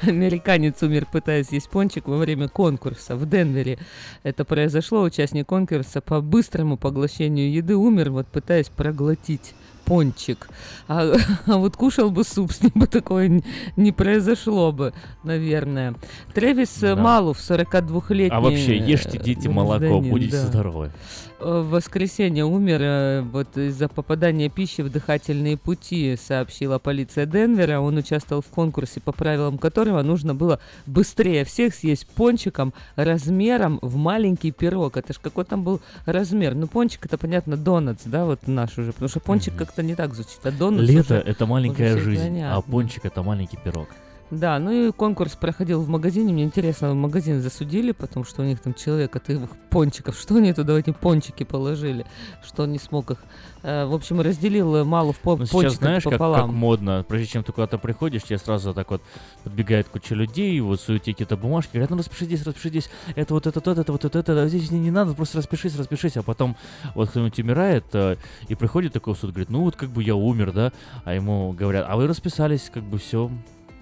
Американец 0.02 0.82
умер, 0.82 1.06
пытаясь 1.10 1.50
есть 1.50 1.68
пончик 1.68 2.08
во 2.08 2.16
время 2.16 2.48
конкурса 2.48 3.16
в 3.16 3.28
Денвере. 3.28 3.78
Это 4.22 4.44
произошло. 4.44 5.02
Участник 5.02 5.46
конкурса 5.46 6.00
по 6.00 6.20
быстрому 6.20 6.76
поглощению 6.76 7.52
еды 7.52 7.76
умер, 7.76 8.10
вот 8.10 8.26
пытаясь 8.28 8.68
проглотить 8.68 9.54
пончик. 9.88 10.48
А, 10.86 11.14
а 11.46 11.56
вот 11.56 11.76
кушал 11.76 12.10
бы 12.10 12.24
суп, 12.24 12.52
с 12.52 12.62
ним 12.62 12.72
бы 12.74 12.86
такое 12.86 13.42
не 13.76 13.92
произошло 13.92 14.70
бы, 14.72 14.92
наверное. 15.24 15.94
Тревис 16.34 16.78
Да. 16.80 16.96
Малов, 16.96 17.38
42-летний... 17.38 18.36
А 18.36 18.40
вообще, 18.40 18.76
ешьте, 18.76 19.18
э, 19.18 19.22
дети, 19.22 19.48
молоко, 19.48 20.00
будете 20.00 20.32
да. 20.32 20.46
здоровы. 20.46 20.92
Э, 21.40 21.60
В 21.60 21.70
воскресенье 21.70 22.44
умер 22.44 22.80
э, 22.82 23.20
вот 23.22 23.56
из-за 23.56 23.88
попадания 23.88 24.48
пищи 24.48 24.82
в 24.82 24.90
дыхательные 24.90 25.56
пути, 25.56 26.16
сообщила 26.16 26.78
полиция 26.78 27.26
Денвера. 27.26 27.80
Он 27.80 27.96
участвовал 27.96 28.42
в 28.42 28.46
конкурсе, 28.46 29.00
по 29.00 29.12
правилам 29.12 29.58
которого 29.58 30.02
нужно 30.02 30.34
было 30.34 30.60
быстрее 30.86 31.44
всех 31.44 31.74
съесть 31.74 32.06
пончиком 32.06 32.74
размером 32.96 33.78
в 33.82 33.96
маленький 33.96 34.50
пирог. 34.50 34.96
Это 34.96 35.12
ж 35.12 35.18
какой 35.20 35.44
там 35.44 35.62
был 35.62 35.80
размер? 36.06 36.54
Ну, 36.54 36.66
пончик 36.66 37.06
это, 37.06 37.18
понятно, 37.18 37.56
донатс, 37.56 38.02
да, 38.04 38.24
вот 38.24 38.46
наш 38.46 38.76
уже, 38.78 38.92
потому 38.92 39.08
что 39.08 39.20
пончик 39.20 39.54
как-то 39.56 39.77
не 39.82 39.94
так 39.94 40.14
звучит, 40.14 40.40
а 40.44 40.50
донатс 40.50 40.88
Лето 40.88 41.14
это 41.14 41.46
маленькая 41.46 41.96
жизнь, 41.98 42.40
а 42.42 42.60
пончик 42.60 43.04
это 43.04 43.22
маленький 43.22 43.56
пирог. 43.56 43.88
Да, 44.30 44.58
ну 44.58 44.70
и 44.70 44.92
конкурс 44.92 45.36
проходил 45.36 45.80
в 45.80 45.88
магазине. 45.88 46.34
Мне 46.34 46.44
интересно, 46.44 46.90
в 46.90 46.94
магазин 46.94 47.40
засудили, 47.40 47.92
потому 47.92 48.24
что 48.26 48.42
у 48.42 48.44
них 48.44 48.60
там 48.60 48.74
человек 48.74 49.16
от 49.16 49.30
их 49.30 49.40
пончиков. 49.70 50.16
Что 50.20 50.34
они 50.36 50.52
туда 50.52 50.78
эти 50.78 50.90
пончики 50.90 51.44
положили? 51.44 52.04
Что 52.44 52.64
он 52.64 52.72
не 52.72 52.78
смог 52.78 53.10
их... 53.10 53.18
э, 53.62 53.86
в 53.86 53.94
общем, 53.94 54.20
разделил 54.20 54.76
э, 54.76 54.84
малу 54.84 55.12
в 55.12 55.18
по- 55.20 55.36
Ну, 55.36 55.46
сейчас 55.46 55.76
знаешь, 55.76 56.02
как, 56.02 56.12
как 56.12 56.18
пополам. 56.18 56.54
модно, 56.54 57.06
прежде 57.08 57.28
чем 57.28 57.42
ты 57.44 57.52
куда-то 57.52 57.78
приходишь, 57.78 58.24
тебе 58.24 58.36
сразу 58.38 58.74
так 58.74 58.90
вот 58.90 59.02
подбегает 59.44 59.88
куча 59.88 60.14
людей, 60.14 60.60
вот 60.60 60.80
тебе 60.84 60.98
какие-то 60.98 61.38
бумажки, 61.38 61.70
говорят, 61.72 61.90
ну 61.90 61.96
распиши 61.96 62.26
здесь, 62.26 62.44
распиши 62.44 62.68
здесь, 62.68 62.90
это 63.16 63.32
вот 63.32 63.46
это, 63.46 63.62
то, 63.62 63.70
это 63.72 63.90
вот 63.92 64.04
это, 64.04 64.18
это, 64.18 64.46
здесь 64.48 64.70
не, 64.70 64.78
не 64.78 64.90
надо, 64.90 65.14
просто 65.14 65.38
распишись, 65.38 65.74
распишись, 65.78 66.18
а 66.18 66.22
потом 66.22 66.54
вот 66.94 67.08
кто-нибудь 67.08 67.38
умирает, 67.40 67.84
э, 67.94 68.16
и 68.48 68.54
приходит 68.54 68.92
такой 68.92 69.14
суд, 69.16 69.30
говорит, 69.30 69.48
ну 69.48 69.62
вот 69.62 69.74
как 69.76 69.88
бы 69.88 70.02
я 70.02 70.14
умер, 70.16 70.52
да, 70.52 70.72
а 71.04 71.14
ему 71.14 71.52
говорят, 71.52 71.86
а 71.88 71.96
вы 71.96 72.06
расписались, 72.06 72.70
как 72.72 72.82
бы 72.82 72.98
все, 72.98 73.30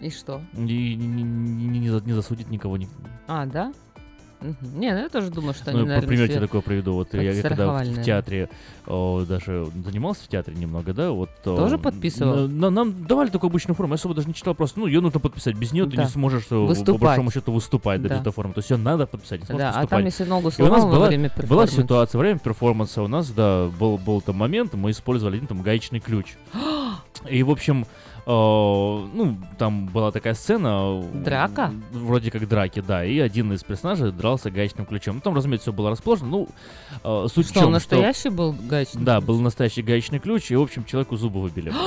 И 0.00 0.10
что? 0.10 0.40
и 0.54 0.58
не, 0.60 0.94
не, 0.94 1.22
не- 1.22 1.78
не 1.78 1.88
за- 1.90 2.02
не 2.04 2.12
засудит 2.12 2.50
никого, 2.50 2.76
не, 2.76 2.88
А, 3.28 3.46
да? 3.46 3.72
Не, 4.42 4.92
ну 4.92 4.98
я 5.00 5.08
тоже 5.08 5.30
думаю, 5.30 5.54
что 5.54 5.70
Ну, 5.72 5.78
они, 5.78 5.80
по 5.80 5.86
наверное, 5.88 6.08
пример 6.08 6.28
тебе 6.28 6.40
такое 6.40 6.60
приведу. 6.60 6.92
Вот 6.92 7.14
я 7.14 7.40
когда 7.40 7.72
в, 7.82 7.84
в 7.86 8.02
театре 8.02 8.50
о, 8.86 9.24
даже 9.26 9.66
занимался 9.82 10.24
в 10.24 10.28
театре 10.28 10.54
немного, 10.58 10.92
да, 10.92 11.10
вот... 11.10 11.30
о, 11.46 11.56
Тоже 11.56 11.78
подписывал? 11.78 12.46
на- 12.46 12.46
на- 12.46 12.70
нам 12.70 13.06
давали 13.06 13.30
такую 13.30 13.48
обычную 13.48 13.74
форму, 13.74 13.94
я 13.94 13.96
особо 13.96 14.14
даже 14.14 14.28
не 14.28 14.34
читал, 14.34 14.54
просто, 14.54 14.78
ну, 14.80 14.86
ее 14.86 15.00
нужно 15.00 15.20
подписать. 15.20 15.56
Без 15.56 15.72
нее 15.72 15.86
ты 15.86 15.96
Да. 15.96 16.02
не 16.04 16.10
сможешь, 16.10 16.44
э, 16.44 16.48
по 16.50 16.66
Выступать. 16.66 17.00
большому 17.00 17.30
счету, 17.30 17.50
выступать, 17.50 18.02
да, 18.02 18.10
Да. 18.10 18.14
без 18.16 18.20
этой 18.20 18.32
формы. 18.34 18.52
То 18.52 18.58
есть 18.58 18.68
ее 18.70 18.76
надо 18.76 19.06
подписать, 19.06 19.40
не 19.40 19.46
сможешь 19.46 19.58
Да, 19.58 19.70
а 19.70 19.72
выступать. 19.80 19.88
там, 19.98 20.04
если 20.04 20.24
ногу 20.24 20.40
И 20.40 20.44
у 20.44 20.48
нас 20.48 20.54
сломал 20.80 20.88
во 20.88 20.96
была, 20.96 21.06
время 21.08 21.32
была 21.48 21.66
ситуация, 21.66 22.18
во 22.18 22.22
время 22.22 22.38
перформанса 22.38 23.02
у 23.02 23.08
нас, 23.08 23.30
да, 23.30 23.68
был, 23.80 23.96
был 23.96 24.20
там 24.20 24.36
момент, 24.36 24.74
мы 24.74 24.90
использовали 24.90 25.36
один 25.36 25.46
там 25.48 25.62
гаечный 25.62 26.00
ключ. 26.00 26.36
И, 27.30 27.42
в 27.42 27.50
общем, 27.50 27.86
ну, 28.32 29.38
там 29.58 29.86
была 29.86 30.10
такая 30.10 30.34
сцена. 30.34 31.00
э, 31.00 31.22
Драка? 31.22 31.72
Вроде 31.92 32.30
как 32.30 32.48
драки, 32.48 32.80
да. 32.80 33.04
И 33.04 33.18
один 33.20 33.52
из 33.52 33.62
персонажей 33.62 34.10
дрался 34.10 34.50
гаечным 34.50 34.84
ключом. 34.84 35.16
Ну, 35.16 35.20
там, 35.20 35.34
разумеется, 35.34 35.70
все 35.70 35.72
было 35.72 35.90
расположено. 35.90 36.28
Ну, 36.30 36.48
э, 37.04 37.26
суть 37.32 37.46
в 37.46 37.50
Что, 37.50 37.60
чем, 37.60 37.70
настоящий 37.72 38.28
был 38.30 38.52
гаечный 38.52 39.04
Да, 39.04 39.18
ключ? 39.18 39.26
был 39.26 39.40
настоящий 39.40 39.82
гаечный 39.82 40.18
ключ, 40.18 40.50
и, 40.50 40.56
в 40.56 40.62
общем, 40.62 40.84
человеку 40.84 41.16
зубы 41.16 41.40
выбили. 41.40 41.72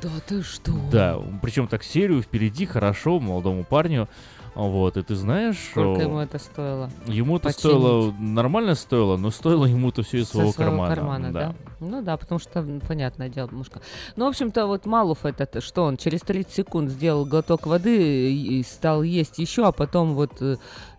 Да 0.00 0.08
ты 0.24 0.44
что? 0.44 0.72
Да, 0.92 1.18
причем 1.42 1.66
так 1.66 1.82
серию 1.82 2.22
впереди, 2.22 2.64
хорошо, 2.64 3.18
молодому 3.18 3.64
парню. 3.64 4.08
Вот, 4.54 4.96
и 4.96 5.02
ты 5.02 5.14
знаешь... 5.14 5.56
Сколько 5.70 6.00
э, 6.00 6.04
ему 6.04 6.18
это 6.18 6.38
стоило? 6.38 6.90
Ему 7.06 7.36
это 7.36 7.48
Починить? 7.48 7.60
стоило, 7.60 8.12
нормально 8.18 8.74
стоило, 8.74 9.16
но 9.16 9.30
стоило 9.30 9.66
ему-то 9.66 10.02
все 10.02 10.18
из 10.18 10.26
Со 10.26 10.32
своего, 10.32 10.52
своего 10.52 10.86
кармана. 10.86 11.32
да. 11.32 11.54
Ну 11.80 12.02
да, 12.02 12.16
потому 12.16 12.38
что, 12.38 12.62
понятное 12.86 13.28
дело, 13.28 13.48
мушка. 13.52 13.80
Ну, 14.16 14.26
в 14.26 14.28
общем-то, 14.28 14.66
вот 14.66 14.84
Малов 14.86 15.24
этот, 15.24 15.62
что 15.62 15.84
он 15.84 15.96
через 15.96 16.20
30 16.20 16.52
секунд 16.52 16.90
сделал 16.90 17.24
глоток 17.24 17.66
воды 17.66 18.32
и 18.32 18.62
стал 18.62 19.02
есть 19.02 19.38
еще, 19.38 19.66
а 19.66 19.72
потом 19.72 20.14
вот 20.14 20.42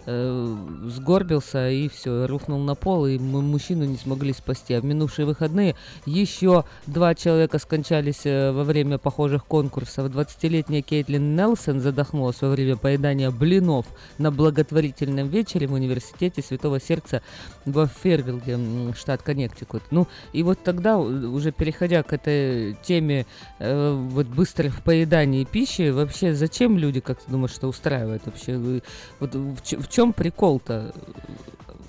э, 0.05 0.55
сгорбился 0.85 1.69
и 1.69 1.87
все, 1.87 2.27
рухнул 2.27 2.59
на 2.59 2.75
пол, 2.75 3.07
и 3.07 3.17
мы 3.17 3.41
мужчину 3.41 3.85
не 3.85 3.97
смогли 3.97 4.33
спасти. 4.33 4.73
А 4.73 4.81
в 4.81 4.85
минувшие 4.85 5.25
выходные 5.25 5.75
еще 6.05 6.65
два 6.87 7.15
человека 7.15 7.59
скончались 7.59 8.25
э, 8.25 8.51
во 8.51 8.63
время 8.63 8.97
похожих 8.97 9.45
конкурсов. 9.45 10.09
20-летняя 10.09 10.81
Кейтлин 10.81 11.35
Нелсон 11.35 11.79
задохнулась 11.79 12.41
во 12.41 12.49
время 12.49 12.77
поедания 12.77 13.31
блинов 13.31 13.85
на 14.17 14.31
благотворительном 14.31 15.27
вечере 15.27 15.67
в 15.67 15.73
университете 15.73 16.41
Святого 16.41 16.79
Сердца 16.79 17.21
во 17.65 17.87
Фервилде, 17.87 18.59
штат 18.95 19.21
Коннектикут. 19.21 19.83
Ну, 19.91 20.07
и 20.33 20.43
вот 20.43 20.63
тогда, 20.63 20.97
уже 20.97 21.51
переходя 21.51 22.03
к 22.03 22.13
этой 22.13 22.75
теме 22.83 23.25
э, 23.59 23.93
вот 23.93 24.27
быстрых 24.27 24.83
поеданий 24.83 25.45
пищи, 25.45 25.89
вообще 25.89 26.33
зачем 26.33 26.77
люди, 26.77 26.99
как 26.99 27.19
ты 27.21 27.31
думаешь, 27.31 27.51
что 27.51 27.67
устраивают 27.67 28.23
вообще? 28.25 28.81
Вот 29.19 29.35
в, 29.35 29.87
чем 29.91 30.13
прикол-то? 30.13 30.93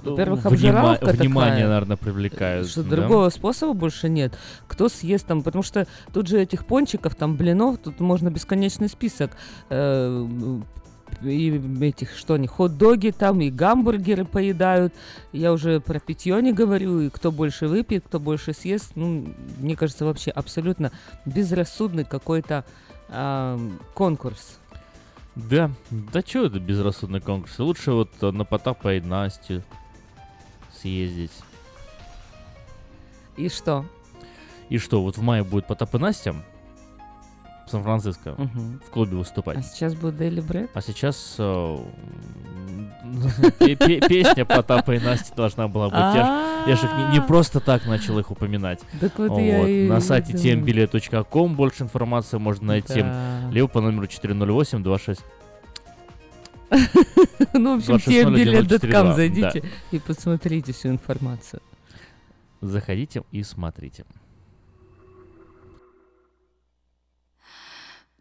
Во-первых, 0.04 0.40
Внима- 0.40 0.48
обжираловка 0.48 1.06
внимание, 1.06 1.54
такая, 1.54 1.68
наверное, 1.68 1.96
привлекают. 1.96 2.68
Что 2.68 2.82
да? 2.82 2.96
другого 2.96 3.28
способа 3.30 3.72
больше 3.72 4.08
нет. 4.08 4.36
Кто 4.66 4.88
съест 4.88 5.26
там, 5.26 5.42
потому 5.42 5.62
что 5.62 5.86
тут 6.12 6.26
же 6.26 6.40
этих 6.40 6.66
пончиков, 6.66 7.14
там 7.14 7.36
блинов, 7.36 7.78
тут 7.78 8.00
можно 8.00 8.28
бесконечный 8.30 8.88
список. 8.88 9.32
э, 9.70 10.26
и 11.22 11.60
этих, 11.82 12.16
что 12.16 12.34
они, 12.34 12.46
хот-доги 12.46 13.10
там, 13.10 13.40
и 13.42 13.50
гамбургеры 13.50 14.24
поедают. 14.24 14.94
Я 15.32 15.52
уже 15.52 15.78
про 15.78 15.98
питье 16.00 16.40
не 16.40 16.52
говорю, 16.52 17.00
и 17.00 17.10
кто 17.10 17.30
больше 17.30 17.68
выпьет, 17.68 18.04
кто 18.06 18.18
больше 18.18 18.54
съест. 18.54 18.92
Ну, 18.94 19.28
мне 19.58 19.76
кажется, 19.76 20.04
вообще 20.04 20.30
абсолютно 20.30 20.90
безрассудный 21.26 22.04
какой-то 22.04 22.64
а, 23.08 23.60
конкурс. 23.94 24.58
Да, 25.34 25.70
да 25.90 26.20
что 26.20 26.46
это 26.46 26.60
безрассудный 26.60 27.20
конкурс? 27.20 27.58
Лучше 27.58 27.92
вот 27.92 28.20
на 28.20 28.44
Потапа 28.44 28.94
и 28.94 29.00
Настю 29.00 29.62
съездить. 30.74 31.32
И 33.36 33.48
что? 33.48 33.86
И 34.68 34.78
что, 34.78 35.02
вот 35.02 35.16
в 35.16 35.22
мае 35.22 35.42
будет 35.42 35.66
Потап 35.66 35.94
и 35.94 35.98
Настя? 35.98 36.34
Сан-Франциско 37.72 38.34
Мгм. 38.38 38.80
в 38.86 38.90
клубе 38.90 39.16
выступать. 39.16 39.56
А 39.58 39.62
сейчас 39.62 39.94
будет 39.94 40.14
Daily 40.14 40.46
Bread? 40.46 40.70
А 40.74 40.80
сейчас 40.80 41.36
э, 41.38 41.76
пе- 43.58 43.76
пе- 43.76 44.00
песня 44.00 44.44
Потапа 44.44 44.92
и 44.92 44.98
Насти 45.00 45.32
должна 45.34 45.68
была 45.68 45.86
быть. 45.88 45.98
Я 46.68 46.76
же 46.76 46.86
не, 46.86 47.14
не 47.14 47.20
просто 47.20 47.58
так 47.60 47.86
начал 47.86 48.18
их 48.18 48.30
упоминать. 48.30 48.80
Так 49.00 49.18
вот 49.18 49.38
я 49.38 49.64
На 49.92 50.00
сайте 50.00 50.32
tmbilet.com 50.34 51.56
больше 51.56 51.82
информации 51.82 52.38
можно 52.38 52.66
найти. 52.68 53.04
Либо 53.50 53.66
по 53.68 53.80
номеру 53.80 54.06
408 54.06 54.82
26 54.82 55.24
Ну, 57.54 57.78
в 57.80 57.90
общем, 57.90 57.98
260 57.98 58.26
tmbilet.com 58.28 58.68
9042. 58.68 59.14
зайдите 59.14 59.62
и 59.90 59.98
посмотрите 59.98 60.72
всю 60.72 60.88
информацию. 60.88 61.60
Заходите 62.62 63.22
и 63.30 63.42
смотрите. 63.42 64.04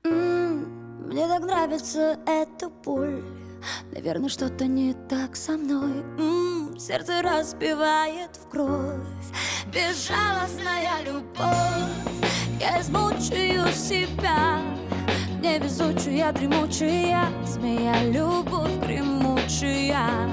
М, 0.06 1.08
Мне 1.08 1.28
так 1.28 1.42
нравится 1.44 2.20
эта 2.26 2.70
боль 2.70 3.24
Наверное, 3.94 4.30
что-то 4.30 4.66
не 4.66 4.94
так 5.08 5.36
со 5.36 5.52
мной. 5.52 6.04
М, 6.18 6.76
Сердце 6.80 7.22
разбивает 7.22 8.36
в 8.38 8.50
кровь. 8.50 9.06
Безжалостная 9.72 11.04
любовь. 11.06 12.26
Я 12.60 12.82
измучаю 12.82 13.68
себя. 13.74 14.62
Невезучая, 15.42 16.32
дремучая 16.34 17.28
Змея, 17.46 18.04
любовь 18.06 18.78
гремучая 18.86 20.30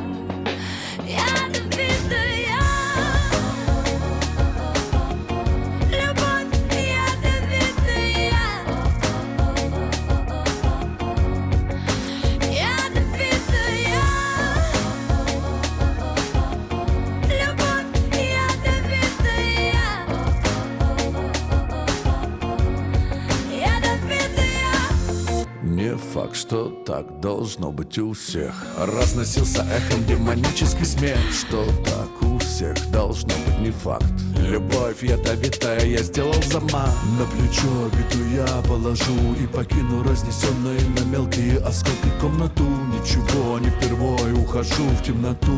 Ядовитая 1.07 2.37
Любовь 2.37 2.57
так 26.89 27.20
должно 27.20 27.70
быть 27.70 27.99
у 27.99 28.14
всех. 28.14 28.55
Разносился 28.78 29.62
эхом 29.76 30.07
демонический 30.07 30.86
смех. 30.86 31.18
Что 31.30 31.62
так 31.84 32.22
у 32.22 32.39
всех 32.39 32.76
должно 32.91 33.34
быть 33.47 33.59
не 33.59 33.70
факт. 33.70 34.07
Любовь 34.39 35.03
ядовитая 35.03 35.84
я 35.84 35.99
сделал 35.99 36.43
замах. 36.45 36.95
На 37.18 37.26
плечо 37.26 37.68
обиду 37.84 38.24
я 38.34 38.47
положу 38.66 39.34
И 39.39 39.47
покину 39.47 40.03
разнесенные 40.03 40.80
на 40.97 41.05
мелкие 41.11 41.59
осколки 41.59 42.11
комнату. 42.22 42.64
Ничего 42.64 43.59
не 43.59 43.68
впервой 43.68 44.32
ухожу 44.32 44.84
в 44.84 45.03
темноту. 45.03 45.53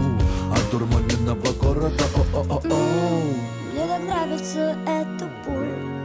От 0.52 0.68
дурманенного 0.72 1.52
города 1.62 2.04
О-о-о-о. 2.16 3.22
Мне 3.72 3.86
так 3.86 4.02
нравится 4.02 4.76
эта 4.84 5.30
боль 5.46 6.00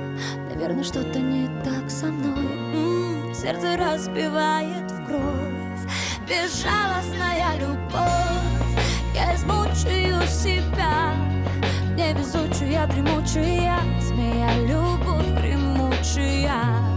Наверное, 0.54 0.84
что-то 0.84 1.20
не 1.20 1.48
так 1.64 1.90
со 1.90 2.06
мной. 2.06 3.34
Сердце 3.34 3.76
разбивает 3.76 4.85
кровь 5.08 5.86
Безжалостная 6.28 7.58
любовь. 7.60 8.86
Я 9.14 9.36
измучаю 9.36 10.22
себя 10.28 11.14
Невезучая, 11.96 12.88
дремучая 12.88 13.80
Змея, 14.02 14.50
любовь 14.66 15.28
гремучая 15.40 16.95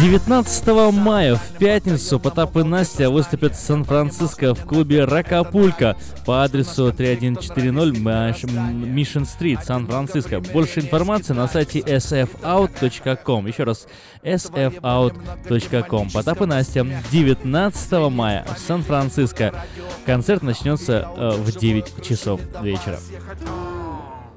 19 0.00 0.66
мая 0.92 1.36
в 1.36 1.52
пятницу 1.58 2.20
Потап 2.20 2.54
и 2.58 2.62
Настя 2.62 3.08
выступят 3.10 3.54
в 3.54 3.58
Сан-Франциско 3.58 4.54
в 4.54 4.64
клубе 4.66 5.04
Ракапулька 5.04 5.96
по 6.26 6.44
адресу 6.44 6.92
3140 6.92 7.96
Маш- 7.96 8.44
М- 8.44 8.94
Mission 8.94 9.26
Street, 9.26 9.64
Сан-Франциско. 9.64 10.40
Больше 10.40 10.80
информации 10.80 11.32
на 11.32 11.48
сайте 11.48 11.80
sfout.com. 11.80 13.46
Еще 13.46 13.64
раз, 13.64 13.86
sfout.com. 14.22 16.10
Потап 16.12 16.42
и 16.42 16.46
Настя 16.46 16.86
19 17.10 17.92
мая 18.10 18.44
в 18.54 18.58
Сан-Франциско. 18.58 19.64
Концерт 20.04 20.42
начнется 20.42 21.08
э, 21.16 21.30
в 21.38 21.56
9 21.58 22.02
часов 22.06 22.40
вечера. 22.62 22.98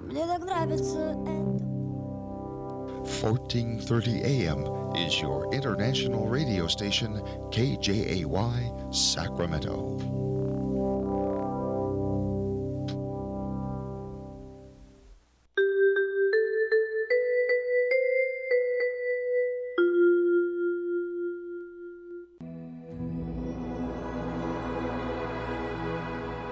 Мне 0.10 0.26
так 0.26 0.39
нравится 0.45 1.16
1430 3.09 4.22
AM 4.22 4.64
is 4.97 5.20
your 5.20 5.53
international 5.53 6.28
radio 6.28 6.66
station, 6.66 7.20
KJAY 7.51 8.95
Sacramento. 8.95 10.24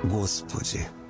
Господи, 0.08 0.86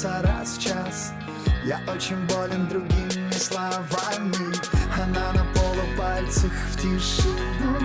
Бьется 0.00 0.22
раз 0.22 0.56
в 0.56 0.62
час. 0.62 1.12
Я 1.64 1.80
очень 1.92 2.16
болен 2.26 2.68
другими 2.68 3.32
словами. 3.32 4.54
Она 4.94 5.32
на 5.32 5.44
полупальцах 5.54 6.52
в 6.70 6.76
тишину. 6.76 7.78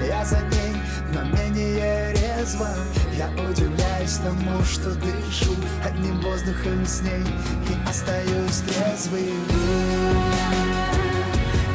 Я 0.00 0.24
за 0.24 0.38
ней, 0.38 0.74
но 1.14 1.22
менее 1.24 2.12
резво. 2.12 2.68
Я 3.16 3.28
удивляюсь 3.48 4.18
тому, 4.18 4.62
что 4.64 4.94
дышу. 4.94 5.54
Одним 5.84 6.20
воздухом 6.20 6.84
с 6.86 7.02
ней 7.02 7.24
И 7.68 7.88
остаюсь 7.88 8.62
трезвым. 8.66 9.44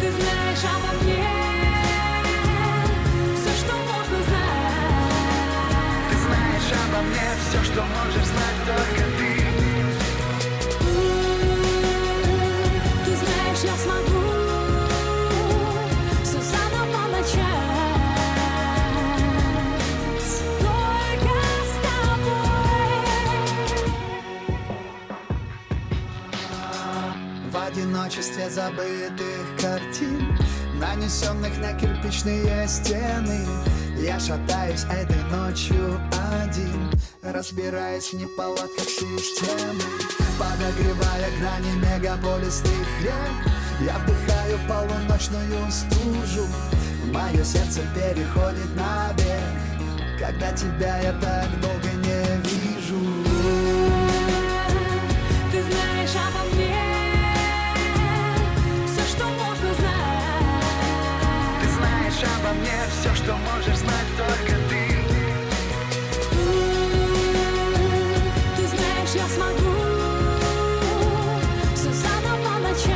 Ты 0.02 0.12
знаешь 0.12 0.66
обо 0.76 1.04
мне 1.04 1.26
все, 3.36 3.66
что 3.66 3.74
можно 3.76 4.18
знать. 4.28 5.16
Ты 6.10 6.16
знаешь 6.18 6.72
обо 6.84 7.02
мне 7.02 7.28
все, 7.50 7.64
что 7.64 7.82
можешь 7.84 8.28
знать 8.28 8.60
только 8.66 9.18
Ты 9.18 9.24
одиночестве 28.06 28.49
забытых 28.49 29.60
картин 29.60 30.38
Нанесенных 30.80 31.58
на 31.58 31.74
кирпичные 31.74 32.68
стены. 32.68 33.39
Я 33.97 34.20
шатаюсь 34.20 34.86
этой 34.86 35.24
ночью 35.32 35.99
один 36.43 36.91
Разбираясь 37.24 38.10
в 38.10 38.14
неполадках 38.14 38.88
системы. 38.88 39.82
Подогревая 40.38 41.30
грани 41.39 41.72
мегаполисных 41.78 43.01
рек 43.01 43.53
Я 43.82 43.97
вдыхаю 43.97 44.60
полуночную 44.68 45.72
стужу. 45.72 46.45
Мое 47.12 47.43
сердце 47.43 47.82
переходит 47.95 48.76
на 48.76 49.14
бег 49.18 50.20
Когда 50.20 50.51
тебя 50.51 50.99
я 50.99 51.14
так 51.14 51.49
долго 51.60 51.89
не 52.03 52.49
вижу. 52.49 52.99
Ты 55.51 55.64
знаешь 55.64 56.16
обо 56.16 56.45
мне 62.56 62.72
все, 62.89 63.14
что 63.16 63.36
можешь 63.38 63.78
знать 63.78 64.08
только 64.18 64.53
ты 64.70 64.86
Ты 68.56 68.68
знаешь, 68.68 69.14
я 69.16 69.28
смогу 69.28 69.76
все 71.76 71.91
заново 71.91 72.60
начать. 72.60 72.95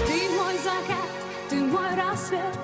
Ты 0.07 0.17
мой 0.30 0.57
закат, 0.57 1.09
ты 1.49 1.55
мой 1.63 1.95
рассвет. 1.95 2.57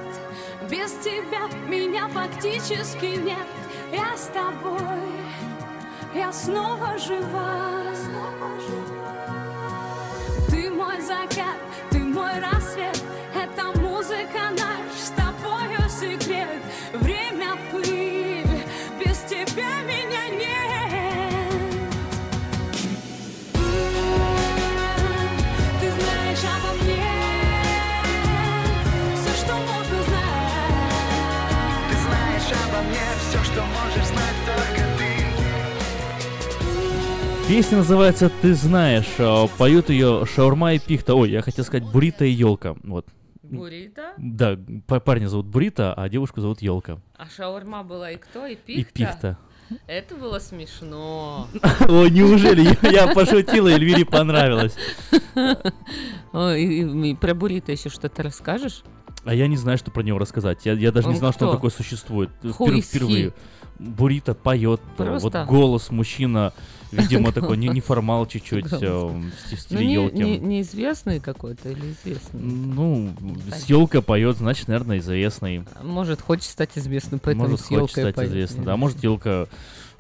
Без 0.70 0.92
тебя 1.04 1.48
меня 1.68 2.08
фактически 2.10 3.18
нет. 3.18 3.48
Я 3.92 4.16
с 4.16 4.28
тобой, 4.28 5.02
я 6.14 6.32
снова 6.32 6.98
жива. 6.98 7.70
Ты 7.94 8.12
мой 8.40 8.99
закат, 11.10 11.58
ты 11.90 11.98
мой 11.98 12.40
рассвет. 12.40 12.99
Песня 37.50 37.80
называется 37.80 38.32
«Ты 38.44 38.54
знаешь». 38.54 39.08
а, 39.18 39.48
Поют 39.58 39.90
ее 39.90 40.24
Шаурма 40.28 40.76
и 40.76 40.80
Пихта. 40.80 41.16
Ой, 41.16 41.32
я 41.32 41.42
хотел 41.42 41.66
сказать 41.66 41.84
Бурита 41.84 42.24
и 42.24 42.30
Елка. 42.30 42.76
Вот. 42.84 43.08
Бурита? 43.42 44.14
Да, 44.20 44.56
парня 45.00 45.28
зовут 45.28 45.48
Бурита, 45.48 45.92
а 45.96 46.08
девушку 46.10 46.42
зовут 46.42 46.62
Елка. 46.62 47.02
А 47.18 47.26
шаурма 47.26 47.84
была 47.84 48.12
и 48.12 48.18
кто? 48.18 48.46
И 48.46 48.54
И 48.54 48.56
пихта? 48.56 48.94
Пихта. 48.94 49.38
Это 49.88 50.14
было 50.14 50.38
смешно. 50.38 51.48
Ой, 51.90 52.12
неужели? 52.12 52.78
Я 52.88 53.08
пошутила, 53.16 53.70
Эльвире 53.70 54.06
понравилось. 54.06 54.76
Ой, 56.32 57.18
Про 57.20 57.34
Бурита 57.34 57.72
еще 57.72 57.90
что-то 57.90 58.22
расскажешь? 58.22 58.84
А 59.26 59.34
я 59.34 59.48
не 59.48 59.58
знаю, 59.58 59.80
что 59.80 59.90
про 59.90 60.04
него 60.04 60.20
рассказать. 60.20 60.68
Я, 60.68 60.74
я 60.74 60.92
даже 60.92 61.08
не 61.08 61.16
знал, 61.16 61.34
что 61.34 61.46
он 61.46 61.50
кто? 61.50 61.58
такой 61.58 61.72
существует. 61.72 62.30
Who 62.44 62.68
Впер- 62.68 62.82
впервые. 62.82 63.34
Бурита 63.80 64.36
поет, 64.36 64.82
э, 65.00 65.04
Просто? 65.04 65.40
вот 65.40 65.48
голос 65.48 65.90
мужчина, 65.90 66.54
видимо, 66.92 67.32
такой 67.32 67.58
неформал 67.58 68.26
чуть-чуть, 68.26 68.66
э, 68.72 68.78
в 68.78 69.14
Ну, 69.14 69.32
стиле 69.58 69.86
не- 69.86 69.94
елки. 69.94 70.18
не- 70.18 70.38
неизвестный 70.38 71.20
какой-то 71.20 71.70
или 71.70 71.94
известный? 72.04 72.40
Ну, 72.40 73.10
с 73.56 73.66
елка 73.66 74.02
поет, 74.02 74.38
значит, 74.38 74.68
наверное, 74.68 75.00
известный. 75.00 75.64
Может, 75.84 76.22
хочет 76.22 76.46
стать 76.46 76.72
известным, 76.76 77.20
поэтому 77.20 77.50
Может, 77.50 77.66
хочет 77.66 77.72
елкой 77.98 78.12
стать 78.14 78.28
известным. 78.28 78.66
Да, 78.66 78.78
может, 78.78 79.04
елка 79.04 79.48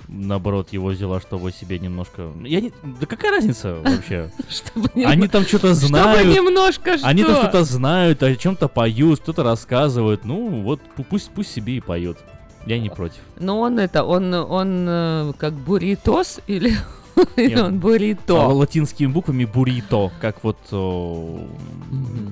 наоборот 0.07 0.69
его 0.71 0.87
взяла, 0.87 1.19
чтобы 1.21 1.51
себе 1.51 1.77
немножко. 1.77 2.31
Я 2.43 2.61
не... 2.61 2.71
Да 2.99 3.05
какая 3.05 3.31
разница 3.31 3.75
вообще? 3.83 4.31
Они 5.05 5.27
там 5.27 5.43
что-то 5.45 5.73
знают. 5.75 6.33
немножко 6.33 6.97
Они 7.03 7.21
там 7.23 7.33
что? 7.33 7.41
что-то 7.43 7.63
знают, 7.65 8.23
о 8.23 8.35
чем-то 8.35 8.67
поют, 8.69 9.19
кто-то 9.19 9.43
рассказывает. 9.43 10.25
Ну, 10.25 10.61
вот 10.61 10.79
пу- 10.97 11.05
пусть, 11.07 11.29
пусть 11.31 11.51
себе 11.51 11.77
и 11.77 11.79
поют. 11.79 12.17
Я 12.65 12.79
не 12.79 12.89
против. 12.89 13.19
Но 13.39 13.59
он 13.59 13.79
это, 13.79 14.03
он, 14.03 14.33
он 14.33 14.85
э, 14.87 15.33
как 15.37 15.53
буритос 15.53 16.39
или, 16.47 16.73
или 17.35 17.55
он 17.59 17.75
А 17.75 17.77
бурито? 17.77 18.33
латинскими 18.33 19.07
буквами 19.07 19.45
бурито, 19.45 20.11
как 20.21 20.43
вот, 20.43 20.57
о, 20.71 21.47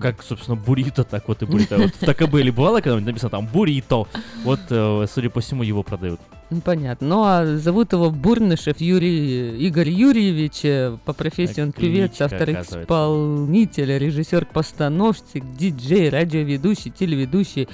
как, 0.02 0.22
собственно, 0.24 0.56
бурито, 0.56 1.04
так 1.04 1.28
вот 1.28 1.42
и 1.42 1.46
бурито. 1.46 1.78
Вот 1.78 1.96
в 1.96 2.06
Такабеле 2.06 2.52
бывало, 2.52 2.82
когда 2.82 3.00
написано 3.00 3.30
там 3.30 3.48
бурито, 3.48 4.06
вот, 4.44 4.60
э, 4.70 5.06
судя 5.12 5.30
по 5.30 5.40
всему, 5.42 5.64
его 5.64 5.82
продают. 5.84 6.20
Ну, 6.50 6.62
Понятно. 6.62 7.08
Ну, 7.08 7.24
а 7.26 7.58
зовут 7.58 7.92
его 7.92 8.10
Бурнышев 8.10 8.80
Юрий 8.80 9.58
Игорь 9.68 9.90
Юрьевич. 9.90 10.64
э, 10.64 10.98
По 11.04 11.12
профессии 11.14 11.60
он 11.62 11.74
певец, 11.74 12.22
автор, 12.22 12.50
исполнитель, 12.50 13.98
режиссер, 13.98 14.46
постановщик, 14.46 15.44
диджей, 15.58 16.10
радиоведущий, 16.10 16.90
телеведущий. 16.90 17.68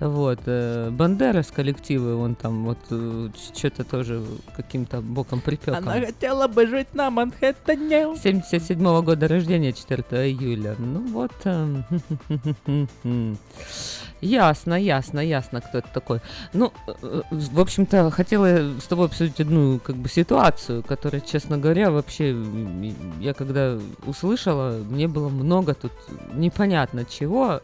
Вот. 0.00 0.40
э, 0.46 0.90
Бандера 0.90 1.42
с 1.42 1.52
коллектива, 1.52 2.16
он 2.16 2.34
там 2.34 2.64
вот 2.64 2.78
что-то 3.54 3.84
тоже 3.84 4.20
каким-то 4.56 5.00
боком 5.00 5.40
припеком. 5.40 5.84
хотела 5.84 6.48
бы 6.48 6.66
жить 6.66 6.94
на 6.94 7.10
Манхэттене. 7.10 8.16
77 8.20 9.02
года 9.02 9.28
рождения, 9.28 9.72
4 9.72 10.02
июля. 10.30 10.74
Ну 10.78 11.00
вот. 11.12 11.32
Ясно, 14.20 14.74
ясно, 14.74 15.20
ясно, 15.20 15.60
кто 15.60 15.78
это 15.78 15.88
такой. 15.92 16.20
Ну, 16.54 16.72
э, 16.86 17.22
в 17.30 17.60
общем-то, 17.60 18.10
хотела 18.10 18.78
с 18.80 18.84
тобой 18.84 19.06
обсудить 19.06 19.40
одну 19.40 19.78
как 19.78 19.96
бы 19.96 20.08
ситуацию, 20.08 20.82
которая, 20.82 21.20
честно 21.20 21.58
говоря, 21.58 21.90
вообще, 21.90 22.34
я 23.20 23.34
когда 23.34 23.78
услышала, 24.06 24.78
мне 24.88 25.06
было 25.06 25.28
много 25.28 25.74
тут 25.74 25.92
непонятно 26.34 27.04
чего. 27.04 27.60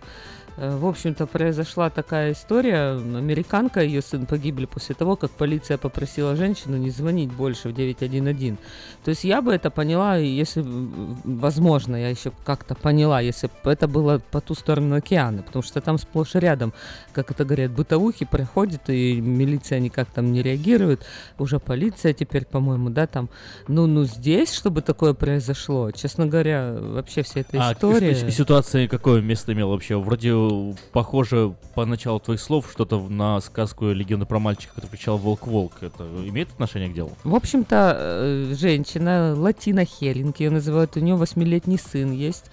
Э, 0.57 0.77
В 0.77 0.87
общем-то, 0.87 1.27
произошла 1.27 1.89
такая 1.91 2.33
история. 2.33 2.93
Американка 2.93 3.81
и 3.83 3.89
ее 3.89 4.03
сын 4.03 4.27
погибли 4.27 4.67
после 4.67 4.95
того, 4.95 5.17
как 5.17 5.31
полиция 5.31 5.79
попросила 5.79 6.37
женщину 6.37 6.77
не 6.77 6.91
звонить 6.91 7.33
больше 7.33 7.69
в 7.71 7.73
911. 7.75 8.59
То 9.05 9.09
есть 9.11 9.25
я 9.25 9.41
бы 9.43 9.53
это 9.55 9.71
поняла, 9.71 10.17
если, 10.17 10.63
возможно, 11.25 11.97
я 11.97 12.09
еще 12.11 12.33
как-то 12.45 12.75
поняла, 12.75 13.21
если 13.21 13.49
бы 13.65 13.71
это 13.71 13.89
было 13.89 14.21
по 14.31 14.41
ту 14.41 14.55
сторону 14.55 14.97
океана, 14.97 15.43
потому 15.43 15.63
что 15.63 15.81
там 15.81 15.99
сплошь 15.99 16.35
и 16.35 16.39
рядом, 16.39 16.73
как 17.13 17.31
это 17.31 17.45
говорят, 17.45 17.71
бытовухи 17.73 18.25
проходят, 18.27 18.89
и 18.91 19.21
милиция 19.21 19.81
никак 19.81 20.09
там 20.11 20.33
не 20.33 20.43
реагирует, 20.43 21.05
уже 21.39 21.59
полиция 21.59 22.13
теперь, 22.13 22.45
по-моему, 22.45 22.91
да, 22.91 23.07
там. 23.07 23.29
Ну, 23.69 23.87
ну 23.87 24.05
здесь, 24.05 24.53
чтобы 24.53 24.83
такое 24.83 25.15
произошло, 25.15 25.91
честно 25.93 26.27
говоря, 26.27 26.75
вообще 26.79 27.23
вся 27.23 27.41
эта 27.41 27.69
А 27.69 27.73
история... 27.73 28.15
с- 28.15 28.35
ситуация 28.35 28.87
какое 28.89 29.21
место 29.23 29.53
имела 29.53 29.71
вообще? 29.71 29.97
Вроде 29.97 30.33
похоже 30.93 31.55
по 31.75 31.85
началу 31.85 32.21
твоих 32.21 32.41
слов 32.41 32.71
что-то 32.71 33.01
на 33.01 33.41
сказку 33.41 33.87
«Легенда 33.91 34.27
про 34.27 34.39
мальчика», 34.39 34.75
который 34.75 34.91
кричал 34.91 35.19
«Волк-волк». 35.19 35.75
Это 35.81 36.05
имеет 36.27 36.51
отношение 36.51 36.89
к 36.89 36.95
делу? 36.95 37.13
В 37.25 37.35
общем-то, 37.35 37.97
э, 37.99 38.55
женщина, 38.59 39.35
Латина 39.37 39.85
Хелинг, 39.85 40.41
ее 40.41 40.51
называют, 40.51 40.97
у 40.97 41.01
нее 41.01 41.17
восьмилетний 41.17 41.79
сын 41.79 42.13
есть. 42.13 42.51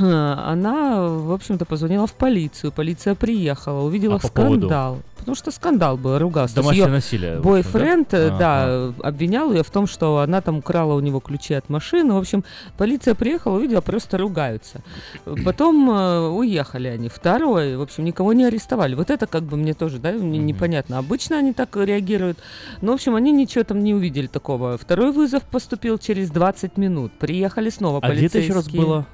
Она, 0.00 1.06
в 1.08 1.32
общем-то, 1.32 1.64
позвонила 1.64 2.06
в 2.06 2.14
полицию. 2.14 2.72
Полиция 2.72 3.14
приехала, 3.14 3.82
увидела 3.84 4.16
А 4.16 4.18
по 4.18 4.28
поводу? 4.28 4.66
скандал. 4.66 4.98
Потому 5.16 5.36
что 5.36 5.50
скандал 5.52 5.96
был, 5.96 6.18
ругался. 6.18 6.54
Домашнее 6.56 6.86
насилие, 6.88 7.40
Бойфренд, 7.40 8.08
да? 8.10 8.18
э, 8.18 8.26
Ага. 8.28 8.38
да, 8.38 9.08
обвинял 9.08 9.50
ее 9.54 9.62
в 9.62 9.70
том, 9.70 9.86
что 9.86 10.18
она 10.18 10.42
там 10.42 10.58
украла 10.58 10.92
у 10.92 11.00
него 11.00 11.18
ключи 11.20 11.54
от 11.54 11.70
машины. 11.70 12.12
В 12.12 12.18
общем, 12.18 12.44
полиция 12.76 13.14
приехала, 13.14 13.56
увидела, 13.56 13.80
просто 13.80 14.18
ругаются. 14.18 14.82
Потом 15.44 15.88
э, 15.90 16.28
уехали 16.28 16.88
они. 16.88 17.08
Второй, 17.08 17.76
в 17.76 17.80
общем, 17.80 18.04
никого 18.04 18.34
не 18.34 18.44
арестовали. 18.44 18.94
Вот 18.94 19.08
это 19.08 19.26
как 19.26 19.44
бы 19.44 19.56
мне 19.56 19.72
тоже, 19.72 19.98
да, 19.98 20.12
мне 20.12 20.38
непонятно. 20.38 20.98
Обычно 20.98 21.38
они 21.38 21.54
так 21.54 21.74
реагируют. 21.74 22.38
Но, 22.82 22.92
в 22.92 22.94
общем, 22.96 23.14
они 23.14 23.32
ничего 23.32 23.64
там 23.64 23.82
не 23.82 23.94
увидели 23.94 24.26
такого. 24.26 24.76
Второй 24.76 25.10
вызов 25.12 25.42
поступил 25.44 25.96
через 25.96 26.28
20 26.30 26.76
минут. 26.76 27.12
Приехали 27.18 27.70
снова 27.70 28.00
А 28.02 28.12
где 28.12 28.26
это 28.26 28.40
еще 28.40 28.52
раз 28.52 28.64
полицейские. 28.64 28.82
было? 28.86 29.06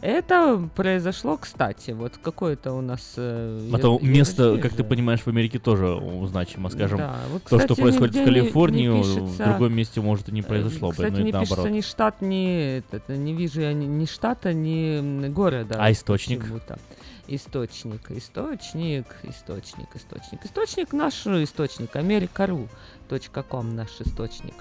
Это 0.00 0.68
произошло, 0.76 1.36
кстати, 1.36 1.90
вот 1.90 2.18
какое-то 2.22 2.72
у 2.72 2.80
нас... 2.80 3.14
э, 3.16 3.70
А 3.72 3.78
то 3.78 3.98
место, 4.00 4.50
вижу. 4.50 4.62
как 4.62 4.72
ты 4.74 4.84
понимаешь, 4.84 5.20
в 5.20 5.28
Америке 5.28 5.58
тоже 5.58 6.00
значимо, 6.26 6.70
скажем. 6.70 6.98
Да, 6.98 7.16
вот, 7.32 7.42
то, 7.42 7.48
что 7.58 7.58
кстати, 7.74 7.80
происходит 7.80 8.14
в 8.14 8.18
нигде 8.18 8.30
не- 8.30 8.36
не 8.36 8.40
Калифорнии, 8.42 8.88
в 8.88 9.02
пишется- 9.02 9.44
другом 9.44 9.72
месте, 9.74 10.00
может, 10.00 10.28
и 10.28 10.32
не 10.32 10.42
произошло 10.42 10.88
бы, 10.88 10.94
Кстати, 10.94 11.12
но 11.12 11.18
и 11.20 11.22
не 11.24 11.32
наоборот. 11.32 11.48
пишется 11.66 11.70
ни 11.70 11.80
штат, 11.80 12.22
ни, 12.22 12.78
этот, 12.78 13.08
не 13.08 13.34
вижу 13.34 13.60
я 13.60 13.72
ни, 13.72 13.86
ни 13.86 14.04
штата, 14.06 14.52
ни 14.52 15.28
города. 15.28 15.76
А 15.78 15.90
источник? 15.90 16.40
почему-то. 16.42 16.78
Источник, 17.26 18.10
источник, 18.10 19.06
источник, 19.24 19.88
источник. 19.94 20.44
Источник 20.46 20.92
наш 20.92 21.26
источник, 21.26 21.94
america.ru.com 21.94 23.74
наш 23.74 24.00
источник. 24.00 24.54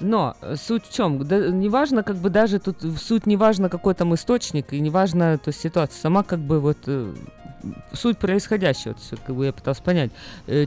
Но 0.00 0.36
э, 0.40 0.56
суть 0.56 0.86
в 0.86 0.92
чем? 0.92 1.26
Да, 1.26 1.48
неважно, 1.48 2.02
как 2.02 2.16
бы 2.16 2.30
даже 2.30 2.58
тут 2.58 2.78
суть 3.00 3.26
не 3.26 3.36
важно, 3.36 3.68
какой 3.68 3.94
там 3.94 4.14
источник, 4.14 4.72
и 4.72 4.80
не 4.80 4.90
важно, 4.90 5.38
то 5.38 5.48
есть 5.48 5.60
ситуация 5.60 6.00
сама 6.00 6.22
как 6.22 6.38
бы 6.38 6.60
вот 6.60 6.78
э, 6.86 7.12
суть 7.92 8.18
происходящего, 8.18 8.94
то 8.94 9.00
есть, 9.00 9.24
как 9.24 9.34
бы 9.34 9.46
я 9.46 9.52
пыталась 9.52 9.80
понять, 9.80 10.10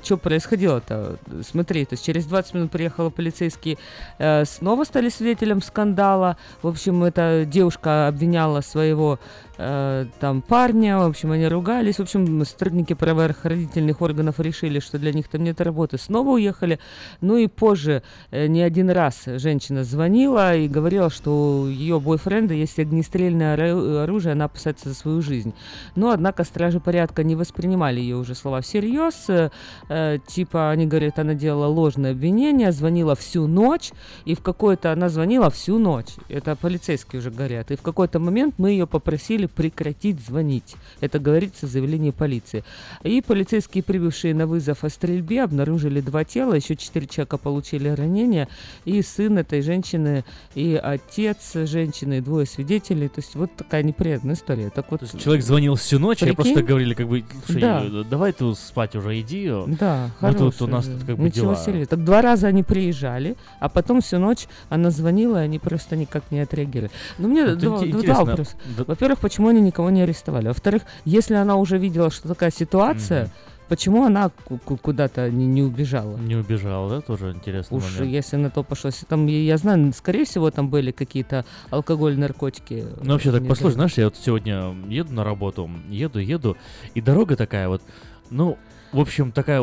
что 0.03 0.17
происходило-то. 0.17 1.17
Смотри, 1.43 1.85
то 1.85 1.93
есть 1.93 2.05
через 2.05 2.25
20 2.25 2.53
минут 2.55 2.71
приехала 2.71 3.09
полицейские, 3.09 3.77
э, 4.17 4.45
снова 4.45 4.83
стали 4.83 5.09
свидетелем 5.09 5.61
скандала. 5.61 6.37
В 6.61 6.67
общем, 6.67 7.03
эта 7.03 7.45
девушка 7.45 8.07
обвиняла 8.07 8.61
своего 8.61 9.19
э, 9.19 9.46
там 9.57 10.41
парня, 10.41 10.99
в 10.99 11.07
общем, 11.07 11.31
они 11.31 11.47
ругались. 11.47 11.97
В 11.97 12.01
общем, 12.01 12.45
сотрудники 12.45 12.93
правоохранительных 12.93 14.01
органов 14.01 14.39
решили, 14.39 14.79
что 14.79 14.99
для 14.99 15.11
них 15.11 15.27
там 15.27 15.43
нет 15.43 15.59
работы. 15.61 15.97
Снова 15.97 16.31
уехали. 16.31 16.79
Ну 17.21 17.37
и 17.37 17.47
позже 17.47 18.03
э, 18.31 18.47
не 18.47 18.61
один 18.61 18.89
раз 18.89 19.23
женщина 19.25 19.83
звонила 19.83 20.55
и 20.55 20.67
говорила, 20.67 21.09
что 21.09 21.61
у 21.61 21.67
ее 21.67 21.99
бойфренда 21.99 22.53
есть 22.53 22.79
огнестрельное 22.79 23.55
оружие, 24.03 24.33
она 24.33 24.45
опасается 24.45 24.89
за 24.89 24.95
свою 24.95 25.21
жизнь. 25.21 25.53
Но, 25.95 26.11
однако, 26.11 26.43
стражи 26.43 26.79
порядка 26.79 27.23
не 27.23 27.35
воспринимали 27.35 27.99
ее 27.99 28.17
уже 28.17 28.35
слова 28.35 28.61
всерьез. 28.61 29.25
Э, 29.29 29.49
э, 29.89 30.19
типа, 30.27 30.69
они 30.69 30.85
говорят, 30.85 31.19
она 31.19 31.33
делала 31.33 31.67
ложное 31.67 32.11
обвинение, 32.11 32.71
звонила 32.71 33.15
всю 33.15 33.47
ночь, 33.47 33.91
и 34.25 34.35
в 34.35 34.41
какой-то 34.41 34.91
она 34.91 35.09
звонила 35.09 35.49
всю 35.49 35.79
ночь. 35.79 36.13
Это 36.29 36.55
полицейские 36.55 37.19
уже 37.19 37.31
говорят. 37.31 37.71
И 37.71 37.75
в 37.75 37.81
какой-то 37.81 38.19
момент 38.19 38.55
мы 38.57 38.71
ее 38.71 38.85
попросили 38.85 39.46
прекратить 39.47 40.19
звонить. 40.25 40.75
Это 41.01 41.19
говорится 41.19 41.67
в 41.67 41.69
заявлении 41.69 42.11
полиции. 42.11 42.63
И 43.03 43.21
полицейские, 43.21 43.83
прибывшие 43.83 44.33
на 44.33 44.47
вызов 44.47 44.83
о 44.83 44.89
стрельбе, 44.89 45.43
обнаружили 45.43 46.01
два 46.01 46.23
тела, 46.23 46.53
еще 46.53 46.75
четыре 46.75 47.07
человека 47.07 47.37
получили 47.37 47.89
ранения, 47.89 48.47
и 48.85 49.01
сын 49.01 49.37
этой 49.37 49.61
женщины, 49.61 50.23
и 50.55 50.79
отец 50.81 51.53
женщины, 51.53 52.17
и 52.17 52.21
двое 52.21 52.45
свидетелей. 52.45 53.07
То 53.07 53.21
есть 53.21 53.35
вот 53.35 53.55
такая 53.55 53.83
неприятная 53.83 54.35
история. 54.35 54.69
Так 54.69 54.91
вот, 54.91 55.01
Человек 55.21 55.43
звонил 55.43 55.75
всю 55.75 55.99
ночь, 55.99 56.21
а 56.23 56.25
Прикинь? 56.25 56.35
просто 56.35 56.63
говорили, 56.63 56.93
как 56.93 57.07
бы, 57.07 57.23
слушай, 57.45 57.61
Да. 57.61 57.83
э, 57.85 58.03
давай 58.09 58.33
ты 58.33 58.53
спать 58.55 58.95
уже 58.95 59.19
иди. 59.21 59.51
Да, 59.67 60.09
Мы 60.21 60.33
тут 60.33 60.61
у 60.61 60.67
нас 60.67 60.85
тут 60.85 61.03
как 61.05 61.17
бы 61.17 61.23
Ничего 61.25 61.53
дела. 61.53 61.55
серьезного. 61.55 61.85
Так 61.85 62.03
два 62.03 62.21
раза 62.21 62.47
они 62.47 62.63
приезжали, 62.63 63.35
а 63.59 63.69
потом 63.69 64.01
всю 64.01 64.17
ночь 64.17 64.47
она 64.69 64.89
звонила, 64.91 65.41
и 65.41 65.45
они 65.45 65.59
просто 65.59 65.95
никак 65.95 66.23
не 66.31 66.39
отреагировали. 66.39 66.91
Ну, 67.19 67.27
мне 67.27 67.45
Вот 67.45 67.57
два, 67.59 67.79
два 67.85 68.23
вопроса. 68.23 68.51
да- 68.77 68.83
Во-первых, 68.85 69.19
почему 69.19 69.36
они 69.45 69.61
никого 69.61 69.91
не 69.91 70.01
арестовали? 70.01 70.47
Во-вторых, 70.47 70.81
если 71.05 71.35
она 71.35 71.57
уже 71.57 71.77
видела, 71.77 72.09
что 72.09 72.27
такая 72.27 72.49
ситуация, 72.49 73.29
почему 73.69 74.03
она 74.05 74.29
ку- 74.29 74.57
ку- 74.57 74.77
куда-то 74.77 75.29
не, 75.29 75.45
не 75.45 75.61
убежала? 75.61 76.17
Не 76.17 76.35
убежал, 76.35 76.89
да, 76.89 77.01
тоже 77.01 77.33
интересный 77.33 77.77
Уж 77.77 77.83
момент. 77.83 78.11
если 78.11 78.37
на 78.37 78.49
то 78.49 78.63
пошло, 78.63 78.87
если 78.89 79.05
там, 79.05 79.27
я 79.27 79.57
знаю, 79.57 79.93
скорее 79.93 80.25
всего, 80.25 80.49
там 80.49 80.69
были 80.69 80.91
какие-то 80.91 81.45
алкоголь, 81.69 82.17
наркотики. 82.17 82.85
Ну, 83.03 83.13
вообще, 83.13 83.31
так 83.31 83.47
послушай, 83.47 83.73
знаешь, 83.73 83.93
я 83.97 84.05
вот 84.05 84.15
сегодня 84.17 84.73
еду 84.89 85.13
на 85.13 85.23
работу, 85.23 85.69
еду, 85.89 86.19
еду, 86.19 86.57
и 86.95 87.01
дорога 87.01 87.35
такая 87.35 87.67
вот, 87.67 87.81
ну, 88.29 88.57
в 88.91 88.99
общем, 88.99 89.31
такая 89.31 89.61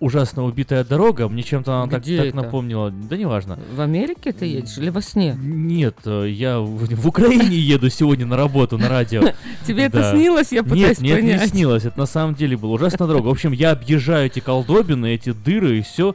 ужасно 0.00 0.44
убитая 0.44 0.84
дорога, 0.84 1.28
мне 1.28 1.42
чем-то 1.42 1.74
она 1.82 1.90
так, 1.90 2.02
Где 2.02 2.18
так 2.18 2.26
это? 2.28 2.36
напомнила, 2.36 2.90
да 2.90 3.16
неважно. 3.16 3.58
В 3.74 3.80
Америке 3.80 4.32
ты 4.32 4.46
едешь 4.46 4.76
или 4.78 4.90
во 4.90 5.00
сне? 5.02 5.36
Нет, 5.38 5.96
э, 6.04 6.28
я 6.30 6.60
в, 6.60 6.86
в 6.86 7.06
Украине 7.06 7.56
еду 7.56 7.88
сегодня 7.90 8.26
на 8.26 8.36
работу, 8.36 8.78
на 8.78 8.88
радио. 8.88 9.22
Тебе 9.66 9.84
это 9.84 10.12
снилось? 10.12 10.52
Я 10.52 10.62
пытаюсь 10.62 10.98
Нет, 11.00 11.16
нет, 11.16 11.22
не 11.22 11.32
понять. 11.32 11.50
снилось, 11.50 11.84
это 11.84 11.98
на 11.98 12.06
самом 12.06 12.34
деле 12.34 12.56
была 12.56 12.74
ужасная 12.74 13.06
дорога. 13.08 13.26
В 13.26 13.30
общем, 13.30 13.52
я 13.52 13.70
объезжаю 13.72 14.26
эти 14.26 14.40
колдобины, 14.40 15.14
эти 15.14 15.32
дыры 15.32 15.78
и 15.78 15.82
все, 15.82 16.14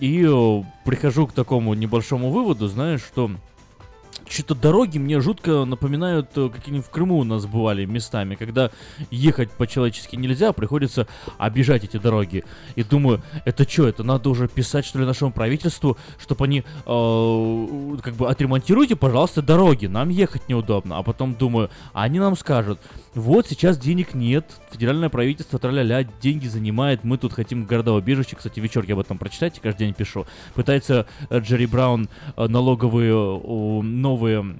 и 0.00 0.26
э, 0.26 0.62
прихожу 0.84 1.26
к 1.26 1.32
такому 1.32 1.74
небольшому 1.74 2.30
выводу, 2.30 2.68
знаешь, 2.68 3.00
что 3.02 3.30
что-то 4.28 4.54
дороги 4.54 4.98
мне 4.98 5.20
жутко 5.20 5.64
напоминают, 5.64 6.30
э, 6.36 6.48
какие 6.48 6.80
в 6.80 6.90
Крыму 6.90 7.18
у 7.18 7.24
нас 7.24 7.46
бывали 7.46 7.84
местами, 7.84 8.34
когда 8.34 8.70
ехать 9.10 9.50
по-человечески 9.50 10.16
нельзя, 10.16 10.52
приходится 10.52 11.06
объезжать 11.38 11.84
эти 11.84 11.96
дороги. 11.96 12.44
И 12.76 12.82
думаю, 12.82 13.22
это 13.44 13.68
что, 13.68 13.88
это 13.88 14.02
надо 14.02 14.30
уже 14.30 14.48
писать, 14.48 14.84
что 14.84 14.98
ли, 14.98 15.06
нашему 15.06 15.32
правительству, 15.32 15.96
чтобы 16.18 16.44
они, 16.44 16.64
э, 16.86 17.96
как 18.02 18.14
бы, 18.14 18.28
отремонтируйте, 18.28 18.96
пожалуйста, 18.96 19.42
дороги, 19.42 19.86
нам 19.86 20.08
ехать 20.08 20.48
неудобно. 20.48 20.98
А 20.98 21.02
потом 21.02 21.34
думаю, 21.34 21.70
они 21.92 22.18
нам 22.18 22.36
скажут, 22.36 22.78
вот 23.14 23.46
сейчас 23.46 23.78
денег 23.78 24.14
нет, 24.14 24.46
федеральное 24.70 25.08
правительство, 25.08 25.58
тра-ля-ля, 25.58 26.04
деньги 26.20 26.46
занимает, 26.46 27.04
мы 27.04 27.18
тут 27.18 27.32
хотим 27.32 27.64
города-убежище, 27.64 28.36
кстати, 28.36 28.60
вечерки 28.60 28.92
об 28.92 28.98
этом 28.98 29.18
прочитайте, 29.18 29.60
каждый 29.60 29.86
день 29.86 29.94
пишу. 29.94 30.26
Пытается 30.54 31.06
э, 31.28 31.38
Джерри 31.40 31.66
Браун 31.66 32.08
э, 32.36 32.46
налоговые 32.46 33.12
э, 33.12 33.82
новые 34.12 34.56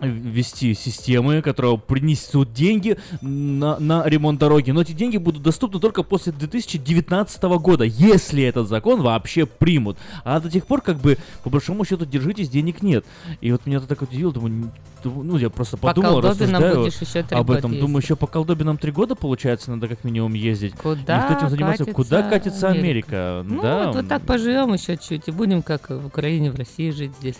ввести 0.00 0.74
системы, 0.74 1.42
которые 1.42 1.78
принесут 1.78 2.52
деньги 2.52 2.96
на, 3.20 3.78
на 3.78 4.02
ремонт 4.08 4.40
дороги. 4.40 4.70
Но 4.72 4.82
эти 4.82 4.92
деньги 4.92 5.16
будут 5.16 5.42
доступны 5.42 5.78
только 5.78 6.02
после 6.02 6.32
2019 6.32 7.42
года, 7.42 7.84
если 7.84 8.42
этот 8.42 8.68
закон 8.68 9.00
вообще 9.02 9.46
примут. 9.46 9.98
А 10.24 10.40
до 10.40 10.50
тех 10.50 10.66
пор, 10.66 10.80
как 10.80 10.98
бы, 10.98 11.18
по 11.44 11.50
большому 11.50 11.84
счету, 11.84 12.04
держитесь, 12.04 12.48
денег 12.48 12.82
нет. 12.82 13.04
И 13.40 13.52
вот 13.52 13.64
меня 13.66 13.78
это 13.78 13.86
так 13.86 14.02
удивило, 14.02 14.32
думаю, 14.32 14.72
ну, 15.04 15.36
я 15.36 15.50
просто 15.50 15.76
По 15.76 15.88
подумал, 15.88 16.20
рассуждаю 16.20 16.88
об 17.30 17.50
этом. 17.50 17.70
ездить. 17.70 17.80
Думаю, 17.80 18.02
еще 18.02 18.16
по 18.16 18.26
колдобинам 18.26 18.78
три 18.78 18.92
года, 18.92 19.14
получается, 19.14 19.70
надо 19.70 19.88
как 19.88 20.04
минимум 20.04 20.34
ездить. 20.34 20.74
Куда 20.74 21.18
Никто 21.18 21.38
этим 21.38 21.48
занимается. 21.48 21.84
Куда 21.86 22.22
катится 22.22 22.42
катится 22.42 22.68
Америка? 22.68 23.42
Ну, 23.44 23.62
да. 23.62 23.86
вот, 23.86 23.96
вот 23.96 24.08
так 24.08 24.22
поживем 24.22 24.72
еще 24.72 24.96
чуть, 24.96 25.28
и 25.28 25.30
будем 25.30 25.62
как 25.62 25.90
в 25.90 26.06
Украине, 26.06 26.50
в 26.50 26.56
России 26.56 26.90
жить 26.90 27.12
здесь. 27.20 27.36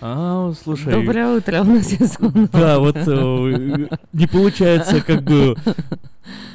А, 0.00 0.52
слушай. 0.52 0.92
Доброе 0.92 1.36
утро, 1.38 1.60
у 1.62 1.64
нас 1.64 1.86
сезон. 1.86 2.48
Да, 2.52 2.78
вот 2.78 2.96
э, 2.96 3.88
не 4.12 4.26
получается 4.26 5.04
как 5.04 5.22
бы 5.22 5.54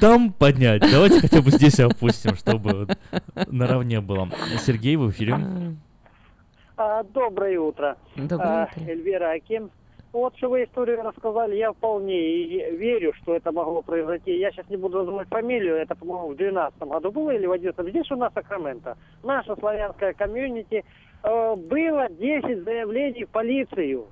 там 0.00 0.32
поднять. 0.32 0.82
Давайте 0.90 1.20
хотя 1.20 1.42
бы 1.42 1.50
здесь 1.50 1.80
опустим, 1.80 2.34
чтобы 2.36 2.86
наравне 3.48 4.00
было. 4.00 4.28
Сергей, 4.58 4.96
в 4.96 5.10
эфире. 5.10 5.36
А, 6.76 7.02
Доброе 7.02 7.58
утро. 7.58 7.96
Доброе 8.16 8.64
А, 8.64 8.68
Эльвира 8.88 9.32
Аким. 9.32 9.70
Вот 10.12 10.36
что 10.36 10.50
вы 10.50 10.64
историю 10.64 11.02
рассказали, 11.02 11.56
я 11.56 11.72
вполне 11.72 12.70
верю, 12.76 13.14
что 13.14 13.34
это 13.34 13.50
могло 13.50 13.80
произойти. 13.80 14.38
Я 14.38 14.50
сейчас 14.50 14.68
не 14.68 14.76
буду 14.76 14.98
называть 14.98 15.28
фамилию, 15.28 15.76
это, 15.76 15.94
по-моему, 15.94 16.28
в 16.34 16.36
2012 16.36 16.82
году 16.82 17.10
было 17.12 17.30
или 17.30 17.46
в 17.46 17.58
2011. 17.58 17.88
Здесь 17.90 18.10
у 18.10 18.16
нас 18.16 18.30
Сакраменто, 18.34 18.98
наша 19.22 19.56
славянская 19.56 20.12
комьюнити. 20.12 20.84
Э, 21.24 21.54
было 21.56 22.08
10 22.08 22.64
заявлений 22.64 23.24
в 23.24 23.30
полицию, 23.30 24.06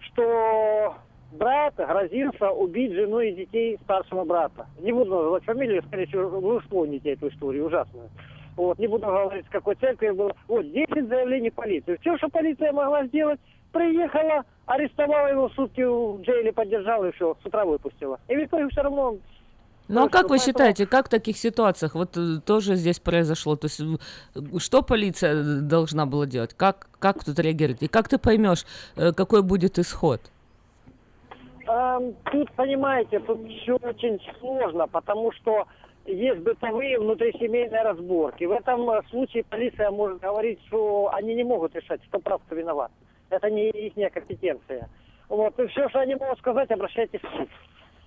что 0.00 0.94
брат 1.32 1.74
грозился 1.76 2.50
убить 2.50 2.92
жену 2.92 3.20
и 3.20 3.32
детей 3.32 3.78
старшего 3.84 4.24
брата. 4.24 4.66
Не 4.80 4.92
буду 4.92 5.10
называть 5.10 5.44
фамилию, 5.44 5.82
скорее 5.86 6.06
всего, 6.06 6.28
вы 6.28 6.60
вспомните 6.60 7.12
эту 7.12 7.28
историю 7.28 7.66
ужасную. 7.66 8.08
Вот, 8.56 8.78
не 8.78 8.86
буду 8.86 9.06
говорить, 9.06 9.44
с 9.46 9.50
какой 9.50 9.74
церкви 9.74 10.10
было. 10.10 10.32
Вот, 10.46 10.70
10 10.70 11.08
заявлений 11.08 11.50
в 11.50 11.54
полицию. 11.54 11.98
Все, 12.00 12.16
что 12.18 12.28
полиция 12.28 12.72
могла 12.72 13.04
сделать, 13.06 13.40
приехала, 13.72 14.44
арестовала 14.66 15.26
его, 15.26 15.48
сутки 15.50 15.82
в 15.82 16.22
джейле 16.22 16.52
поддержала 16.52 17.06
и 17.06 17.12
все, 17.12 17.36
с 17.42 17.46
утра 17.46 17.64
выпустила. 17.64 18.20
И 18.28 18.36
в 18.36 18.44
итоге 18.44 18.68
все 18.68 18.82
равно 18.82 19.16
Ну 19.88 20.04
а 20.04 20.08
как 20.08 20.22
вы 20.22 20.28
поэтому- 20.28 20.38
считаете, 20.38 20.86
как 20.86 21.06
в 21.06 21.08
таких 21.10 21.36
ситуациях 21.36 21.94
вот 21.94 22.16
э, 22.16 22.40
тоже 22.44 22.74
здесь 22.76 23.00
произошло? 23.00 23.56
То 23.56 23.66
есть 23.66 23.80
э, 23.80 24.58
что 24.58 24.82
полиция 24.82 25.34
э, 25.34 25.42
должна 25.60 26.06
была 26.06 26.26
делать? 26.26 26.54
Как, 26.54 26.88
как 26.98 27.22
тут 27.24 27.38
реагировать? 27.38 27.82
И 27.82 27.88
как 27.88 28.08
ты 28.08 28.18
поймешь, 28.18 28.64
какой 28.96 29.42
будет 29.42 29.78
исход? 29.78 30.20
Эм, 31.66 32.14
тут, 32.32 32.50
понимаете, 32.52 33.20
тут 33.20 33.38
все 33.62 33.76
очень 33.76 34.20
сложно, 34.40 34.86
потому 34.86 35.32
что 35.32 35.66
есть 36.06 36.40
бытовые 36.40 36.98
внутрисемейные 36.98 37.82
разборки. 37.82 38.44
В 38.44 38.52
этом 38.52 38.88
случае 39.08 39.44
полиция 39.44 39.90
может 39.90 40.20
говорить, 40.20 40.60
что 40.66 41.10
они 41.14 41.34
не 41.34 41.44
могут 41.44 41.74
решать, 41.74 42.00
кто 42.08 42.18
прав, 42.18 42.42
кто 42.46 42.54
виноват. 42.54 42.90
Это 43.30 43.50
не 43.50 43.70
их 43.70 44.12
компетенция. 44.12 44.88
Вот, 45.28 45.58
и 45.58 45.66
все, 45.68 45.88
что 45.88 46.00
они 46.00 46.14
могут 46.14 46.38
сказать, 46.38 46.70
обращайтесь 46.70 47.20
в 47.20 47.36
суд. 47.36 47.48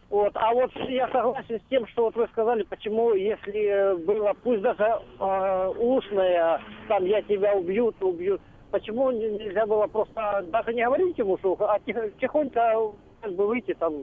Вот, 0.10 0.32
а 0.36 0.54
вот 0.54 0.72
я 0.88 1.10
согласен 1.10 1.60
с 1.60 1.70
тем, 1.70 1.86
что 1.88 2.04
вот 2.06 2.16
вы 2.16 2.28
сказали, 2.28 2.64
почему, 2.64 3.14
если 3.14 3.66
э, 3.66 3.96
было, 3.98 4.34
пусть 4.42 4.62
даже 4.62 4.84
э, 5.20 5.74
устное, 5.80 6.62
там, 6.88 7.06
я 7.06 7.22
тебя 7.24 7.54
убью, 7.54 7.92
то 7.92 8.08
убью, 8.08 8.40
почему 8.72 9.12
не- 9.12 9.32
нельзя 9.32 9.66
было 9.66 9.88
просто 9.88 10.46
даже 10.48 10.74
не 10.74 10.86
говорить 10.86 11.18
ему, 11.18 11.38
что, 11.40 11.58
а 11.60 11.78
тихо- 11.80 12.10
тихонько 12.22 12.94
как 13.22 13.34
бы 13.34 13.48
выйти 13.48 13.74
там 13.74 13.94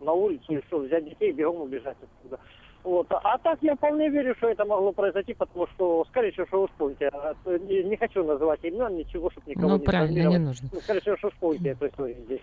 на 0.00 0.12
улицу 0.12 0.52
и 0.54 0.62
что, 0.66 0.78
взять 0.78 1.04
детей, 1.04 1.30
бегом 1.30 1.60
убежать 1.60 1.96
отсюда. 2.02 2.40
Вот. 2.82 3.06
А 3.10 3.38
так 3.38 3.58
я 3.62 3.74
вполне 3.76 4.08
верю, 4.08 4.34
что 4.36 4.48
это 4.48 4.64
могло 4.64 4.92
произойти, 4.92 5.34
потому 5.34 5.66
что, 5.68 6.04
скорее 6.08 6.32
всего, 6.32 6.46
что 6.46 6.66
вспомните. 6.66 7.10
Не, 7.46 7.84
не 7.84 7.96
хочу 7.96 8.24
называть 8.24 8.62
имен, 8.64 8.96
ничего, 8.96 9.30
чтобы 9.30 9.50
никого 9.50 9.70
Ну, 9.70 9.78
не 9.78 9.84
правильно, 9.84 10.28
не 10.28 10.38
нужно. 10.38 10.68
Ну, 10.72 10.80
скорее 10.80 11.00
всего, 11.00 11.16
что 11.16 11.30
вспомните 11.30 11.70
эту 11.70 11.86
историю 11.88 12.16
здесь. 12.24 12.40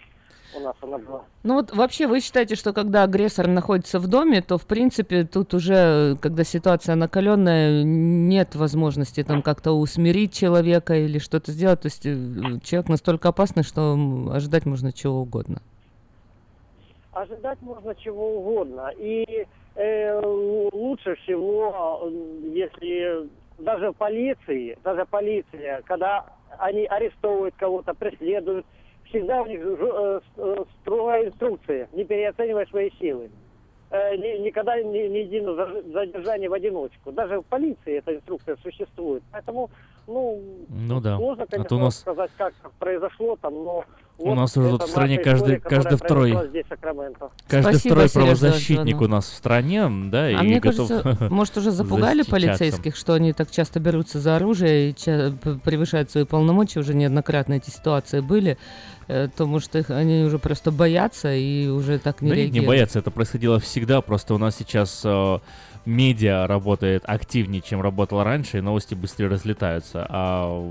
У 0.56 0.60
нас 0.60 0.76
она 0.82 0.98
была. 0.98 1.24
Ну 1.44 1.56
вот 1.56 1.72
вообще 1.76 2.08
вы 2.08 2.20
считаете, 2.20 2.56
что 2.56 2.74
когда 2.74 3.04
агрессор 3.04 3.48
находится 3.48 4.00
в 4.00 4.08
доме, 4.08 4.42
то 4.42 4.58
в 4.58 4.66
принципе 4.66 5.24
тут 5.24 5.54
уже, 5.54 6.18
когда 6.22 6.44
ситуация 6.44 6.96
накаленная, 6.96 7.84
нет 7.84 8.56
возможности 8.56 9.24
там 9.24 9.42
как-то 9.42 9.72
усмирить 9.72 10.34
человека 10.34 10.96
или 10.96 11.18
что-то 11.18 11.52
сделать. 11.52 11.82
То 11.82 11.88
есть 11.88 12.06
э, 12.06 12.60
человек 12.64 12.90
настолько 12.90 13.30
опасный, 13.30 13.64
что 13.64 13.98
ожидать 14.32 14.66
можно 14.66 14.94
чего 14.94 15.22
угодно. 15.22 15.62
Ожидать 17.14 17.62
можно 17.62 17.96
чего 17.96 18.38
угодно. 18.38 18.92
И 18.98 19.46
э, 19.76 20.22
лучше 20.74 21.16
всего, 21.24 22.10
если 22.54 23.30
даже 23.60 23.94
полиции, 23.94 24.78
даже 24.84 25.06
полиция, 25.06 25.82
когда 25.86 26.26
они 26.58 26.86
арестовывают 26.86 27.56
кого-то, 27.58 27.94
преследуют, 27.94 28.66
всегда 29.14 29.42
у 29.42 29.46
э, 29.46 30.20
э, 30.38 30.56
строгая 30.82 31.28
инструкция, 31.28 31.88
не 31.94 32.04
переоценивай 32.04 32.66
свои 32.68 32.90
силы. 33.00 33.30
Э, 33.92 34.16
ни- 34.16 34.44
никогда 34.46 34.82
не, 34.82 35.08
не 35.08 35.24
иди 35.24 35.40
на 35.42 35.54
за- 35.54 35.84
задержание 35.94 36.50
в 36.50 36.54
одиночку. 36.54 37.12
Даже 37.12 37.40
в 37.40 37.44
полиции 37.46 37.98
эта 38.00 38.16
инструкция 38.16 38.58
существует. 38.64 39.22
Поэтому, 39.32 39.70
ну, 40.08 40.42
Ну 40.70 41.00
да. 41.00 41.18
сложно, 41.18 41.44
А 41.44 41.48
конечно, 41.48 41.70
то 41.70 41.76
у 41.76 41.80
нас 41.80 42.00
сказать, 42.00 42.32
как 42.38 42.54
произошло 42.80 43.38
там, 43.40 43.54
но 43.54 43.84
У 44.18 44.28
вот 44.30 44.36
нас 44.36 44.58
уже 44.58 44.70
тут 44.72 44.84
в 44.84 44.88
стране 44.88 45.18
каждый- 45.20 45.60
каждый 45.60 45.98
второй-. 45.98 46.32
Каждый 46.32 46.64
Спасибо, 47.74 47.96
второй 47.96 48.10
правозащитник 48.12 49.02
у 49.02 49.08
нас 49.08 49.26
в 49.30 49.34
стране, 49.36 49.88
да, 50.12 50.30
и 50.30 50.34
а 50.36 50.42
мне 50.44 50.60
готов 50.60 50.88
кажется, 50.88 51.28
может 51.34 51.58
уже 51.58 51.72
запугали 51.72 52.24
полицейских, 52.24 52.96
что 52.96 53.14
они 53.14 53.34
так 53.34 53.52
часто 53.52 53.80
берутся 53.80 54.20
за 54.20 54.36
оружие 54.38 54.92
и 54.92 54.94
превышают 55.64 56.10
свои 56.12 56.26
полномочия, 56.26 56.80
уже 56.80 56.94
неоднократно 56.96 57.54
эти 57.56 57.70
ситуации 57.70 58.22
были, 58.22 58.58
э, 59.08 59.28
то 59.36 59.46
может 59.46 59.76
их 59.76 59.90
они 59.90 60.24
уже 60.24 60.40
просто 60.40 60.72
боятся 60.72 61.34
и 61.34 61.68
уже 61.68 62.00
так 62.00 62.22
не 62.22 62.30
Да 62.30 62.36
нет, 62.36 62.46
не 62.46 62.46
реагируют. 62.46 62.68
бояться, 62.68 63.00
это 63.00 63.12
происходило 63.12 63.60
всегда, 63.60 64.02
просто 64.02 64.34
у 64.34 64.38
нас 64.38 64.56
сейчас 64.58 65.02
э, 65.04 65.40
медиа 65.86 66.48
работает 66.48 67.04
активнее, 67.06 67.62
чем 67.62 67.82
работало 67.82 68.24
раньше, 68.24 68.58
и 68.58 68.62
новости 68.62 68.96
быстрее 68.96 69.28
разлетаются, 69.28 70.06
а 70.10 70.70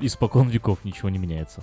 испокон 0.00 0.48
веков 0.48 0.78
ничего 0.84 1.08
не 1.08 1.18
меняется. 1.18 1.62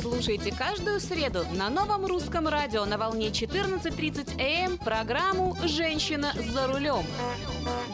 Слушайте 0.00 0.52
каждую 0.52 1.00
среду 1.00 1.44
на 1.54 1.70
новом 1.70 2.06
русском 2.06 2.48
радио 2.48 2.84
на 2.84 2.98
волне 2.98 3.28
14.30 3.28 4.40
АМ 4.40 4.78
программу 4.78 5.56
«Женщина 5.64 6.32
за 6.52 6.66
рулем». 6.66 7.04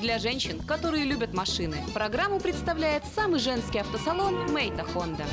Для 0.01 0.19
женщин, 0.19 0.61
которые 0.61 1.05
любят 1.05 1.35
машины, 1.35 1.77
программу 1.95 2.41
представляет 2.41 3.05
самый 3.15 3.41
женский 3.41 3.79
автосалон 3.79 4.53
«Мейта 4.53 4.85
Хонда». 4.85 5.25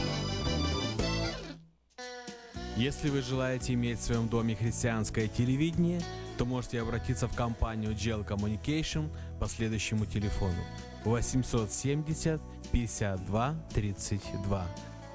Если 2.75 3.09
вы 3.09 3.21
желаете 3.21 3.73
иметь 3.73 3.99
в 3.99 4.03
своем 4.03 4.27
доме 4.27 4.55
христианское 4.55 5.29
телевидение, 5.29 6.01
то 6.37 6.43
можете 6.43 6.81
обратиться 6.81 7.29
в 7.29 7.35
компанию 7.35 7.93
GL 7.93 8.27
Communication 8.27 9.09
по 9.39 9.47
следующему 9.47 10.05
телефону 10.05 10.61
870 11.05 12.41
52 12.73 13.55
32 13.73 14.67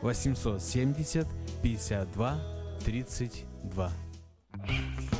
870 0.03 1.27
52 1.63 2.39
32 2.85 5.20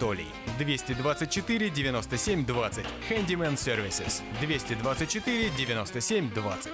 224 0.57 1.69
97 1.69 2.45
20. 2.45 2.85
Handyman 3.09 3.55
Services. 3.55 4.23
224 4.41 5.49
97 5.51 6.29
20. 6.33 6.71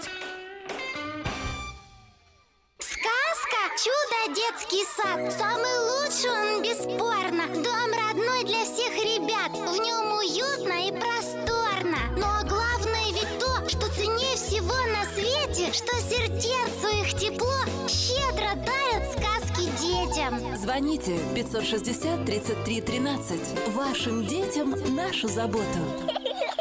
Сказка 2.79 3.61
«Чудо 3.83 4.33
детский 4.33 4.85
сад» 4.95 5.33
Самый 5.33 5.77
лучший 5.89 6.29
он, 6.29 6.61
бесспорно 6.61 7.47
Дом 7.47 7.91
родной 7.91 8.43
для 8.45 8.63
всех 8.63 8.93
ребят 8.95 9.51
В 9.51 9.75
нем 9.77 10.13
уютно 10.17 10.87
и 10.87 10.91
просторно 10.91 11.97
Но 12.15 12.47
главное 12.47 13.11
ведь 13.11 13.39
то, 13.39 13.67
что 13.67 13.89
ценнее 13.93 14.35
всего 14.37 14.75
на 14.87 15.03
свете 15.13 15.73
Что 15.73 15.93
сердцу 15.97 16.87
их 17.01 17.13
тепло 17.19 17.26
детям. 20.18 20.56
Звоните 20.56 21.19
560 21.35 22.26
33 22.26 22.81
13. 22.81 23.69
Вашим 23.69 24.26
детям 24.26 24.73
нашу 24.95 25.27
заботу. 25.27 25.65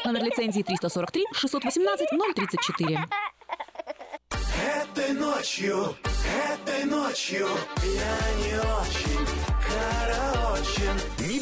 Номер 0.04 0.24
лицензии 0.24 0.62
343 0.62 1.24
618 1.32 2.08
034. 2.34 2.98
Этой 4.82 5.12
ночью, 5.14 5.96
этой 6.52 6.84
ночью 6.84 7.48
я 7.84 8.18
не 8.44 8.58
очень 8.58 9.26
караочен. 9.66 11.00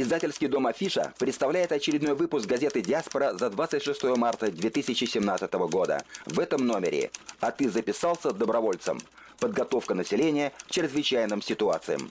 Издательский 0.00 0.48
дом 0.48 0.66
«Афиша» 0.66 1.12
представляет 1.18 1.72
очередной 1.72 2.14
выпуск 2.14 2.46
газеты 2.46 2.80
«Диаспора» 2.80 3.34
за 3.34 3.50
26 3.50 4.02
марта 4.16 4.50
2017 4.50 5.52
года. 5.68 6.02
В 6.24 6.40
этом 6.40 6.66
номере 6.66 7.10
«А 7.40 7.50
ты 7.50 7.68
записался 7.68 8.32
добровольцем?» 8.32 8.98
Подготовка 9.40 9.92
населения 9.92 10.54
к 10.66 10.70
чрезвычайным 10.70 11.42
ситуациям. 11.42 12.10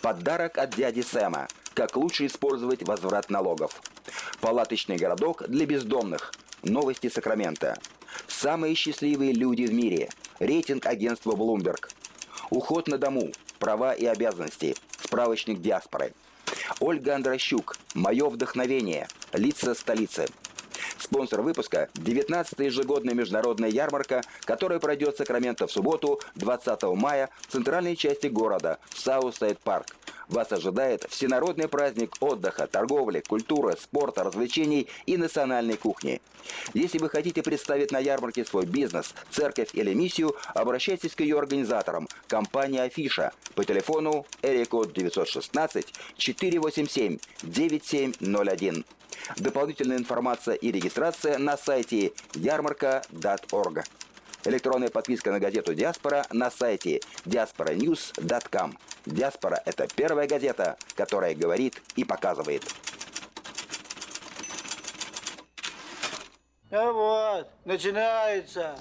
Подарок 0.00 0.58
от 0.58 0.74
дяди 0.74 1.02
Сэма. 1.02 1.46
Как 1.74 1.96
лучше 1.96 2.26
использовать 2.26 2.82
возврат 2.82 3.30
налогов. 3.30 3.82
Палаточный 4.40 4.96
городок 4.96 5.44
для 5.46 5.64
бездомных. 5.64 6.32
Новости 6.64 7.08
Сакрамента. 7.08 7.78
Самые 8.26 8.74
счастливые 8.74 9.32
люди 9.32 9.62
в 9.62 9.72
мире. 9.72 10.08
Рейтинг 10.40 10.86
агентства 10.86 11.36
Bloomberg. 11.36 11.88
Уход 12.50 12.88
на 12.88 12.98
дому. 12.98 13.30
Права 13.60 13.92
и 13.92 14.06
обязанности. 14.06 14.74
Справочник 15.04 15.60
диаспоры. 15.60 16.12
Ольга 16.80 17.14
Андрощук. 17.14 17.76
Мое 17.94 18.28
вдохновение. 18.28 19.08
Лица 19.32 19.74
столицы. 19.74 20.26
Спонсор 20.98 21.42
выпуска– 21.42 21.88
19-я 21.94 22.66
ежегодная 22.66 23.14
международная 23.14 23.68
ярмарка, 23.68 24.22
которая 24.44 24.78
пройдет 24.78 25.14
в 25.14 25.18
Сакраменто 25.18 25.66
в 25.66 25.72
субботу, 25.72 26.20
20 26.34 26.82
мая, 26.94 27.30
в 27.42 27.52
центральной 27.52 27.96
части 27.96 28.26
города, 28.26 28.78
в 28.90 28.98
Southside 28.98 29.58
Park. 29.60 29.97
Вас 30.28 30.52
ожидает 30.52 31.06
всенародный 31.08 31.68
праздник 31.68 32.14
отдыха, 32.20 32.66
торговли, 32.66 33.22
культуры, 33.26 33.76
спорта, 33.80 34.24
развлечений 34.24 34.86
и 35.06 35.16
национальной 35.16 35.76
кухни. 35.76 36.20
Если 36.74 36.98
вы 36.98 37.08
хотите 37.08 37.42
представить 37.42 37.92
на 37.92 37.98
ярмарке 37.98 38.44
свой 38.44 38.66
бизнес, 38.66 39.14
церковь 39.30 39.70
или 39.72 39.94
миссию, 39.94 40.36
обращайтесь 40.54 41.14
к 41.14 41.20
ее 41.20 41.38
организаторам, 41.38 42.08
компания 42.26 42.82
«Афиша» 42.82 43.32
по 43.54 43.64
телефону 43.64 44.26
Эрикод 44.42 44.92
916 44.92 45.94
487 46.16 47.18
9701. 47.42 48.84
Дополнительная 49.36 49.96
информация 49.96 50.54
и 50.54 50.70
регистрация 50.70 51.38
на 51.38 51.56
сайте 51.56 52.12
ярмарка.орг. 52.34 53.84
Электронная 54.44 54.88
подписка 54.88 55.30
на 55.30 55.40
газету 55.40 55.74
«Диаспора» 55.74 56.24
на 56.30 56.50
сайте 56.50 57.00
diasporanews.com. 57.24 58.78
«Диаспора»— 59.04 59.60
это 59.64 59.88
первая 59.94 60.28
газета, 60.28 60.76
которая 60.94 61.34
говорит 61.34 61.82
и 61.96 62.04
показывает. 62.04 62.62
Ну 66.70 66.92
вот, 66.92 67.48
начинается. 67.64 68.76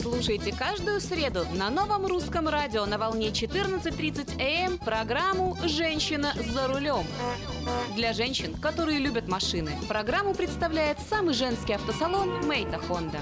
Слушайте 0.00 0.54
каждую 0.56 1.00
среду 1.00 1.44
на 1.54 1.68
новом 1.68 2.06
русском 2.06 2.48
радио 2.48 2.86
на 2.86 2.96
волне 2.96 3.28
14.30 3.28 4.40
АМ 4.40 4.78
программу 4.78 5.56
«Женщина 5.64 6.32
за 6.34 6.68
рулем». 6.68 7.04
Для 7.94 8.14
женщин, 8.14 8.54
которые 8.54 8.98
любят 8.98 9.28
машины, 9.28 9.72
программу 9.88 10.34
представляет 10.34 10.98
самый 11.10 11.34
женский 11.34 11.74
автосалон 11.74 12.46
«Мейта 12.46 12.78
Хонда». 12.78 13.18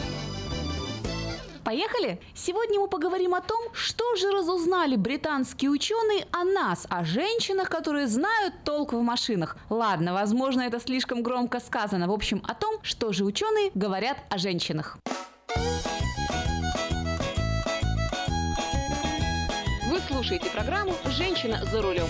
Поехали! 1.66 2.20
Сегодня 2.32 2.78
мы 2.78 2.86
поговорим 2.86 3.34
о 3.34 3.40
том, 3.40 3.60
что 3.72 4.14
же 4.14 4.30
разузнали 4.30 4.94
британские 4.94 5.72
ученые 5.72 6.24
о 6.30 6.44
нас, 6.44 6.86
о 6.88 7.02
женщинах, 7.04 7.68
которые 7.68 8.06
знают 8.06 8.54
толк 8.64 8.92
в 8.92 9.00
машинах. 9.00 9.56
Ладно, 9.68 10.12
возможно, 10.12 10.62
это 10.62 10.78
слишком 10.78 11.24
громко 11.24 11.58
сказано. 11.58 12.06
В 12.06 12.12
общем, 12.12 12.40
о 12.46 12.54
том, 12.54 12.76
что 12.84 13.12
же 13.12 13.24
ученые 13.24 13.72
говорят 13.74 14.16
о 14.30 14.38
женщинах. 14.38 14.96
Вы 19.90 19.98
слушаете 20.06 20.48
программу 20.50 20.94
«Женщина 21.06 21.64
за 21.64 21.82
рулем». 21.82 22.06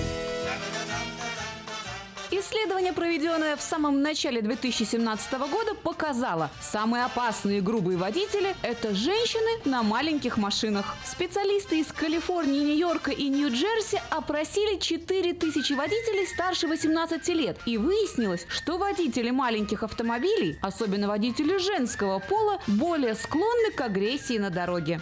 Исследование, 2.39 2.93
проведенное 2.93 3.57
в 3.57 3.63
самом 3.63 4.03
начале 4.03 4.43
2017 4.43 5.33
года, 5.39 5.75
показало, 5.75 6.51
самые 6.61 7.07
опасные 7.07 7.59
и 7.59 7.61
грубые 7.63 7.97
водители– 7.97 8.55
это 8.63 8.95
женщины 8.95 9.63
на 9.65 9.83
маленьких 9.83 10.37
машинах. 10.37 10.97
Специалисты 11.03 11.81
из 11.81 11.87
Калифорнии, 11.87 12.61
Нью-Йорка 12.61 13.11
и 13.11 13.31
Нью-Джерси 13.31 14.03
опросили 14.11 14.79
4000 14.79 15.73
водителей 15.73 16.27
старше 16.27 16.67
18 16.67 17.27
лет. 17.29 17.59
И 17.65 17.79
выяснилось, 17.79 18.45
что 18.51 18.77
водители 18.77 19.31
маленьких 19.31 19.83
автомобилей, 19.83 20.59
особенно 20.61 21.09
водители 21.09 21.57
женского 21.57 22.19
пола, 22.19 22.61
более 22.67 23.15
склонны 23.15 23.71
к 23.71 23.81
агрессии 23.81 24.37
на 24.37 24.51
дороге. 24.51 25.01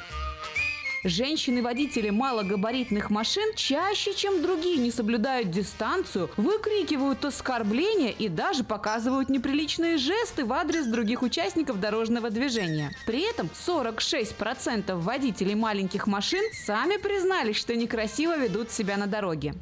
Женщины-водители 1.05 2.09
малогабаритных 2.09 3.11
машин 3.11 3.55
чаще, 3.57 4.15
чем 4.15 4.41
другие, 4.41 4.79
не 4.79 4.91
соблюдают 4.91 5.51
дистанцию, 5.51 6.31
выкрикивают 6.39 7.23
оскорбления 7.27 8.09
и 8.11 8.29
даже 8.29 8.65
показывают 8.65 9.29
неприличные 9.29 9.99
жесты 9.99 10.47
в 10.47 10.53
адрес 10.55 10.87
других 10.87 11.21
участников 11.21 11.79
дорожного 11.79 12.31
движения. 12.31 12.91
При 13.05 13.29
этом 13.29 13.51
46% 13.67 14.95
водителей 14.97 15.55
маленьких 15.55 16.07
машин 16.07 16.43
сами 16.53 16.97
признались, 16.97 17.57
что 17.57 17.77
некрасиво 17.77 18.39
ведут 18.39 18.71
себя 18.71 18.97
на 18.97 19.07
дороге. 19.07 19.55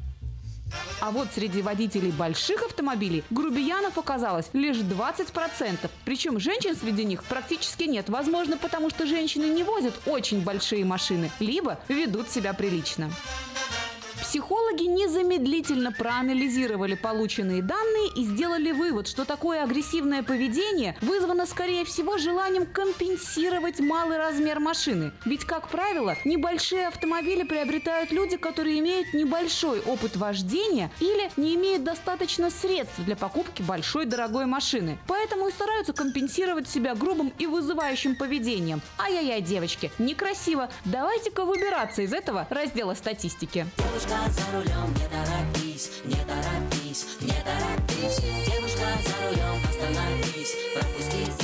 А 0.99 1.11
вот 1.11 1.27
среди 1.33 1.61
водителей 1.61 2.11
больших 2.11 2.63
автомобилей 2.63 3.23
грубиянов 3.29 3.97
оказалось 3.97 4.49
лишь 4.53 4.77
20%. 4.77 5.89
Причем 6.05 6.39
женщин 6.39 6.75
среди 6.75 7.03
них 7.03 7.23
практически 7.23 7.83
нет. 7.83 8.09
Возможно, 8.09 8.57
потому 8.57 8.89
что 8.89 9.05
женщины 9.05 9.45
не 9.45 9.63
возят 9.63 9.93
очень 10.05 10.41
большие 10.41 10.85
машины, 10.85 11.31
либо 11.39 11.79
ведут 11.87 12.29
себя 12.29 12.53
прилично. 12.53 13.11
Психологи 14.33 14.85
незамедлительно 14.85 15.91
проанализировали 15.91 16.95
полученные 16.95 17.61
данные 17.61 18.09
и 18.15 18.25
сделали 18.25 18.71
вывод, 18.71 19.07
что 19.07 19.25
такое 19.25 19.61
агрессивное 19.61 20.23
поведение 20.23 20.97
вызвано, 21.01 21.45
скорее 21.45 21.85
всего, 21.85 22.17
желанием 22.17 22.65
компенсировать 22.65 23.79
малый 23.79 24.17
размер 24.17 24.59
машины. 24.59 25.11
Ведь, 25.25 25.45
как 25.45 25.69
правило, 25.69 26.17
небольшие 26.25 26.87
автомобили 26.87 27.43
приобретают 27.43 28.11
люди, 28.11 28.37
которые 28.37 28.79
имеют 28.79 29.13
небольшой 29.13 29.81
опыт 29.81 30.15
вождения 30.15 30.89
или 30.99 31.29
не 31.37 31.53
имеют 31.53 31.83
достаточно 31.83 32.49
средств 32.49 32.97
для 33.05 33.15
покупки 33.15 33.61
большой 33.61 34.07
дорогой 34.07 34.47
машины. 34.47 34.97
Поэтому 35.07 35.49
и 35.49 35.51
стараются 35.51 35.93
компенсировать 35.93 36.67
себя 36.67 36.95
грубым 36.95 37.31
и 37.37 37.45
вызывающим 37.45 38.15
поведением. 38.15 38.81
Ай-яй-яй, 38.97 39.41
девочки, 39.41 39.91
некрасиво. 39.99 40.71
Давайте-ка 40.85 41.45
выбираться 41.45 42.01
из 42.01 42.11
этого 42.11 42.47
раздела 42.49 42.95
статистики. 42.95 43.67
Девушка 43.77 44.22
за 44.29 44.45
рулем, 44.53 44.93
не 44.93 45.07
торопись, 45.07 45.89
не 46.05 46.15
торопись, 46.15 47.05
не 47.21 47.33
торопись. 47.43 48.21
Девушка 48.45 48.87
за 49.05 49.27
рулем, 49.27 49.61
остановись, 49.69 50.55
пропусти. 50.73 51.42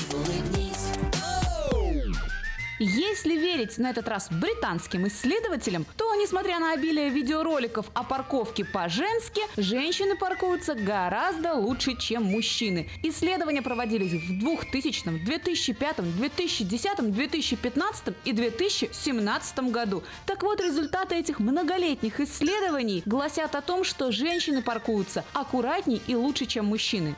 Если 2.82 3.36
верить 3.36 3.78
на 3.78 3.90
этот 3.90 4.08
раз 4.08 4.30
британским 4.32 5.06
исследователям, 5.08 5.86
то, 5.98 6.16
несмотря 6.16 6.60
на 6.60 6.72
обилие 6.72 7.10
видеороликов 7.10 7.88
о 7.94 8.06
парковке 8.06 8.64
по-женски, 8.64 9.42
женщины 9.58 10.16
паркуются 10.16 10.76
гораздо 10.76 11.56
лучше, 11.56 11.98
чем 11.98 12.24
мужчины. 12.24 12.90
Исследования 13.04 13.62
проводились 13.62 14.14
в 14.14 14.40
2000, 14.40 15.26
2005, 15.26 16.16
2010, 16.16 17.12
2015 17.12 18.04
и 18.24 18.32
2017 18.32 19.60
году. 19.72 20.02
Так 20.26 20.44
вот, 20.44 20.62
результаты 20.62 21.16
этих 21.16 21.40
многолетних 21.40 22.22
исследований 22.22 23.04
гласят 23.06 23.56
о 23.56 23.62
том, 23.62 23.84
что 23.84 24.14
женщины 24.14 24.62
паркуются 24.62 25.26
аккуратней 25.34 26.02
и 26.08 26.16
лучше, 26.16 26.46
чем 26.46 26.68
мужчины. 26.68 27.16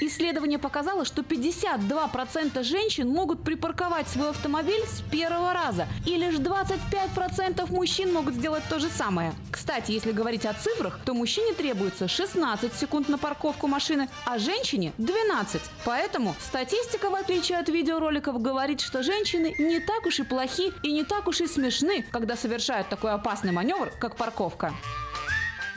Исследование 0.00 0.58
показало, 0.58 1.04
что 1.04 1.20
52% 1.20 2.62
женщин 2.62 3.08
могут 3.10 3.44
припарковать 3.44 4.08
свой 4.08 4.30
автомобиль 4.30 4.82
с 4.86 5.02
первого 5.10 5.52
раза, 5.52 5.86
и 6.06 6.16
лишь 6.16 6.36
25% 6.36 7.70
мужчин 7.70 8.12
могут 8.12 8.34
сделать 8.34 8.62
то 8.70 8.78
же 8.78 8.88
самое. 8.88 9.34
Кстати, 9.50 9.92
если 9.92 10.12
говорить 10.12 10.46
о 10.46 10.54
цифрах, 10.54 10.98
то 11.04 11.12
мужчине 11.12 11.52
требуется 11.52 12.08
16 12.08 12.72
секунд 12.74 13.10
на 13.10 13.18
парковку 13.18 13.66
машины, 13.66 14.08
а 14.24 14.38
женщине 14.38 14.92
12. 14.96 15.60
Поэтому 15.84 16.34
статистика, 16.40 17.10
в 17.10 17.14
отличие 17.14 17.58
от 17.58 17.68
видеороликов, 17.68 18.40
говорит, 18.40 18.80
что 18.80 19.02
женщины 19.02 19.54
не 19.58 19.80
так 19.80 20.06
уж 20.06 20.20
и 20.20 20.22
плохи 20.22 20.72
и 20.82 20.92
не 20.92 21.04
так 21.04 21.28
уж 21.28 21.42
и 21.42 21.46
смешны, 21.46 22.06
когда 22.10 22.36
совершают 22.36 22.88
такой 22.88 23.12
опасный 23.12 23.52
маневр, 23.52 23.92
как 24.00 24.16
парковка. 24.16 24.72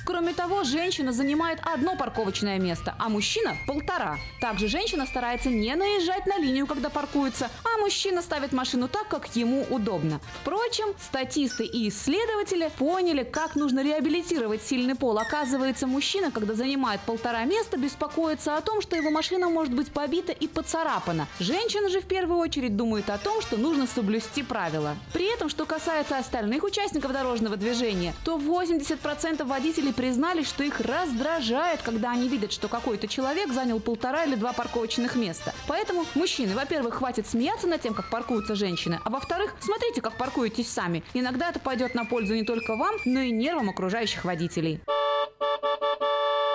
Кроме 0.06 0.34
того, 0.34 0.64
женщина 0.66 1.14
занимает 1.14 1.60
одно 1.64 1.96
парковочное 1.96 2.60
место, 2.60 2.94
а 3.00 3.08
мужчина– 3.08 3.56
полтора. 3.68 4.18
Также 4.42 4.68
женщина 4.68 5.06
старается 5.06 5.50
не 5.50 5.74
наезжать 5.76 6.26
на 6.26 6.38
линию, 6.38 6.68
когда 6.68 6.90
паркуется, 6.90 7.50
а 7.64 7.80
мужчина 7.80 8.22
ставит 8.22 8.52
машину 8.52 8.90
так, 8.90 9.08
как 9.08 9.34
ему 9.36 9.66
удобно. 9.70 10.20
Впрочем, 10.42 10.88
статисты 11.00 11.64
и 11.64 11.88
исследователи 11.88 12.70
поняли, 12.78 13.24
как 13.24 13.56
нужно 13.56 13.82
реабилитировать 13.82 14.62
сильный 14.62 14.96
пол. 14.96 15.18
Оказывается, 15.18 15.88
мужчина, 15.88 16.32
когда 16.32 16.54
занимает 16.54 17.00
полтора 17.02 17.46
места, 17.46 17.78
беспокоится 17.78 18.58
о 18.58 18.62
том, 18.62 18.82
что 18.82 18.98
его 18.98 19.10
машина 19.10 19.48
может 19.50 19.74
быть 19.74 19.92
побита 19.92 20.34
и 20.34 20.48
поцарапана. 20.48 21.28
Женщина 21.40 21.88
же 21.88 22.02
в 22.02 22.06
первую 22.06 22.40
очередь 22.40 22.76
думает 22.76 23.10
о 23.10 23.18
том, 23.18 23.42
что 23.42 23.56
нужно 23.56 23.88
соблюсти 23.88 24.44
правила. 24.44 24.98
При 25.14 25.34
этом, 25.34 25.48
что 25.48 25.66
касается 25.66 26.18
остальных 26.18 26.64
участников 26.64 27.14
дорожного 27.14 27.56
движения, 27.56 28.14
то 28.26 28.38
80% 28.38 29.46
водителей 29.46 29.93
признались, 29.94 30.48
что 30.48 30.64
их 30.64 30.80
раздражает, 30.82 31.82
когда 31.82 32.12
они 32.12 32.28
видят, 32.28 32.52
что 32.52 32.68
какой-то 32.68 33.08
человек 33.08 33.54
занял 33.54 33.80
полтора 33.80 34.26
или 34.26 34.36
два 34.36 34.54
парковочных 34.54 35.16
места. 35.16 35.54
Поэтому, 35.68 36.06
мужчины, 36.16 36.54
во-первых, 36.54 36.96
хватит 36.96 37.28
смеяться 37.28 37.68
над 37.68 37.82
тем, 37.82 37.94
как 37.94 38.10
паркуются 38.10 38.56
женщины, 38.56 39.00
а 39.04 39.10
во-вторых, 39.10 39.56
смотрите, 39.60 40.02
как 40.02 40.18
паркуетесь 40.18 40.70
сами. 40.70 41.04
Иногда 41.14 41.50
это 41.50 41.60
пойдет 41.60 41.96
на 41.96 42.06
пользу 42.06 42.34
не 42.34 42.44
только 42.44 42.76
вам, 42.76 42.96
но 43.06 43.22
и 43.22 43.32
нервам 43.32 43.70
окружающих 43.70 44.26
водителей. 44.26 44.82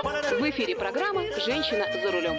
В 0.03 0.51
эфире 0.51 0.77
программа 0.77 1.23
«Женщина 1.45 1.85
за 2.03 2.13
рулем». 2.13 2.37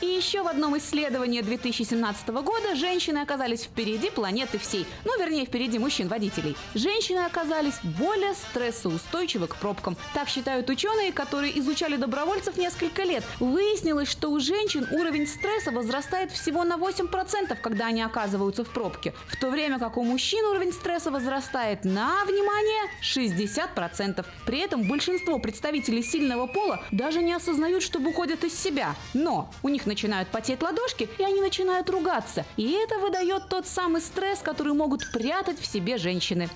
И 0.00 0.06
еще 0.06 0.42
в 0.42 0.48
одном 0.48 0.76
исследовании 0.78 1.40
2017 1.40 2.28
года 2.28 2.74
женщины 2.74 3.18
оказались 3.18 3.62
впереди 3.62 4.10
планеты 4.10 4.58
всей. 4.58 4.86
Ну, 5.04 5.18
вернее, 5.18 5.46
впереди 5.46 5.78
мужчин-водителей. 5.78 6.56
Женщины 6.74 7.20
оказались 7.20 7.78
более 7.98 8.34
стрессоустойчивы 8.34 9.46
к 9.46 9.56
пробкам. 9.56 9.96
Так 10.12 10.28
считают 10.28 10.68
ученые, 10.68 11.12
которые 11.12 11.58
изучали 11.58 11.96
добровольцев 11.96 12.56
несколько 12.56 13.04
лет. 13.04 13.24
Выяснилось, 13.38 14.08
что 14.08 14.30
у 14.30 14.40
женщин 14.40 14.86
уровень 14.90 15.26
стресса 15.26 15.70
возрастает 15.70 16.32
всего 16.32 16.64
на 16.64 16.74
8%, 16.74 17.56
когда 17.60 17.86
они 17.86 18.02
оказываются 18.02 18.64
в 18.64 18.70
пробке. 18.70 19.14
В 19.28 19.36
то 19.36 19.50
время 19.50 19.78
как 19.78 19.96
у 19.96 20.02
мужчин 20.02 20.44
уровень 20.46 20.72
стресса 20.72 21.10
возрастает 21.10 21.84
на, 21.84 22.24
внимание, 22.24 22.90
60%. 23.02 24.24
При 24.44 24.58
этом 24.58 24.82
большинство 24.88 25.38
представителей 25.38 26.02
сильного 26.02 26.46
пола 26.46 26.82
даже 26.90 27.22
не 27.22 27.32
осознают, 27.32 27.82
что 27.82 27.98
выходят 27.98 28.44
из 28.44 28.58
себя. 28.58 28.96
Но 29.12 29.50
у 29.62 29.68
них 29.68 29.83
начинают 29.86 30.28
потеть 30.28 30.62
ладошки, 30.62 31.08
и 31.18 31.22
они 31.22 31.40
начинают 31.40 31.88
ругаться. 31.90 32.44
И 32.56 32.70
это 32.72 32.98
выдает 32.98 33.48
тот 33.48 33.66
самый 33.66 34.00
стресс, 34.00 34.40
который 34.40 34.72
могут 34.74 35.10
прятать 35.12 35.60
в 35.60 35.66
себе 35.66 35.98
женщины. 35.98 36.48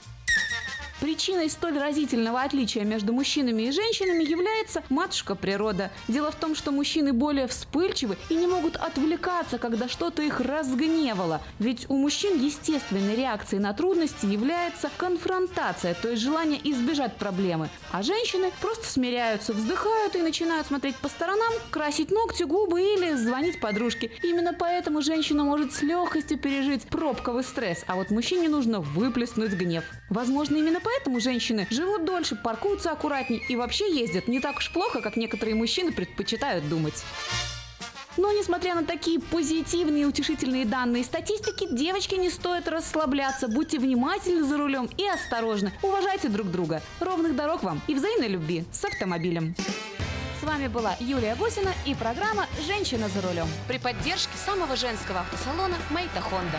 Причиной 1.00 1.48
столь 1.48 1.78
разительного 1.78 2.42
отличия 2.42 2.82
между 2.82 3.12
мужчинами 3.12 3.62
и 3.62 3.70
женщинами 3.70 4.24
является 4.24 4.82
матушка 4.88 5.36
природа. 5.36 5.92
Дело 6.08 6.32
в 6.32 6.34
том, 6.34 6.56
что 6.56 6.72
мужчины 6.72 7.12
более 7.12 7.46
вспыльчивы 7.46 8.16
и 8.28 8.34
не 8.34 8.48
могут 8.48 8.74
отвлекаться, 8.74 9.58
когда 9.58 9.88
что-то 9.88 10.22
их 10.22 10.40
разгневало. 10.40 11.40
Ведь 11.60 11.88
у 11.88 11.96
мужчин 11.96 12.42
естественной 12.42 13.14
реакцией 13.14 13.60
на 13.60 13.72
трудности 13.74 14.26
является 14.26 14.90
конфронтация, 14.96 15.94
то 15.94 16.08
есть 16.08 16.20
желание 16.20 16.60
избежать 16.64 17.16
проблемы. 17.16 17.68
А 17.92 18.02
женщины 18.02 18.50
просто 18.60 18.86
смиряются, 18.86 19.52
вздыхают 19.52 20.16
и 20.16 20.22
начинают 20.22 20.66
смотреть 20.66 20.96
по 20.96 21.08
сторонам, 21.08 21.52
красить 21.70 22.10
ногти, 22.10 22.42
губы 22.42 22.82
или 22.82 23.14
звонить 23.14 23.60
подружке. 23.60 24.10
Именно 24.24 24.52
поэтому 24.52 25.00
женщина 25.00 25.44
может 25.44 25.72
с 25.74 25.82
легкостью 25.82 26.38
пережить 26.38 26.88
пробковый 26.88 27.44
стресс, 27.44 27.84
а 27.86 27.94
вот 27.94 28.10
мужчине 28.10 28.48
нужно 28.48 28.80
выплеснуть 28.80 29.52
гнев. 29.52 29.84
Возможно, 30.10 30.56
именно 30.56 30.80
поэтому 30.88 31.20
женщины 31.20 31.66
живут 31.70 32.06
дольше, 32.06 32.34
паркуются 32.34 32.90
аккуратнее 32.90 33.42
и 33.48 33.56
вообще 33.56 33.94
ездят 33.94 34.26
не 34.26 34.40
так 34.40 34.56
уж 34.56 34.70
плохо, 34.70 35.02
как 35.02 35.16
некоторые 35.16 35.54
мужчины 35.54 35.92
предпочитают 35.92 36.66
думать. 36.68 37.04
Но 38.16 38.32
несмотря 38.32 38.74
на 38.74 38.84
такие 38.84 39.20
позитивные 39.20 40.02
и 40.02 40.06
утешительные 40.06 40.64
данные 40.64 41.04
статистики, 41.04 41.68
девочки 41.70 42.16
не 42.16 42.30
стоит 42.30 42.66
расслабляться. 42.66 43.46
Будьте 43.46 43.78
внимательны 43.78 44.42
за 44.44 44.56
рулем 44.56 44.88
и 44.96 45.06
осторожны. 45.06 45.72
Уважайте 45.82 46.28
друг 46.28 46.50
друга. 46.50 46.82
Ровных 46.98 47.36
дорог 47.36 47.62
вам 47.62 47.80
и 47.86 47.94
взаимной 47.94 48.28
любви 48.28 48.64
с 48.72 48.84
автомобилем. 48.84 49.54
С 50.40 50.44
вами 50.44 50.66
была 50.66 50.96
Юлия 50.98 51.36
Гусина 51.36 51.72
и 51.86 51.94
программа 51.94 52.46
«Женщина 52.66 53.08
за 53.08 53.20
рулем» 53.20 53.46
при 53.68 53.78
поддержке 53.78 54.36
самого 54.44 54.74
женского 54.74 55.20
автосалона 55.20 55.76
«Мейта 55.90 56.20
Хонда». 56.20 56.58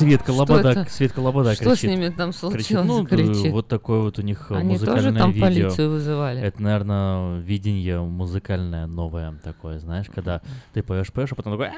Светка 0.00 0.30
Лобода? 0.30 0.86
Светка 0.90 1.20
Лобода 1.20 1.54
Что 1.54 1.64
кричит. 1.64 1.78
с 1.78 1.82
ними 1.84 2.08
там 2.08 2.30
Кричит. 2.32 2.40
случилось, 2.40 2.86
Ну, 2.86 3.06
кричит? 3.06 3.52
вот 3.52 3.68
такое 3.68 4.00
вот 4.00 4.18
у 4.18 4.22
них 4.22 4.50
Они 4.50 4.76
тоже 4.78 4.86
музыкальное 4.92 5.20
там 5.20 5.30
видео. 5.32 5.44
полицию 5.46 5.90
вызывали? 5.90 6.40
Это, 6.40 6.62
наверное, 6.62 7.38
видение 7.40 8.00
музыкальное 8.00 8.86
новое 8.86 9.34
такое, 9.44 9.78
знаешь, 9.78 10.06
когда 10.14 10.40
ты 10.72 10.82
поешь, 10.82 11.12
поешь, 11.12 11.32
а 11.32 11.34
потом 11.34 11.52
такой... 11.58 11.70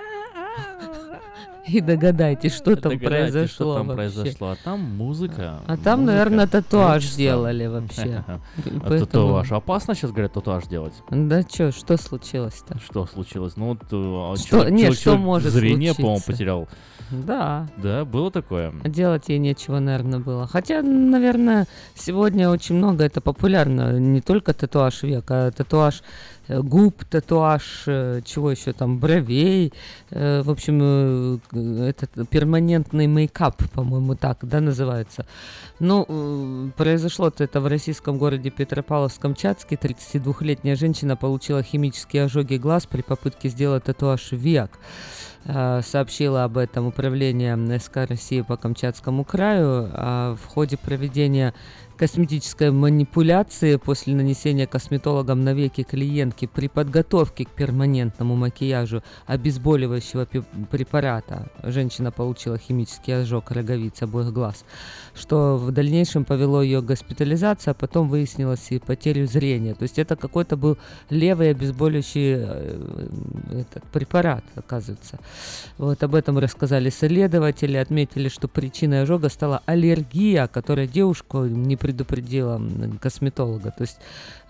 И 1.69 1.81
догадайтесь, 1.81 2.55
что 2.55 2.75
там 2.77 2.93
Догадайтесь, 2.93 3.33
произошло 3.33 3.47
что 3.55 3.75
там 3.77 3.87
вообще. 3.89 3.97
произошло. 4.15 4.49
А 4.51 4.57
там 4.65 4.81
музыка. 4.81 5.61
А 5.67 5.77
там, 5.77 6.01
музыка, 6.01 6.13
наверное, 6.13 6.47
татуаж 6.49 6.91
творчество. 7.03 7.19
делали 7.19 7.67
вообще. 7.67 8.25
А 8.29 8.41
Поэтому- 8.81 9.07
Татуаж. 9.07 9.53
Опасно 9.53 9.95
сейчас, 9.95 10.11
говорят, 10.11 10.33
татуаж 10.33 10.67
делать. 10.67 10.95
Да 11.11 11.43
чё, 11.45 11.71
что 11.71 11.97
случилось-то? 11.97 12.79
Что 12.81 13.07
случилось? 13.07 13.57
Ну, 13.57 13.67
вот 13.69 13.83
э, 13.91 14.37
Что- 14.39 14.49
человек- 14.49 14.73
нет, 14.73 14.95
что 14.99 15.17
может 15.17 15.53
Зрение, 15.53 15.95
по-моему, 15.95 16.21
потерял. 16.27 16.69
Да. 17.11 17.69
Да, 17.77 18.05
было 18.07 18.31
такое. 18.31 18.73
Делать 18.85 19.29
ей 19.29 19.39
нечего, 19.39 19.79
наверное, 19.81 20.19
было. 20.19 20.47
Хотя, 20.47 20.81
наверное, 20.83 21.67
сегодня 21.95 22.49
очень 22.49 22.75
много 22.77 23.05
это 23.05 23.21
популярно. 23.21 23.99
Не 23.99 24.21
только 24.23 24.55
татуаж 24.55 25.03
века, 25.03 25.47
а 25.47 25.51
татуаж 25.51 26.03
губ, 26.49 27.05
татуаж, 27.05 27.85
э, 27.87 28.21
чего 28.25 28.51
еще 28.51 28.73
там, 28.73 28.99
бровей. 28.99 29.73
Э, 30.11 30.43
В 30.43 30.51
общем, 30.51 30.81
э, 30.83 31.89
этот 31.89 32.29
перманентный 32.29 33.07
мейкап, 33.07 33.63
по-моему, 33.73 34.15
так, 34.15 34.39
да, 34.43 34.61
называется. 34.61 35.27
Ну, 35.79 36.05
э, 36.09 36.71
произошло-то 36.77 37.45
это 37.45 37.61
в 37.61 37.67
российском 37.67 38.19
городе 38.19 38.51
Петропавловск-Камчатский. 38.51 39.77
32-летняя 39.77 40.77
женщина 40.77 41.17
получила 41.17 41.63
химические 41.63 42.25
ожоги 42.25 42.57
глаз 42.57 42.87
при 42.87 43.03
попытке 43.03 43.49
сделать 43.49 43.85
татуаж 43.85 44.33
век. 44.33 44.79
Э, 45.45 45.81
сообщила 45.83 46.45
об 46.45 46.57
этом 46.57 46.87
управление 46.87 47.57
СК 47.81 48.09
России 48.09 48.43
по 48.43 48.57
Камчатскому 48.57 49.25
краю. 49.25 49.91
А 49.93 50.37
в 50.37 50.47
ходе 50.47 50.77
проведения 50.77 51.53
косметической 51.97 52.71
манипуляции 52.71 53.77
после 53.77 54.15
нанесения 54.15 54.67
косметологом 54.67 55.45
на 55.45 55.55
веки 55.55 55.83
клиентки 55.83 56.47
при 56.47 56.69
подготовке 56.69 57.45
к 57.45 57.51
перманентному 57.51 58.37
макияжу 58.37 59.03
обезболивающего 59.27 60.27
препарата 60.71 61.51
женщина 61.63 62.11
получила 62.11 62.59
химический 62.59 63.23
ожог 63.23 63.51
роговиц 63.51 64.03
обоих 64.03 64.33
глаз, 64.33 64.65
что 65.15 65.57
в 65.57 65.71
дальнейшем 65.71 66.25
повело 66.25 66.63
ее 66.63 66.81
к 66.81 66.87
госпитализации, 66.87 67.71
а 67.71 67.75
потом 67.75 68.09
выяснилось 68.09 68.67
и 68.71 68.79
потерю 68.79 69.27
зрения. 69.27 69.75
То 69.75 69.83
есть 69.83 69.99
это 69.99 70.17
какой-то 70.17 70.57
был 70.57 70.79
левый 71.11 71.51
обезболивающий 71.51 72.35
э, 72.37 73.09
этот 73.61 73.85
препарат, 73.85 74.45
оказывается. 74.55 75.19
Вот 75.79 76.03
об 76.03 76.15
этом 76.15 76.39
рассказали 76.39 76.91
следователи, 76.91 77.77
отметили, 77.77 78.29
что 78.29 78.49
причиной 78.49 79.03
ожога 79.03 79.29
стала 79.29 79.63
аллергия, 79.67 80.47
которая 80.47 80.87
девушку 80.87 81.45
не 81.45 81.77
предупредила 81.93 82.61
косметолога. 83.01 83.71
То 83.71 83.83
есть 83.83 83.99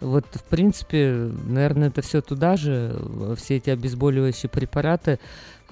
вот, 0.01 0.24
в 0.32 0.44
принципе, 0.44 1.31
наверное, 1.44 1.89
это 1.89 2.02
все 2.02 2.20
туда 2.20 2.56
же, 2.56 2.94
э, 2.94 3.35
все 3.36 3.56
эти 3.56 3.70
обезболивающие 3.70 4.48
препараты, 4.48 5.19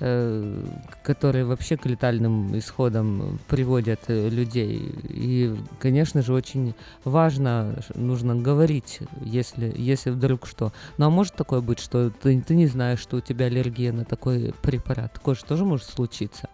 э, 0.00 0.64
которые 1.04 1.44
вообще 1.44 1.76
к 1.76 1.86
летальным 1.86 2.58
исходам 2.58 3.38
приводят 3.48 4.00
э, 4.08 4.28
людей. 4.28 4.92
И, 5.08 5.54
конечно 5.78 6.22
же, 6.22 6.32
очень 6.32 6.74
важно, 7.04 7.76
нужно 7.94 8.34
говорить, 8.34 8.98
если, 9.22 9.72
если 9.76 10.10
вдруг 10.10 10.46
что. 10.46 10.72
Ну 10.98 11.06
а 11.06 11.10
может 11.10 11.34
такое 11.34 11.60
быть, 11.60 11.78
что 11.78 12.10
ты, 12.10 12.40
ты 12.40 12.54
не 12.54 12.66
знаешь, 12.66 12.98
что 12.98 13.18
у 13.18 13.20
тебя 13.20 13.46
аллергия 13.46 13.92
на 13.92 14.04
такой 14.04 14.52
препарат? 14.62 15.12
Такое 15.12 15.36
же 15.36 15.44
тоже 15.44 15.64
может 15.64 15.86
случиться. 15.86 16.48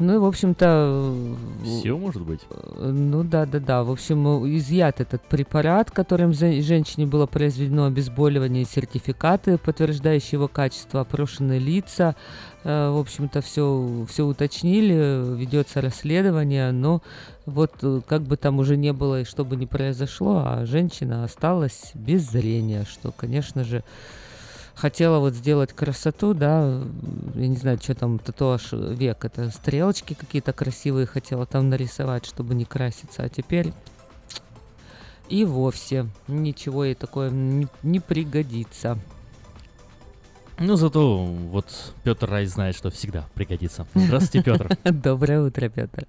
Ну 0.00 0.14
и, 0.14 0.18
в 0.18 0.24
общем-то... 0.24 1.14
Все 1.62 1.94
может 1.96 2.22
быть. 2.22 2.40
Э, 2.48 2.90
Ну 2.90 3.22
да, 3.22 3.44
да, 3.44 3.60
да. 3.60 3.84
В 3.84 3.90
общем, 3.90 4.26
э, 4.44 4.56
изъят 4.56 4.98
этот 5.02 5.20
препарат, 5.22 5.90
которым 5.90 6.32
женщине 6.32 7.06
было 7.06 7.26
произведено 7.26 7.84
обезболивание, 7.84 8.64
сертификаты, 8.64 9.58
подтверждающие 9.58 10.38
его 10.38 10.48
качество, 10.48 11.02
опрошенные 11.02 11.58
лица. 11.58 12.16
Э, 12.64 12.90
В 12.90 12.98
общем-то, 12.98 13.42
все, 13.42 14.06
все 14.08 14.24
уточнили, 14.24 15.36
ведется 15.36 15.82
расследование, 15.82 16.72
но 16.72 17.02
вот 17.44 17.72
как 18.06 18.22
бы 18.22 18.38
там 18.38 18.58
уже 18.58 18.78
не 18.78 18.94
было 18.94 19.20
и 19.20 19.24
что 19.24 19.44
бы 19.44 19.56
ни 19.56 19.66
произошло, 19.66 20.42
а 20.46 20.64
женщина 20.64 21.24
осталась 21.24 21.90
без 21.92 22.22
зрения, 22.30 22.86
что, 22.88 23.12
конечно 23.12 23.64
же, 23.64 23.84
хотела 24.80 25.18
вот 25.18 25.34
сделать 25.34 25.72
красоту, 25.72 26.32
да, 26.32 26.80
я 27.34 27.48
не 27.48 27.56
знаю, 27.56 27.78
что 27.82 27.94
там 27.94 28.18
татуаж 28.18 28.72
век, 28.72 29.24
это 29.24 29.50
стрелочки 29.50 30.14
какие-то 30.14 30.52
красивые 30.52 31.06
хотела 31.06 31.44
там 31.44 31.68
нарисовать, 31.68 32.24
чтобы 32.24 32.54
не 32.54 32.64
краситься, 32.64 33.22
а 33.22 33.28
теперь 33.28 33.72
и 35.28 35.44
вовсе 35.44 36.06
ничего 36.28 36.84
ей 36.84 36.94
такое 36.94 37.30
не, 37.30 37.68
не 37.82 38.00
пригодится. 38.00 38.98
Ну, 40.58 40.76
зато 40.76 41.24
вот 41.24 41.66
Петр 42.02 42.28
Рай 42.28 42.46
знает, 42.46 42.76
что 42.76 42.90
всегда 42.90 43.26
пригодится. 43.34 43.86
Здравствуйте, 43.94 44.42
Петр. 44.42 44.76
Доброе 44.84 45.42
утро, 45.42 45.68
Петр. 45.68 46.06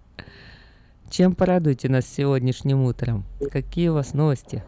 Чем 1.10 1.36
порадуете 1.36 1.88
нас 1.88 2.06
сегодняшним 2.06 2.82
утром? 2.84 3.26
Какие 3.52 3.90
у 3.90 3.94
вас 3.96 4.14
новости? 4.14 4.64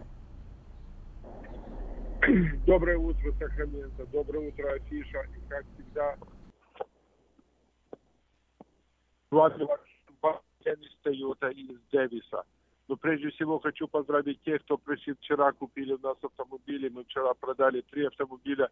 Доброе 2.66 2.98
утро, 2.98 3.34
Сакраменто. 3.38 4.06
Доброе 4.06 4.48
утро, 4.48 4.74
Афиша. 4.74 5.28
И 5.36 5.50
как 5.50 5.66
всегда, 5.74 6.18
с 9.30 9.32
вами 9.32 9.68
ваш 10.22 10.40
Денис 10.64 10.98
Тойота 11.02 11.50
из 11.50 11.78
Дэвиса. 11.92 12.44
Но 12.88 12.96
прежде 12.96 13.30
всего 13.32 13.60
хочу 13.60 13.88
поздравить 13.88 14.42
тех, 14.44 14.62
кто 14.64 14.78
вчера, 14.78 15.52
купили 15.52 15.94
у 15.94 16.00
нас 16.00 16.18
автомобили. 16.22 16.88
Мы 16.90 17.04
вчера 17.04 17.34
продали 17.34 17.82
три 17.82 18.06
автомобиля 18.06 18.70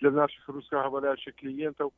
для 0.00 0.10
наших 0.10 0.48
русскоговорящих 0.48 1.34
клиентов. 1.34 1.92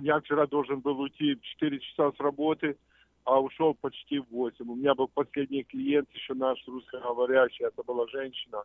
Я 0.00 0.18
вчера 0.20 0.46
должен 0.46 0.80
был 0.80 0.98
уйти 0.98 1.34
в 1.34 1.40
4 1.40 1.78
часа 1.78 2.10
с 2.12 2.18
работы, 2.18 2.76
а 3.24 3.40
ушел 3.40 3.74
почти 3.74 4.18
в 4.18 4.26
8. 4.30 4.68
У 4.68 4.74
меня 4.74 4.94
был 4.94 5.06
последний 5.06 5.62
клиент, 5.62 6.10
еще 6.12 6.34
наш 6.34 6.58
русскоговорящий, 6.66 7.66
это 7.66 7.82
была 7.84 8.08
женщина. 8.08 8.64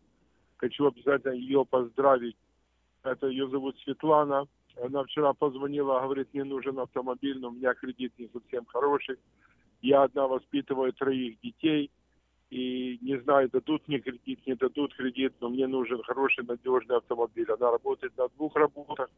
Хочу 0.57 0.87
обязательно 0.87 1.33
ее 1.33 1.65
поздравить. 1.65 2.35
Это 3.03 3.27
ее 3.27 3.47
зовут 3.49 3.77
Светлана. 3.79 4.47
Она 4.83 5.03
вчера 5.03 5.33
позвонила, 5.33 5.99
говорит, 6.01 6.33
мне 6.33 6.43
нужен 6.43 6.79
автомобиль, 6.79 7.39
но 7.39 7.49
у 7.49 7.51
меня 7.51 7.73
кредит 7.73 8.13
не 8.17 8.27
совсем 8.27 8.65
хороший. 8.65 9.17
Я 9.81 10.03
одна 10.03 10.27
воспитываю 10.27 10.93
троих 10.93 11.39
детей. 11.41 11.91
И 12.49 12.97
не 13.01 13.19
знаю, 13.19 13.49
дадут 13.49 13.87
мне 13.87 13.99
кредит, 13.99 14.39
не 14.45 14.55
дадут 14.55 14.95
кредит, 14.95 15.33
но 15.41 15.49
мне 15.49 15.67
нужен 15.67 16.01
хороший, 16.03 16.45
надежный 16.45 16.97
автомобиль. 16.97 17.51
Она 17.51 17.71
работает 17.71 18.17
на 18.17 18.29
двух 18.29 18.55
работах 18.55 19.09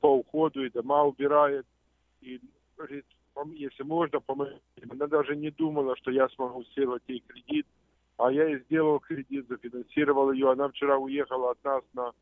по 0.00 0.08
уходу 0.18 0.64
и 0.64 0.70
дома 0.70 1.04
убирает. 1.04 1.66
И 2.20 2.40
говорит, 2.76 3.06
если 3.54 3.82
можно, 3.84 4.20
помогите. 4.20 4.60
Она 4.90 5.06
даже 5.06 5.36
не 5.36 5.50
думала, 5.50 5.96
что 5.96 6.10
я 6.10 6.28
смогу 6.30 6.64
сделать 6.64 7.02
ей 7.06 7.22
кредит. 7.26 7.66
А 8.16 8.30
я 8.30 8.48
ей 8.48 8.60
сделал 8.60 9.00
кредит, 9.00 9.48
зафинансировал 9.48 10.32
ее. 10.32 10.52
Она 10.52 10.68
вчера 10.68 10.96
уехала 10.98 11.52
от 11.52 11.64
нас 11.64 11.82
на 11.94 12.12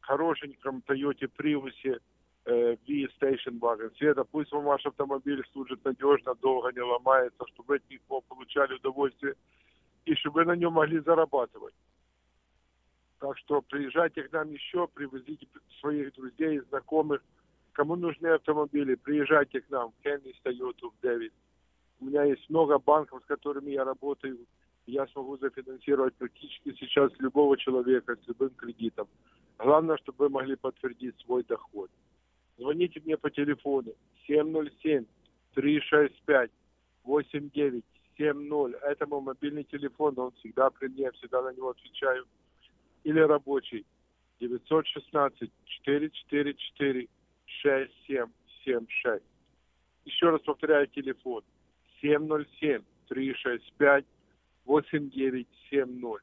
хорошеньком 0.00 0.82
Toyota 0.86 1.28
Prius 1.36 2.00
э, 2.44 2.76
V-Station 2.86 3.58
Wagon. 3.58 3.96
Света, 3.96 4.24
пусть 4.24 4.52
вам 4.52 4.64
ваш 4.64 4.84
автомобиль 4.86 5.42
служит 5.52 5.84
надежно, 5.84 6.34
долго 6.36 6.72
не 6.72 6.80
ломается, 6.80 7.44
чтобы 7.48 7.76
от 7.76 7.90
него 7.90 8.20
получали 8.20 8.74
удовольствие 8.74 9.34
и 10.04 10.14
чтобы 10.14 10.44
на 10.44 10.54
нем 10.54 10.74
могли 10.74 11.00
зарабатывать. 11.00 11.74
Так 13.18 13.38
что 13.38 13.62
приезжайте 13.62 14.22
к 14.22 14.32
нам 14.32 14.52
еще, 14.52 14.86
привозите 14.86 15.46
своих 15.80 16.12
друзей, 16.14 16.60
знакомых. 16.68 17.22
Кому 17.72 17.96
нужны 17.96 18.28
автомобили, 18.28 18.94
приезжайте 18.94 19.62
к 19.62 19.70
нам, 19.70 19.92
Кенни 20.02 20.32
Toyota 20.44 20.90
в 20.90 21.00
Дэвид. 21.00 21.32
У 22.00 22.04
меня 22.04 22.22
есть 22.24 22.48
много 22.50 22.78
банков, 22.78 23.22
с 23.22 23.26
которыми 23.26 23.70
я 23.70 23.84
работаю. 23.84 24.38
Я 24.86 25.06
смогу 25.08 25.38
зафинансировать 25.38 26.14
практически 26.14 26.74
сейчас 26.78 27.10
любого 27.18 27.56
человека 27.56 28.16
с 28.16 28.28
любым 28.28 28.50
кредитом. 28.50 29.08
Главное, 29.58 29.96
чтобы 29.98 30.24
вы 30.24 30.28
могли 30.30 30.56
подтвердить 30.56 31.18
свой 31.20 31.42
доход. 31.44 31.90
Звоните 32.58 33.00
мне 33.04 33.16
по 33.16 33.30
телефону 33.30 33.94
707 34.26 35.06
365 35.54 36.50
8970. 37.04 38.82
Это 38.82 39.06
мой 39.06 39.20
мобильный 39.22 39.64
телефон, 39.64 40.18
он 40.18 40.32
всегда 40.32 40.70
при 40.70 40.88
мне, 40.88 41.10
всегда 41.12 41.42
на 41.42 41.52
него 41.52 41.70
отвечаю. 41.70 42.26
Или 43.04 43.20
рабочий 43.20 43.86
916 44.40 45.50
444 45.64 47.08
6776. 47.46 49.22
Еще 50.04 50.30
раз 50.30 50.42
повторяю 50.42 50.86
телефон 50.88 51.42
707 52.00 52.82
365 53.08 54.04
8970. 54.66 56.22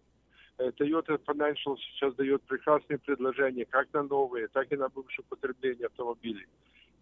Toyota 0.77 1.17
Financial 1.25 1.75
сейчас 1.77 2.13
дает 2.15 2.41
прекрасные 2.43 2.99
предложения 2.99 3.65
как 3.65 3.91
на 3.93 4.03
новые, 4.03 4.47
так 4.47 4.71
и 4.71 4.75
на 4.75 4.89
бывшее 4.89 5.25
потребление 5.27 5.87
автомобилей. 5.87 6.45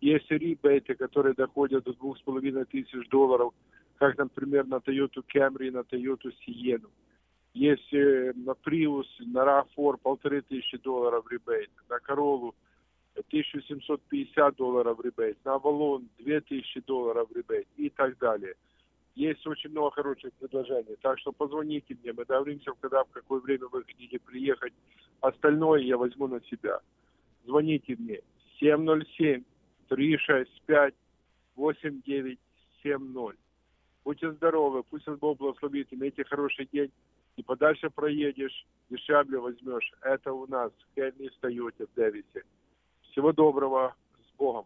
Есть 0.02 0.32
ребейты, 0.32 0.95
которые 0.95 1.34
доходят 1.34 1.84
до 1.84 1.94
двух 1.94 2.18
с 2.18 2.22
половиной 2.22 2.66
тысяч 2.66 3.10
долларов, 3.10 3.53
как, 3.98 4.18
например, 4.18 4.66
на 4.66 4.76
Toyota 4.76 5.22
Camry 5.34 5.68
и 5.68 5.72
на 5.72 5.80
Toyota 5.80 6.32
Sienna. 6.48 6.90
Есть 7.53 7.94
э, 7.94 8.32
на 8.36 8.52
Prius, 8.52 9.07
на 9.20 9.40
RAV4 9.44 9.98
полторы 10.02 10.41
тысячи 10.41 10.78
долларов 10.78 11.26
ребейт, 11.30 11.70
на 11.90 11.98
Corolla 11.98 12.53
1750 13.16 14.56
долларов 14.56 14.99
ребейт, 15.03 15.38
на 15.44 15.56
Avalon 15.57 16.07
2000 16.20 16.82
долларов 16.82 17.30
ребейт 17.36 17.68
и 17.76 17.90
так 17.90 18.18
далее. 18.20 18.56
Есть 19.15 19.45
очень 19.48 19.72
много 19.72 19.91
хороших 19.91 20.31
предложений, 20.34 20.98
так 21.02 21.19
что 21.19 21.31
позвоните 21.31 21.98
мне, 22.02 22.14
мы 22.14 22.26
договоримся, 22.26 22.72
когда, 22.80 23.03
в 23.03 23.10
какое 23.10 23.41
время 23.41 23.68
вы 23.68 23.84
хотите 23.84 24.19
приехать. 24.19 24.73
Остальное 25.22 25.81
я 25.81 25.98
возьму 25.98 26.27
на 26.27 26.41
себя. 26.41 26.80
Звоните 27.45 27.95
мне 27.98 28.22
707 28.60 29.44
365 29.90 30.94
8970. 31.56 33.40
Будьте 34.06 34.31
здоровы, 34.31 34.84
пусть 34.84 35.06
вас 35.07 35.19
Бог 35.19 35.38
благословит, 35.38 35.88
имейте 35.91 36.23
хороший 36.23 36.68
день. 36.72 36.91
И 37.36 37.44
подальше 37.44 37.90
проедешь, 37.90 38.65
дешевле 38.90 39.40
возьмешь. 39.40 39.94
Это 40.02 40.34
у 40.34 40.48
нас 40.48 40.72
в 40.72 40.95
Хельме 40.95 41.30
Тойоте 41.40 41.86
в 41.86 41.94
Дэвисе. 41.95 42.44
Всего 43.11 43.31
доброго, 43.31 43.95
с 44.18 44.38
Богом. 44.38 44.65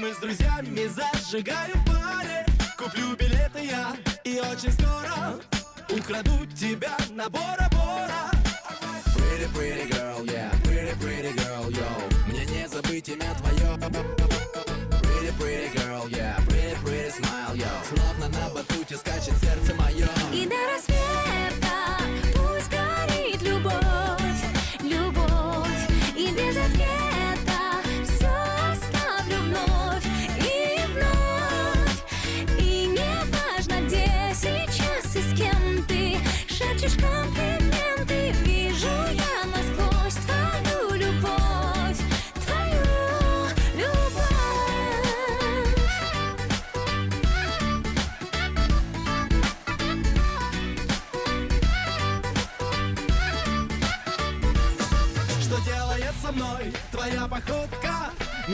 Мы 0.00 0.14
с 0.14 0.16
друзьями 0.16 0.88
зажигаем 0.88 1.78
в 1.84 2.76
Куплю 2.76 3.14
билеты 3.16 3.66
я 3.66 3.94
и 4.24 4.40
очень 4.40 4.72
скоро 4.72 5.38
Украду 5.90 6.46
тебя 6.56 6.96
на 7.10 7.28
Бора-Бора. 7.28 8.30
Pretty, 9.14 9.46
pretty 9.52 9.90
girl, 9.90 10.24
yeah, 10.24 10.50
pretty, 10.62 10.94
pretty 11.00 11.32
girl, 11.34 11.70
yo. 11.70 11.86
Мне 12.28 12.46
не 12.46 12.66
забыть 12.68 13.08
имя 13.08 13.34
твое 13.42 13.76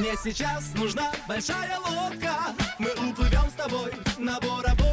Мне 0.07 0.15
сейчас 0.23 0.73
нужна 0.77 1.11
большая 1.27 1.81
лодка. 1.81 2.37
Мы 2.79 2.91
уплывем 3.11 3.51
с 3.51 3.55
тобой 3.55 3.91
на 4.19 4.39
Бора-Бора 4.39 4.86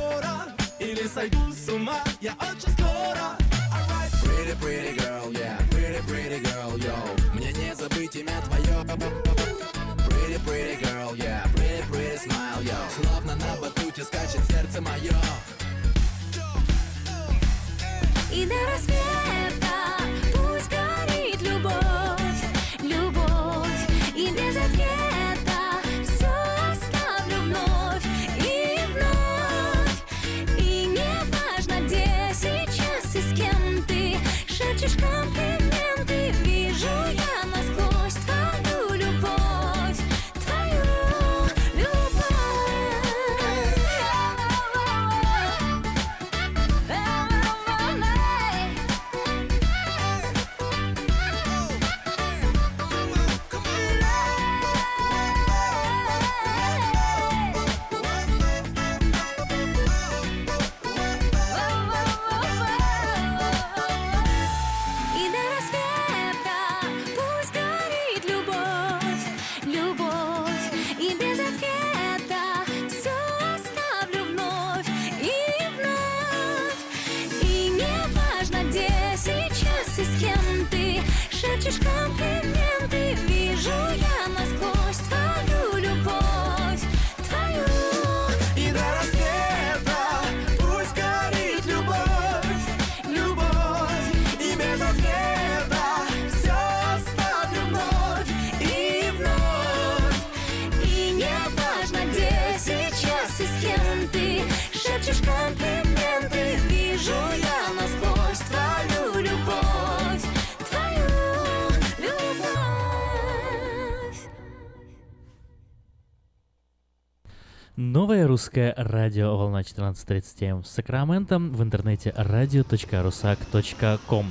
Русское 118.53 118.75
радио 118.77 119.35
«Волна 119.35 119.61
14.30 119.61 120.43
М» 120.43 120.61
в 120.61 120.67
Сакраменто 120.67 121.39
в 121.39 121.63
интернете 121.63 122.13
radio.rusak.com. 122.15 124.27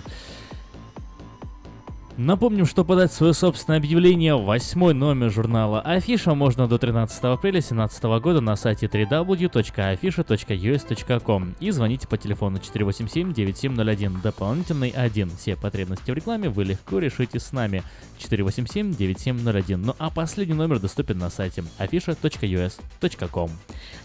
Напомним, 2.24 2.66
что 2.66 2.85
подать 2.85 3.12
свое 3.12 3.35
собственное 3.35 3.81
объявление 3.81 4.36
в 4.36 4.44
восьмой 4.44 4.94
номер 4.94 5.32
журнала 5.32 5.81
Афиша 5.81 6.35
можно 6.35 6.69
до 6.69 6.78
13 6.78 7.24
апреля 7.24 7.55
2017 7.55 8.05
года 8.23 8.40
на 8.40 8.55
сайте 8.55 8.86
www.afisha.us.com 8.86 11.55
и 11.59 11.73
звоните 11.73 12.07
по 12.07 12.16
телефону 12.16 12.59
487-9701, 12.59 14.23
дополнительный 14.23 14.90
1. 14.90 15.31
Все 15.31 15.57
потребности 15.57 16.12
в 16.12 16.15
рекламе 16.15 16.49
вы 16.49 16.62
легко 16.62 17.01
решите 17.01 17.40
с 17.40 17.51
нами. 17.51 17.82
487-9701. 18.20 19.77
Ну 19.78 19.97
а 19.99 20.09
последний 20.11 20.55
номер 20.55 20.78
доступен 20.78 21.19
на 21.19 21.28
сайте 21.28 21.65
afisha.us.com. 21.81 23.51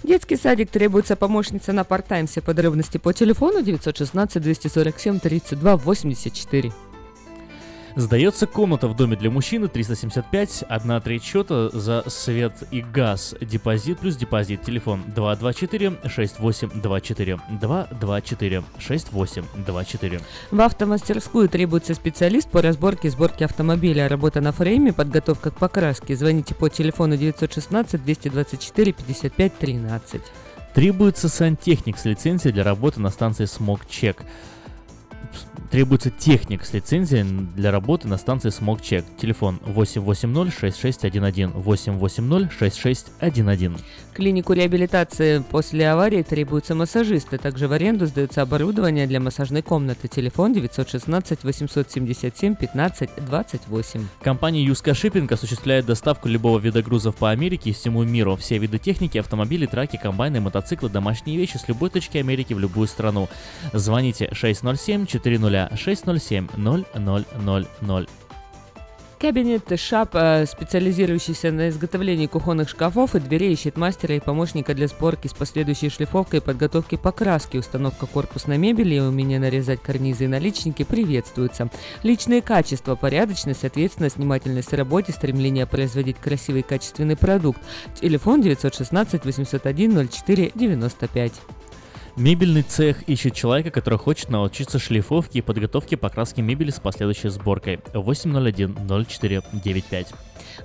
Детский 0.04 0.38
садик 0.38 0.72
требуется 0.72 1.16
помощница 1.16 1.72
на 1.72 1.84
парт-тайм. 1.84 2.26
Все 2.26 2.42
подробности 2.42 2.98
по 2.98 3.14
телефону 3.14 3.62
916 3.62 4.42
247 4.42 5.20
32 5.20 5.78
84. 5.78 6.74
Сдается 7.98 8.46
комната 8.46 8.88
в 8.88 8.96
доме 8.96 9.16
для 9.16 9.32
мужчины 9.32 9.68
375, 9.68 10.66
одна 10.70 11.02
треть 11.02 11.24
счета 11.24 11.70
за 11.70 12.04
свет 12.06 12.54
и 12.70 12.82
газ. 12.82 13.34
Депозит 13.42 13.98
плюс 13.98 14.16
депозит. 14.16 14.62
Телефон 14.62 15.02
224-6824. 15.16 17.40
224-6824. 17.60 20.22
В 20.52 20.62
автомастерскую 20.62 21.50
требуется 21.50 21.96
специалист 21.96 22.48
по 22.52 22.62
разборке 22.62 23.08
и 23.08 23.12
сборке 23.12 23.46
автомобиля. 23.46 24.08
Работа 24.08 24.42
на 24.42 24.52
фрейме, 24.52 24.94
подготовка 24.94 25.50
к 25.50 25.56
покраске. 25.56 26.16
Звоните 26.16 26.54
по 26.54 26.70
телефону 26.70 27.18
916 27.18 28.04
224 28.04 28.94
55 28.94 29.58
13. 29.58 30.22
Требуется 30.76 31.30
сантехник 31.30 31.98
с 31.98 32.06
лицензией 32.06 32.54
для 32.54 32.64
работы 32.64 33.00
на 33.00 33.10
станции 33.10 33.46
Check. 33.46 34.18
Требуется 35.70 36.10
техник 36.10 36.64
с 36.64 36.74
лицензией 36.74 37.26
для 37.56 37.72
работы 37.72 38.08
на 38.08 38.18
станции 38.18 38.50
Check. 38.80 39.04
Телефон 39.18 39.60
880-6611. 39.66 41.62
880-6611. 41.62 43.82
Клинику 44.18 44.54
реабилитации 44.54 45.44
после 45.48 45.92
аварии 45.92 46.24
требуются 46.24 46.74
массажисты. 46.74 47.38
Также 47.38 47.68
в 47.68 47.72
аренду 47.72 48.08
сдается 48.08 48.42
оборудование 48.42 49.06
для 49.06 49.20
массажной 49.20 49.62
комнаты. 49.62 50.08
Телефон 50.08 50.54
916 50.54 51.44
877 51.44 52.56
15 52.56 53.10
28. 53.16 54.08
Компания 54.24 54.64
Юска 54.64 54.96
Шиппинг 54.96 55.32
осуществляет 55.32 55.86
доставку 55.86 56.30
любого 56.30 56.58
вида 56.58 56.82
грузов 56.82 57.16
по 57.18 57.30
Америке 57.30 57.70
и 57.70 57.74
всему 57.74 58.04
миру. 58.06 58.36
Все 58.38 58.58
виды 58.58 58.80
техники, 58.80 59.20
автомобили, 59.20 59.68
траки, 59.68 60.00
комбайны, 60.02 60.42
мотоциклы, 60.42 60.90
домашние 60.90 61.38
вещи 61.38 61.58
с 61.58 61.68
любой 61.68 61.92
точки 61.92 62.18
Америки 62.18 62.56
в 62.56 62.60
любую 62.60 62.88
страну. 62.88 63.30
Звоните 63.72 64.30
607 64.34 65.06
400 65.06 65.78
607 65.78 66.48
0000. 66.56 68.08
Кабинет 69.20 69.64
Шап, 69.80 70.12
э, 70.14 70.46
специализирующийся 70.46 71.52
на 71.52 71.70
изготовлении 71.70 72.28
кухонных 72.28 72.70
шкафов 72.70 73.16
и 73.16 73.20
дверей, 73.20 73.54
ищет 73.54 73.76
мастера 73.76 74.14
и 74.14 74.20
помощника 74.20 74.76
для 74.76 74.88
сборки 74.88 75.28
с 75.28 75.34
последующей 75.34 75.90
шлифовкой 75.90 76.40
и 76.40 76.44
подготовки 76.44 76.98
покраски. 76.98 77.58
Установка 77.58 78.06
корпусной 78.06 78.60
мебели 78.60 78.94
и 78.94 79.00
умение 79.00 79.40
нарезать 79.40 79.82
карнизы 79.82 80.26
и 80.26 80.28
наличники 80.28 80.84
приветствуются. 80.84 81.70
Личные 82.04 82.44
качества, 82.44 82.94
порядочность, 82.94 83.66
ответственность, 83.66 84.18
внимательность 84.18 84.72
в 84.72 84.76
работе, 84.76 85.14
стремление 85.14 85.66
производить 85.66 86.18
красивый 86.18 86.62
и 86.62 86.64
качественный 86.64 87.18
продукт. 87.18 87.60
Телефон 88.00 88.44
916 88.44 89.26
801 89.26 90.10
04 90.10 90.52
95. 90.54 91.34
Мебельный 92.18 92.64
цех 92.64 93.04
ищет 93.04 93.36
человека, 93.36 93.70
который 93.70 94.00
хочет 94.00 94.30
научиться 94.30 94.80
шлифовке 94.80 95.38
и 95.40 95.44
подготовке 95.44 95.98
покраски 95.98 96.42
мебели 96.42 96.72
с 96.72 96.80
последующей 96.80 97.30
сборкой. 97.30 97.80
801-0495. 97.94 100.08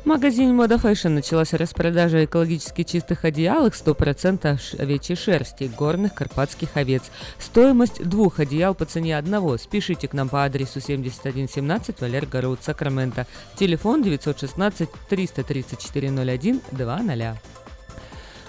В 0.03 0.07
магазине 0.07 0.55
Мода 0.55 0.77
Fashion 0.77 1.11
началась 1.11 1.53
распродажа 1.53 2.25
экологически 2.25 2.85
чистых 2.85 3.27
одеял 3.27 3.67
их 3.67 3.75
100% 3.75 4.59
ш- 4.59 4.79
овечьей 4.83 5.17
шерсти, 5.17 5.71
горных 5.77 6.15
карпатских 6.15 6.75
овец. 6.79 7.03
Стоимость 7.39 8.03
двух 8.03 8.41
одеял 8.41 8.75
по 8.75 8.87
цене 8.87 9.19
одного. 9.19 9.59
Спешите 9.59 10.09
к 10.09 10.15
нам 10.15 10.31
по 10.31 10.45
адресу 10.45 10.81
7117 10.81 12.01
Валерго 12.01 12.41
Роуд, 12.41 12.65
Сакраменто. 12.65 13.27
Телефон 13.57 14.03
916 14.03 14.89
334 15.11 16.09
01 16.11 16.63
20. 16.73 17.37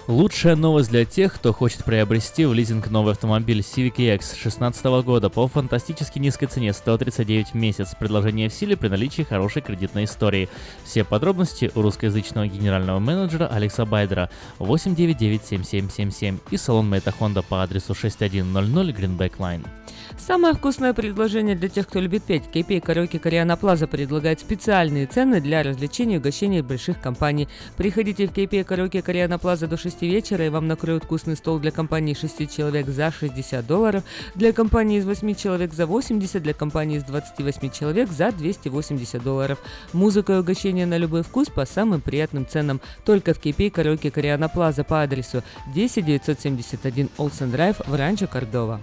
Лучшая 0.06 0.54
новость 0.54 0.90
для 0.90 1.06
тех, 1.06 1.32
кто 1.32 1.54
хочет 1.54 1.82
приобрести 1.82 2.44
в 2.44 2.52
лизинг 2.52 2.90
новый 2.90 3.12
автомобиль 3.12 3.60
Civic 3.60 3.96
EX 3.96 4.18
2016 4.18 4.84
года 5.02 5.30
по 5.30 5.48
фантастически 5.48 6.18
низкой 6.18 6.44
цене 6.44 6.74
139 6.74 7.52
в 7.52 7.54
месяц. 7.54 7.94
Предложение 7.98 8.50
в 8.50 8.52
силе 8.52 8.76
при 8.76 8.88
наличии 8.88 9.22
хорошей 9.22 9.62
кредитной 9.62 10.04
истории. 10.04 10.50
Все 10.84 11.04
подробности 11.04 11.72
у 11.74 11.80
русскоязычного 11.80 12.46
генерального 12.48 12.98
менеджера 12.98 13.46
Алекса 13.46 13.86
Байдера 13.86 14.28
899-7777 14.58 16.38
и 16.50 16.56
салон 16.58 16.90
Мэйта 16.90 17.10
Хонда 17.10 17.40
по 17.40 17.62
адресу 17.62 17.94
6100 17.94 18.60
Greenback 18.90 19.38
Line. 19.38 19.66
Самое 20.16 20.54
вкусное 20.54 20.94
предложение 20.94 21.54
для 21.54 21.68
тех, 21.68 21.86
кто 21.86 22.00
любит 22.00 22.22
петь. 22.22 22.44
KP 22.52 22.80
Караоке 22.80 23.18
Кориана 23.18 23.56
Плаза 23.56 23.86
предлагает 23.86 24.40
специальные 24.40 25.06
цены 25.06 25.40
для 25.40 25.62
развлечений 25.62 26.14
и 26.14 26.18
угощений 26.18 26.62
больших 26.62 27.00
компаний. 27.00 27.48
Приходите 27.76 28.26
в 28.26 28.30
KP 28.30 28.64
Караоке 28.64 29.02
Кориана 29.02 29.38
Плаза 29.38 29.66
до 29.66 29.76
6 29.76 30.02
вечера, 30.02 30.46
и 30.46 30.48
вам 30.48 30.66
накроют 30.66 31.04
вкусный 31.04 31.36
стол 31.36 31.58
для 31.58 31.72
компании 31.72 32.14
6 32.14 32.54
человек 32.54 32.88
за 32.88 33.10
60 33.10 33.66
долларов, 33.66 34.04
для 34.34 34.52
компании 34.52 34.98
из 34.98 35.04
8 35.04 35.34
человек 35.34 35.74
за 35.74 35.84
80, 35.86 36.42
для 36.42 36.54
компании 36.54 36.98
из 36.98 37.04
28 37.04 37.70
человек 37.70 38.10
за 38.10 38.30
280 38.32 39.22
долларов. 39.22 39.58
Музыка 39.92 40.34
и 40.34 40.38
угощения 40.38 40.86
на 40.86 40.96
любой 40.96 41.22
вкус 41.22 41.48
по 41.48 41.66
самым 41.66 42.00
приятным 42.00 42.46
ценам. 42.46 42.80
Только 43.04 43.34
в 43.34 43.40
KP 43.40 43.70
Караоке 43.70 44.10
Кориана 44.10 44.48
Плаза 44.48 44.84
по 44.84 45.02
адресу 45.02 45.42
10 45.74 46.04
971 46.04 47.10
Олсен 47.18 47.50
Драйв 47.50 47.80
в 47.86 47.94
Ранчо 47.94 48.26
Кордова. 48.26 48.80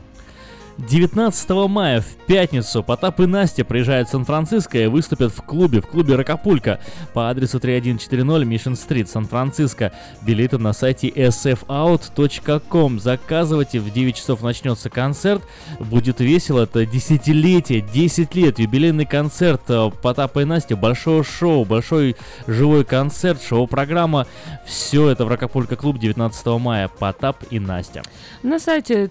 19 0.87 1.49
мая 1.69 2.01
в 2.01 2.07
пятницу 2.25 2.81
Потап 2.81 3.19
и 3.19 3.27
Настя 3.27 3.63
приезжают 3.63 4.07
в 4.07 4.11
Сан-Франциско 4.11 4.79
и 4.79 4.87
выступят 4.87 5.31
в 5.31 5.41
клубе, 5.43 5.79
в 5.79 5.87
клубе 5.87 6.15
Ракапулька 6.15 6.79
по 7.13 7.29
адресу 7.29 7.59
3140 7.59 8.47
Mission 8.47 8.73
Street, 8.73 9.05
Сан-Франциско. 9.05 9.91
Билеты 10.23 10.57
на 10.57 10.73
сайте 10.73 11.09
sfout.com. 11.09 12.99
Заказывайте, 12.99 13.79
в 13.79 13.93
9 13.93 14.15
часов 14.15 14.41
начнется 14.41 14.89
концерт. 14.89 15.43
Будет 15.79 16.19
весело, 16.19 16.63
это 16.63 16.85
десятилетие, 16.85 17.81
10 17.81 18.33
лет, 18.35 18.57
юбилейный 18.57 19.05
концерт 19.05 19.61
э, 19.67 19.91
Потапа 20.01 20.39
и 20.39 20.45
Настя, 20.45 20.75
большое 20.75 21.23
шоу, 21.23 21.63
большой 21.63 22.15
живой 22.47 22.85
концерт, 22.85 23.41
шоу-программа. 23.43 24.25
Все 24.65 25.09
это 25.09 25.25
в 25.25 25.27
Ракапулька 25.27 25.75
клуб 25.75 25.99
19 25.99 26.45
мая. 26.59 26.87
Потап 26.87 27.37
и 27.51 27.59
Настя. 27.59 28.01
На 28.41 28.59
сайте 28.59 29.07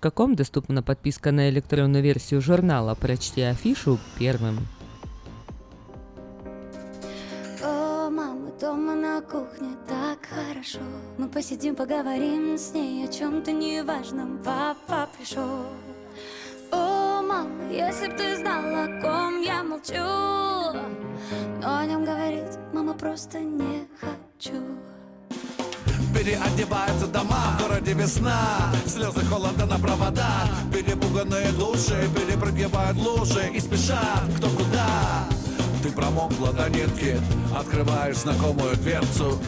www.afisha.s.com 0.00 0.34
доступна 0.34 0.82
подписка 0.82 1.32
на 1.32 1.48
электронную 1.50 2.02
версию 2.02 2.40
журнала? 2.40 2.94
«Прочти 2.94 3.42
афишу» 3.42 3.98
первым. 4.18 4.58
О, 7.62 8.10
мама, 8.10 8.50
дома 8.60 8.94
на 8.94 9.20
кухне 9.20 9.70
так 9.88 10.18
хорошо. 10.26 10.78
Мы 11.18 11.28
посидим, 11.28 11.74
поговорим 11.74 12.56
с 12.56 12.72
ней 12.72 13.04
о 13.04 13.12
чем-то 13.12 13.52
неважном. 13.52 14.38
Папа 14.44 15.08
пришел 15.18 15.66
О, 16.70 17.22
мама, 17.22 17.50
если 17.70 18.08
б 18.08 18.16
ты 18.16 18.36
знала, 18.36 18.84
о 18.84 19.00
ком 19.00 19.42
я 19.42 19.62
молчу. 19.62 19.94
Но 21.60 21.78
о 21.78 21.86
нем 21.86 22.04
говорить, 22.04 22.58
мама, 22.72 22.94
просто 22.94 23.40
не 23.40 23.88
хочу 24.00 24.62
Переодеваются 26.18 27.06
дома, 27.06 27.56
в 27.56 27.62
городе 27.62 27.92
весна 27.92 28.72
Слезы 28.86 29.24
холода 29.26 29.66
на 29.66 29.78
проводах 29.78 30.48
Перепуганные 30.72 31.52
души 31.52 32.08
перепрыгивают 32.12 32.96
лужи 32.96 33.48
И 33.54 33.60
спешат. 33.60 34.24
Кто 34.36 34.48
куда? 34.48 35.24
Ты 35.80 35.92
промокла 35.92 36.52
до 36.52 36.68
нитки 36.70 37.20
Открываешь 37.56 38.16
знакомую 38.16 38.74
дверцу. 38.78 39.38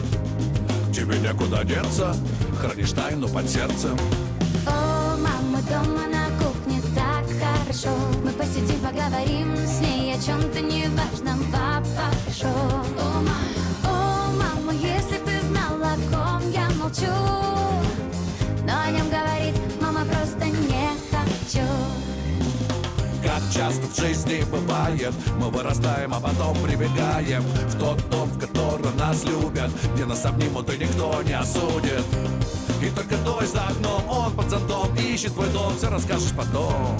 Тебе 0.95 1.19
некуда 1.19 1.65
деться 1.65 2.15
Хранишь 2.61 2.91
тайну 2.93 3.27
под 3.27 3.49
сердцем. 3.49 3.97
О, 4.65 5.17
мама, 5.17 5.61
дома 5.69 6.07
на 6.07 6.27
кухне 6.41 6.81
так 6.95 7.25
хорошо. 7.37 7.89
Мы 8.23 8.31
посидим, 8.31 8.79
поговорим 8.79 9.57
с 9.57 9.81
ней 9.81 10.13
о 10.13 10.21
чем-то 10.21 10.61
неважном 10.61 11.43
Папа 11.51 12.15
пришел 12.25 12.49
О, 12.49 13.21
ма- 13.21 13.50
молчу 16.91 17.11
Но 18.65 18.81
о 18.81 18.91
нем 18.91 19.09
говорить, 19.09 19.55
мама, 19.81 20.05
просто 20.05 20.45
не 20.45 20.89
хочу. 21.09 21.65
Как 23.23 23.41
часто 23.53 23.87
в 23.87 23.95
жизни 23.95 24.43
бывает 24.51 25.13
Мы 25.39 25.49
вырастаем, 25.49 26.13
а 26.13 26.19
потом 26.19 26.57
прибегаем 26.63 27.43
В 27.43 27.79
тот 27.79 28.09
дом, 28.09 28.29
в 28.29 28.39
котором 28.39 28.97
нас 28.97 29.23
любят 29.23 29.71
Где 29.93 30.05
нас 30.05 30.25
обнимут 30.25 30.73
и 30.73 30.77
никто 30.77 31.21
не 31.23 31.33
осудит. 31.33 32.03
И 32.81 32.89
только 32.89 33.15
дождь 33.17 33.51
за 33.51 33.61
окном, 33.61 34.09
он 34.09 34.33
под 34.33 34.49
зонтом 34.49 34.95
Ищет 34.95 35.33
твой 35.33 35.49
дом, 35.49 35.77
все 35.77 35.89
расскажешь 35.89 36.31
потом. 36.35 36.97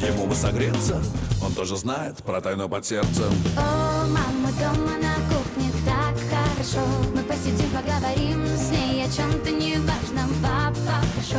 Ему 0.00 0.26
бы 0.26 0.34
согреться, 0.34 1.00
он 1.42 1.52
тоже 1.54 1.76
знает 1.76 2.16
про 2.24 2.40
тайну 2.40 2.68
под 2.68 2.84
сердцем. 2.84 3.32
О, 3.56 4.06
мама, 4.06 4.52
дома 4.58 4.98
на 5.00 5.14
кухне 5.30 5.70
так 5.86 6.14
хорошо. 6.28 6.84
Мы 7.14 7.22
посидим, 7.22 7.70
поговорим 7.70 8.44
с 8.56 8.70
ней 8.70 8.83
о 9.04 9.10
чем-то 9.10 9.50
неважном 9.50 10.30
Папа 10.42 10.96
пришел 11.14 11.38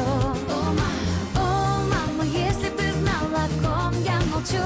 О, 0.50 0.74
ма- 0.74 1.42
о, 1.42 1.82
мама, 1.90 2.24
если 2.24 2.70
б 2.70 2.78
ты 2.78 2.94
знала, 2.94 3.46
о 3.46 3.92
ком 3.92 4.04
я 4.04 4.20
молчу. 4.32 4.66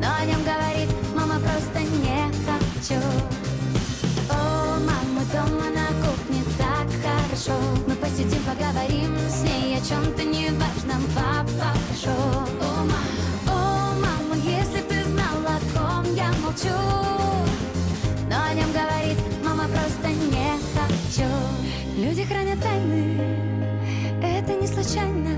Но 0.00 0.08
о 0.20 0.24
нем 0.26 0.42
говорить, 0.44 0.90
мама, 1.16 1.40
просто 1.40 1.80
не 1.80 2.30
хочу. 2.44 3.00
О, 4.30 4.78
мама, 4.80 5.22
дома 5.32 5.70
на 5.70 5.86
кухне 6.04 6.42
так 6.58 6.86
хорошо. 7.02 7.58
Мы 7.86 7.94
посидим, 7.94 8.42
поговорим 8.42 9.16
с 9.28 9.42
ней 9.42 9.78
о 9.78 9.80
чем-то 9.80 10.24
неважном 10.24 11.02
Папа 11.14 11.72
пришел 11.88 12.12
О, 12.60 12.84
ма- 12.84 13.52
о, 13.52 13.94
мама, 13.94 14.34
ее 21.16 21.26
Люди 21.96 22.24
хранят 22.24 22.60
тайны, 22.62 23.18
это 24.22 24.54
не 24.54 24.66
случайно. 24.66 25.34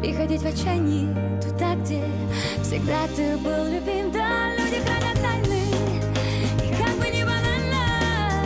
Приходить 0.00 0.42
в 0.42 0.46
отчаянии 0.46 1.08
туда, 1.40 1.74
где 1.76 2.02
всегда 2.62 3.06
ты 3.14 3.36
был 3.36 3.64
любим. 3.66 4.10
Да, 4.10 4.50
люди 4.56 4.80
хранят 4.84 5.20
тайны, 5.20 5.62
и 6.64 6.74
как 6.76 6.96
бы 6.96 7.08
ни 7.08 7.22
банально 7.22 8.42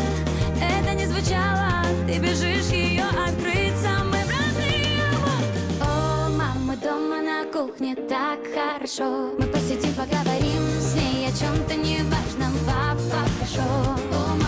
Это 0.61 0.95
не 0.95 1.07
звучало, 1.07 1.83
ты 2.07 2.19
бежишь 2.19 2.71
ее 2.71 3.05
открыть 3.05 3.77
Самый 3.81 4.25
брат 4.27 4.55
О, 5.81 6.29
мама 6.31 6.77
дома 6.77 7.23
на 7.23 7.45
кухне 7.45 7.95
так 7.95 8.39
хорошо. 8.55 9.33
Мы 9.39 9.47
посидим, 9.47 9.95
поговорим 9.95 10.63
с 10.79 10.95
ней 10.95 11.27
о 11.27 11.33
чем-то 11.33 11.75
неважном 11.77 12.53
Папа 12.67 13.25
пришел, 13.39 14.42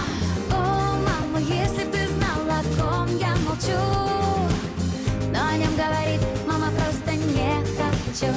хочу 8.15 8.33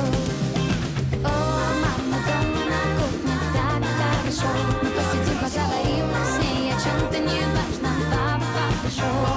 О, 1.23 1.29
мама 1.81 2.17
дома 2.25 2.63
на 2.65 2.81
кухне 2.97 3.35
Так 3.53 3.83
хорошо. 3.83 4.47
Мы 4.81 4.89
посидим, 4.89 5.37
поговорим 5.37 6.07
С 6.25 6.39
ней 6.39 6.71
о 6.71 6.77
чем-то 6.79 7.19
неважном. 7.19 7.97
Папа 8.11 8.43
пришел 8.83 9.36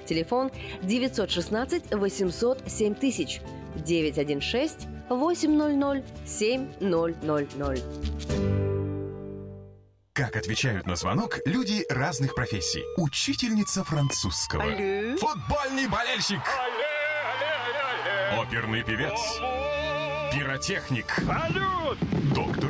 Телефон 0.11 0.51
916 0.83 1.93
800 1.93 2.69
7000 2.69 3.41
916 3.77 4.87
800 5.09 6.03
7000. 6.25 7.83
Как 10.11 10.35
отвечают 10.35 10.85
на 10.85 10.97
звонок 10.97 11.39
люди 11.45 11.85
разных 11.89 12.35
профессий. 12.35 12.83
Учительница 12.97 13.85
французского. 13.85 14.63
Алле. 14.63 15.15
Футбольный 15.15 15.87
болельщик. 15.87 16.41
Оперный 18.37 18.83
певец. 18.83 19.17
Пиротехник. 20.33 21.09
Салют! 21.25 21.97
Доктор. 22.35 22.69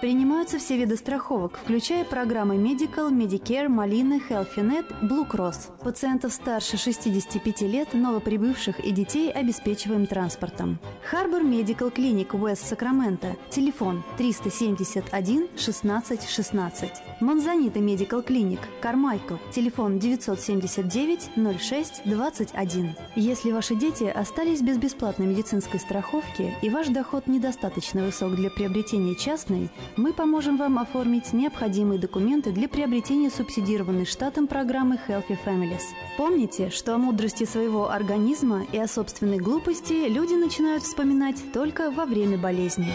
Принимаются 0.00 0.58
все 0.58 0.76
виды 0.76 0.96
страховок, 0.96 1.58
включая 1.60 2.04
программы 2.04 2.54
Medical, 2.56 3.10
Medicare, 3.10 3.68
Малины, 3.68 4.22
HealthyNet, 4.28 4.86
Blue 5.02 5.28
Cross. 5.28 5.76
Пациентов 5.82 6.32
старше 6.32 6.76
65 6.76 7.62
лет, 7.62 7.94
новоприбывших 7.94 8.78
и 8.78 8.92
детей 8.92 9.32
обеспечиваем 9.32 10.06
транспортом. 10.06 10.78
Харбор 11.10 11.42
Медикал 11.42 11.90
Клиник 11.90 12.34
Уэст 12.34 12.64
Сакраменто. 12.64 13.36
Телефон 13.50 14.04
371 14.16 15.48
16 15.56 16.28
16. 16.28 16.92
Монзанита 17.20 17.80
Медикал 17.80 18.22
Клиник 18.22 18.60
Кармайкл. 18.80 19.34
Телефон 19.50 19.98
979 19.98 21.30
06 21.60 22.02
21. 22.04 22.94
Если 23.16 23.50
ваши 23.50 23.74
дети 23.74 24.04
остались 24.04 24.62
без 24.62 24.78
бесплатной 24.78 25.26
медицинской 25.26 25.80
страховки 25.80 26.54
и 26.62 26.70
ваш 26.70 26.86
доход 26.88 27.26
недостаточно 27.26 28.04
высок 28.04 28.36
для 28.36 28.50
приобретения 28.50 29.16
частной, 29.16 29.68
мы 29.96 30.12
поможем 30.12 30.56
вам 30.58 30.78
оформить 30.78 31.32
необходимые 31.32 31.98
документы 31.98 32.52
для 32.52 32.68
приобретения 32.68 33.30
субсидированной 33.30 34.06
штатом 34.06 34.46
программы 34.46 35.00
Healthy 35.08 35.38
Families. 35.44 35.82
Помните, 36.16 36.70
что 36.70 36.94
о 36.94 36.98
мудрости 36.98 37.42
своего 37.42 37.90
организма 37.90 38.64
и 38.70 38.78
о 38.78 38.86
собственной 38.86 39.38
глупости 39.38 40.08
люди 40.08 40.34
начинают 40.34 40.84
вспоминать 40.84 41.42
только 41.52 41.90
во 41.90 42.06
время 42.06 42.38
болезни. 42.38 42.92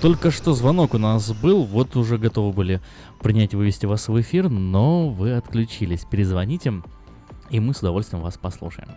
Только 0.00 0.32
что 0.32 0.52
звонок 0.52 0.94
у 0.94 0.98
нас 0.98 1.30
был, 1.32 1.62
вот 1.62 1.94
уже 1.94 2.18
готовы 2.18 2.52
были 2.52 2.80
принять 3.20 3.52
и 3.52 3.56
вывести 3.56 3.86
вас 3.86 4.08
в 4.08 4.20
эфир, 4.20 4.48
но 4.48 5.08
вы 5.08 5.34
отключились. 5.34 6.04
Перезвоните, 6.10 6.82
и 7.50 7.60
мы 7.60 7.72
с 7.72 7.78
удовольствием 7.78 8.22
вас 8.22 8.36
послушаем. 8.36 8.88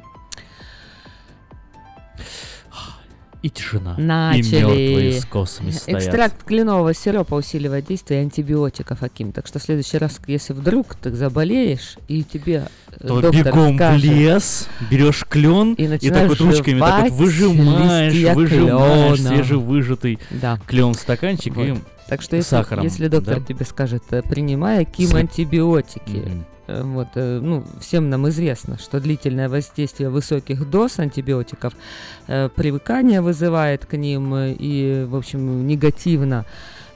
И 3.46 3.50
тишина. 3.52 3.94
И 4.34 4.42
мертвые 4.42 5.06
Начали. 5.06 5.20
с 5.20 5.26
косами 5.26 5.70
стоят. 5.70 6.02
Экстракт 6.02 6.44
кленового 6.46 6.96
сиропа 6.96 7.36
усиливает 7.36 7.86
действие 7.86 8.22
антибиотиков, 8.22 9.04
Аким. 9.04 9.32
Так 9.32 9.46
что 9.46 9.60
в 9.60 9.62
следующий 9.62 10.00
раз, 10.00 10.20
если 10.26 10.54
вдруг 10.54 10.96
ты 10.96 11.12
заболеешь, 11.12 11.98
и 12.08 12.24
тебе 12.24 12.68
э, 13.00 13.08
То 13.08 13.22
доктор 13.22 13.46
бегом 13.46 13.76
скажет, 13.76 14.02
в 14.02 14.06
лес, 14.06 14.68
берешь 14.90 15.24
клен 15.30 15.74
и, 15.74 15.84
так 15.84 15.90
начинаешь 15.92 16.30
вот 16.30 16.42
ручками 16.42 16.80
так 16.80 17.04
вот 17.04 17.12
выжимаешь, 17.20 18.14
выжимаешь 18.36 19.18
клена. 19.20 19.36
свежевыжатый 19.36 20.20
Да. 20.32 20.60
клен 20.66 20.94
в 20.94 21.00
стаканчик 21.00 21.56
Вот. 21.56 21.68
и 21.68 21.76
Так 22.10 22.24
что 22.24 22.38
если, 22.38 22.50
сахаром. 22.50 22.84
если 22.84 23.08
доктор 23.10 23.42
да? 23.42 23.46
тебе 23.46 23.64
скажет, 23.64 24.02
э, 24.10 24.24
принимай 24.24 24.82
Аким 24.82 25.10
Слеп- 25.12 25.20
антибиотики, 25.20 26.10
Мгм. 26.10 26.46
Э, 26.68 26.84
Вот, 26.84 27.08
э, 27.16 27.40
ну, 27.42 27.64
всем 27.80 28.10
нам 28.10 28.28
известно, 28.30 28.78
что 28.78 29.00
длительное 29.00 29.50
воздействие 29.50 30.10
высоких 30.10 30.70
доз 30.70 31.00
антибиотиков 31.00 31.74
э, 32.28 32.50
привыкание 32.50 33.22
вызывает 33.22 33.86
к 33.86 33.98
ним 33.98 34.36
и, 34.36 35.06
в 35.08 35.16
общем, 35.16 35.68
негативно 35.68 36.46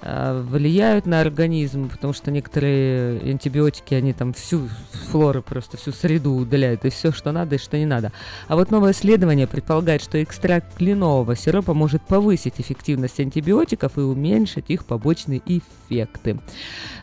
влияют 0.01 1.05
на 1.05 1.21
организм, 1.21 1.89
потому 1.89 2.13
что 2.13 2.31
некоторые 2.31 3.19
антибиотики, 3.31 3.93
они 3.93 4.13
там 4.13 4.33
всю 4.33 4.69
флору, 5.09 5.41
просто 5.41 5.77
всю 5.77 5.91
среду 5.91 6.33
удаляют, 6.33 6.85
и 6.85 6.89
все, 6.89 7.11
что 7.11 7.31
надо, 7.31 7.55
и 7.55 7.57
что 7.57 7.77
не 7.77 7.85
надо. 7.85 8.11
А 8.47 8.55
вот 8.55 8.71
новое 8.71 8.91
исследование 8.91 9.47
предполагает, 9.47 10.01
что 10.01 10.21
экстракт 10.21 10.75
кленового 10.75 11.35
сиропа 11.35 11.73
может 11.73 12.01
повысить 12.03 12.55
эффективность 12.57 13.19
антибиотиков 13.19 13.97
и 13.97 14.01
уменьшить 14.01 14.65
их 14.69 14.85
побочные 14.85 15.41
эффекты. 15.45 16.39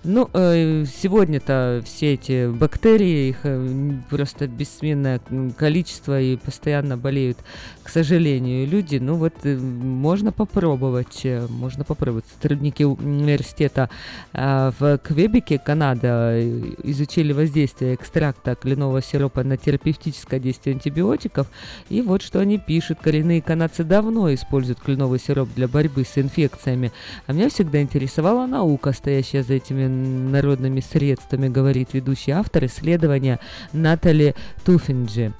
Ну, 0.04 0.30
э, 0.32 0.84
сегодня-то 0.84 1.82
все 1.84 2.14
эти 2.14 2.48
бактерии, 2.50 3.28
их 3.30 3.38
э, 3.42 3.92
просто 4.08 4.46
бессменное 4.46 5.20
количество 5.56 6.20
и 6.20 6.36
постоянно 6.36 6.96
болеют, 6.96 7.38
к 7.86 7.88
сожалению, 7.88 8.66
люди. 8.66 8.96
Ну 8.96 9.14
вот 9.14 9.34
э, 9.44 9.56
можно 9.56 10.32
попробовать, 10.32 11.20
э, 11.22 11.46
можно 11.48 11.84
попробовать. 11.84 12.24
Сотрудники 12.34 12.82
университета 12.82 13.90
э, 14.32 14.72
в 14.76 14.98
Квебеке, 14.98 15.60
Канада, 15.60 16.36
изучили 16.82 17.32
воздействие 17.32 17.94
экстракта 17.94 18.56
кленового 18.56 19.00
сиропа 19.00 19.44
на 19.44 19.56
терапевтическое 19.56 20.40
действие 20.40 20.74
антибиотиков. 20.74 21.46
И 21.88 22.02
вот 22.02 22.22
что 22.22 22.40
они 22.40 22.58
пишут. 22.58 22.98
Коренные 23.00 23.40
канадцы 23.40 23.84
давно 23.84 24.34
используют 24.34 24.80
кленовый 24.80 25.20
сироп 25.20 25.48
для 25.54 25.68
борьбы 25.68 26.04
с 26.04 26.18
инфекциями. 26.18 26.90
А 27.28 27.32
меня 27.32 27.48
всегда 27.50 27.80
интересовала 27.80 28.46
наука, 28.46 28.90
стоящая 28.90 29.44
за 29.44 29.54
этими 29.54 29.86
народными 29.86 30.80
средствами, 30.80 31.46
говорит 31.46 31.90
ведущий 31.92 32.32
автор 32.32 32.64
исследования 32.64 33.38
Натали 33.72 34.34
Туфинджи. 34.64 35.32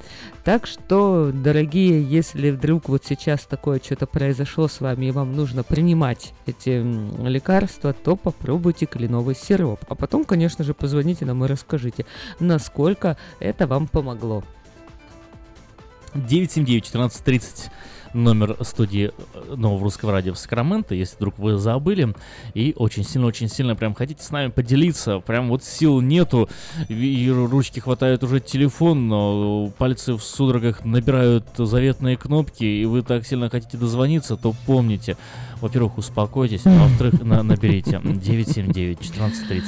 Так 0.46 0.68
что, 0.68 1.32
дорогие, 1.34 2.00
если 2.00 2.52
вдруг 2.52 2.88
вот 2.88 3.04
сейчас 3.04 3.46
такое 3.46 3.80
что-то 3.82 4.06
произошло 4.06 4.68
с 4.68 4.80
вами, 4.80 5.06
и 5.06 5.10
вам 5.10 5.34
нужно 5.34 5.64
принимать 5.64 6.34
эти 6.46 6.84
лекарства, 7.26 7.92
то 7.92 8.14
попробуйте 8.14 8.86
кленовый 8.86 9.34
сироп. 9.34 9.80
А 9.88 9.96
потом, 9.96 10.24
конечно 10.24 10.62
же, 10.62 10.72
позвоните 10.72 11.24
нам 11.24 11.44
и 11.44 11.48
расскажите, 11.48 12.06
насколько 12.38 13.16
это 13.40 13.66
вам 13.66 13.88
помогло. 13.88 14.44
979-1430 16.14 17.70
номер 18.16 18.56
студии 18.62 19.12
э, 19.34 19.54
Нового 19.54 19.84
Русского 19.84 20.12
Радио 20.12 20.34
в 20.34 20.38
Сакраменто, 20.38 20.94
если 20.94 21.16
вдруг 21.16 21.38
вы 21.38 21.58
забыли, 21.58 22.14
и 22.54 22.74
очень 22.76 23.04
сильно-очень 23.04 23.48
сильно 23.48 23.76
прям 23.76 23.94
хотите 23.94 24.22
с 24.22 24.30
нами 24.30 24.48
поделиться, 24.50 25.20
прям 25.20 25.48
вот 25.48 25.62
сил 25.62 26.00
нету, 26.00 26.48
и 26.88 27.30
ручки 27.30 27.80
хватает 27.80 28.24
уже 28.24 28.40
телефон, 28.40 29.08
но 29.08 29.72
пальцы 29.78 30.14
в 30.14 30.22
судорогах 30.22 30.84
набирают 30.84 31.46
заветные 31.56 32.16
кнопки, 32.16 32.64
и 32.64 32.84
вы 32.86 33.02
так 33.02 33.26
сильно 33.26 33.50
хотите 33.50 33.76
дозвониться, 33.76 34.36
то 34.36 34.54
помните, 34.66 35.16
во-первых, 35.60 35.98
успокойтесь, 35.98 36.62
а 36.64 36.70
во-вторых, 36.70 37.22
на- 37.22 37.42
наберите 37.42 38.00
979-1430, 38.04 39.64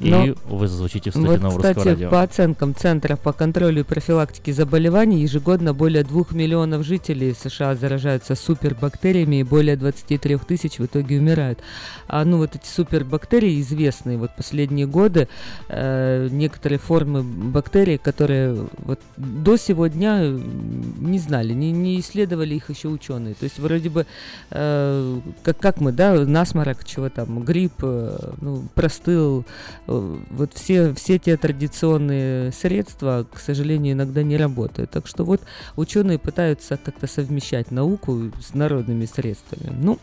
и 0.00 0.10
Но- 0.10 0.34
вы 0.48 0.68
зазвучите 0.68 1.10
в 1.10 1.14
студии 1.14 1.28
Вот, 1.28 1.40
Нового 1.40 1.56
Русского 1.58 1.72
кстати, 1.74 1.88
Радио. 1.88 2.10
по 2.10 2.22
оценкам 2.22 2.74
Центра 2.74 3.16
по 3.16 3.32
контролю 3.32 3.80
и 3.80 3.84
профилактике 3.84 4.52
заболеваний, 4.52 5.20
ежегодно 5.20 5.74
более 5.74 6.04
2 6.04 6.32
миллионов 6.32 6.84
жителей 6.84 7.34
США 7.34 7.74
заражаются 7.74 8.34
супербактериями 8.34 9.36
и 9.36 9.42
более 9.42 9.76
23 9.76 10.36
тысяч 10.38 10.78
в 10.78 10.86
итоге 10.86 11.18
умирают. 11.18 11.60
А 12.08 12.24
ну 12.24 12.38
вот 12.38 12.54
эти 12.54 12.66
супербактерии 12.66 13.60
известные, 13.60 14.16
вот 14.18 14.30
последние 14.36 14.86
годы 14.86 15.28
э, 15.68 16.28
некоторые 16.30 16.78
формы 16.78 17.22
бактерий, 17.22 17.98
которые 17.98 18.66
вот 18.78 19.00
до 19.16 19.56
сего 19.56 19.86
дня 19.88 20.22
не 20.26 21.18
знали, 21.18 21.52
не, 21.52 21.72
не 21.72 22.00
исследовали 22.00 22.54
их 22.54 22.70
еще 22.70 22.88
ученые. 22.88 23.34
То 23.34 23.44
есть 23.44 23.58
вроде 23.58 23.90
бы 23.90 24.06
э, 24.50 25.20
как, 25.42 25.58
как 25.58 25.80
мы, 25.80 25.92
да, 25.92 26.14
насморок, 26.24 26.84
чего 26.84 27.08
там, 27.08 27.42
грипп, 27.44 27.74
э, 27.82 28.32
ну, 28.40 28.64
простыл, 28.74 29.44
э, 29.86 30.16
вот 30.30 30.54
все, 30.54 30.94
все 30.94 31.18
те 31.18 31.36
традиционные 31.36 32.52
средства, 32.52 33.26
к 33.32 33.38
сожалению, 33.38 33.94
иногда 33.94 34.22
не 34.22 34.36
работают. 34.36 34.90
Так 34.90 35.06
что 35.06 35.24
вот 35.24 35.40
ученые 35.76 36.18
пытаются 36.18 36.78
как-то 36.82 37.06
совмещать 37.06 37.70
науку 37.70 38.30
с 38.40 38.54
народными 38.54 39.06
средствами. 39.06 39.72
Ну, 39.72 39.98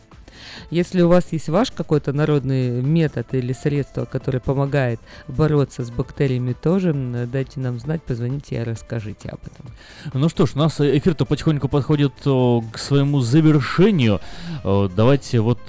если 0.69 1.01
у 1.01 1.09
вас 1.09 1.31
есть 1.31 1.49
ваш 1.49 1.71
какой-то 1.71 2.13
народный 2.13 2.81
метод 2.81 3.33
или 3.33 3.53
средство, 3.53 4.05
которое 4.05 4.39
помогает 4.39 4.99
бороться 5.27 5.83
с 5.83 5.91
бактериями 5.91 6.53
тоже, 6.53 6.93
дайте 7.31 7.59
нам 7.59 7.79
знать, 7.79 8.03
позвоните 8.03 8.55
и 8.55 8.63
расскажите 8.63 9.29
об 9.29 9.39
этом. 9.45 9.65
Ну 10.13 10.29
что 10.29 10.45
ж, 10.45 10.51
у 10.55 10.59
нас 10.59 10.79
эфир-то 10.79 11.25
потихоньку 11.25 11.67
подходит 11.67 12.13
к 12.23 12.77
своему 12.77 13.19
завершению. 13.21 14.19
Давайте 14.63 15.39
вот 15.39 15.59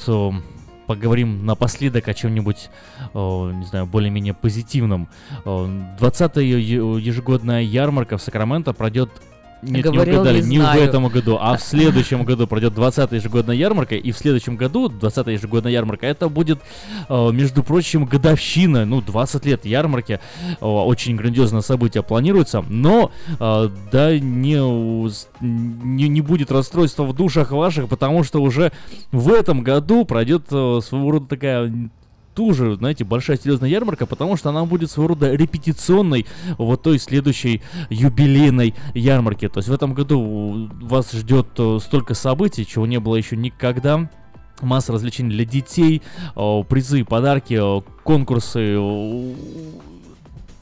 поговорим 0.86 1.46
напоследок 1.46 2.08
о 2.08 2.14
чем-нибудь, 2.14 2.68
не 3.14 3.64
знаю, 3.64 3.86
более-менее 3.86 4.34
позитивном. 4.34 5.08
О, 5.46 5.66
20-я 5.98 6.58
е- 6.58 7.00
ежегодная 7.00 7.62
ярмарка 7.62 8.18
в 8.18 8.22
Сакраменто 8.22 8.74
пройдет 8.74 9.08
нет, 9.64 9.84
Говорил, 9.84 10.14
не 10.14 10.18
угадали, 10.20 10.40
не 10.42 10.56
не 10.56 10.58
в 10.58 10.76
этом 10.76 11.08
году, 11.08 11.38
а 11.40 11.56
в 11.56 11.62
следующем 11.62 12.24
году 12.24 12.46
пройдет 12.46 12.74
20-я 12.74 13.16
ежегодная 13.16 13.56
ярмарка, 13.56 13.94
и 13.94 14.12
в 14.12 14.18
следующем 14.18 14.56
году 14.56 14.88
20-я 14.88 15.32
ежегодная 15.32 15.72
ярмарка, 15.72 16.06
это 16.06 16.28
будет, 16.28 16.60
э, 17.08 17.30
между 17.32 17.62
прочим, 17.62 18.04
годовщина, 18.04 18.84
ну, 18.84 19.00
20 19.00 19.46
лет 19.46 19.64
ярмарки, 19.64 20.20
Э, 20.60 20.66
очень 20.66 21.16
грандиозное 21.16 21.60
событие 21.60 22.02
планируется, 22.02 22.64
но, 22.68 23.10
э, 23.38 23.68
да, 23.92 24.18
не, 24.18 24.56
не, 25.40 26.08
не 26.08 26.20
будет 26.20 26.50
расстройства 26.50 27.04
в 27.04 27.14
душах 27.14 27.50
ваших, 27.52 27.88
потому 27.88 28.24
что 28.24 28.42
уже 28.42 28.72
в 29.12 29.32
этом 29.32 29.62
году 29.62 30.04
пройдет 30.04 30.46
своего 30.48 31.10
рода 31.10 31.26
такая 31.26 31.72
тоже, 32.34 32.76
знаете, 32.76 33.04
большая 33.04 33.36
серьезная 33.36 33.70
ярмарка, 33.70 34.06
потому 34.06 34.36
что 34.36 34.50
она 34.50 34.64
будет 34.64 34.90
своего 34.90 35.08
рода 35.08 35.32
репетиционной 35.32 36.26
вот 36.58 36.82
той 36.82 36.98
следующей 36.98 37.62
юбилейной 37.90 38.74
ярмарки. 38.94 39.48
То 39.48 39.58
есть 39.58 39.68
в 39.68 39.72
этом 39.72 39.94
году 39.94 40.68
вас 40.82 41.12
ждет 41.12 41.48
э, 41.58 41.78
столько 41.80 42.14
событий, 42.14 42.66
чего 42.66 42.86
не 42.86 42.98
было 42.98 43.16
еще 43.16 43.36
никогда. 43.36 44.10
Масса 44.60 44.92
развлечений 44.92 45.30
для 45.30 45.44
детей, 45.44 46.02
э, 46.36 46.62
призы, 46.68 47.04
подарки, 47.04 47.58
э, 47.60 47.82
конкурсы, 48.02 48.76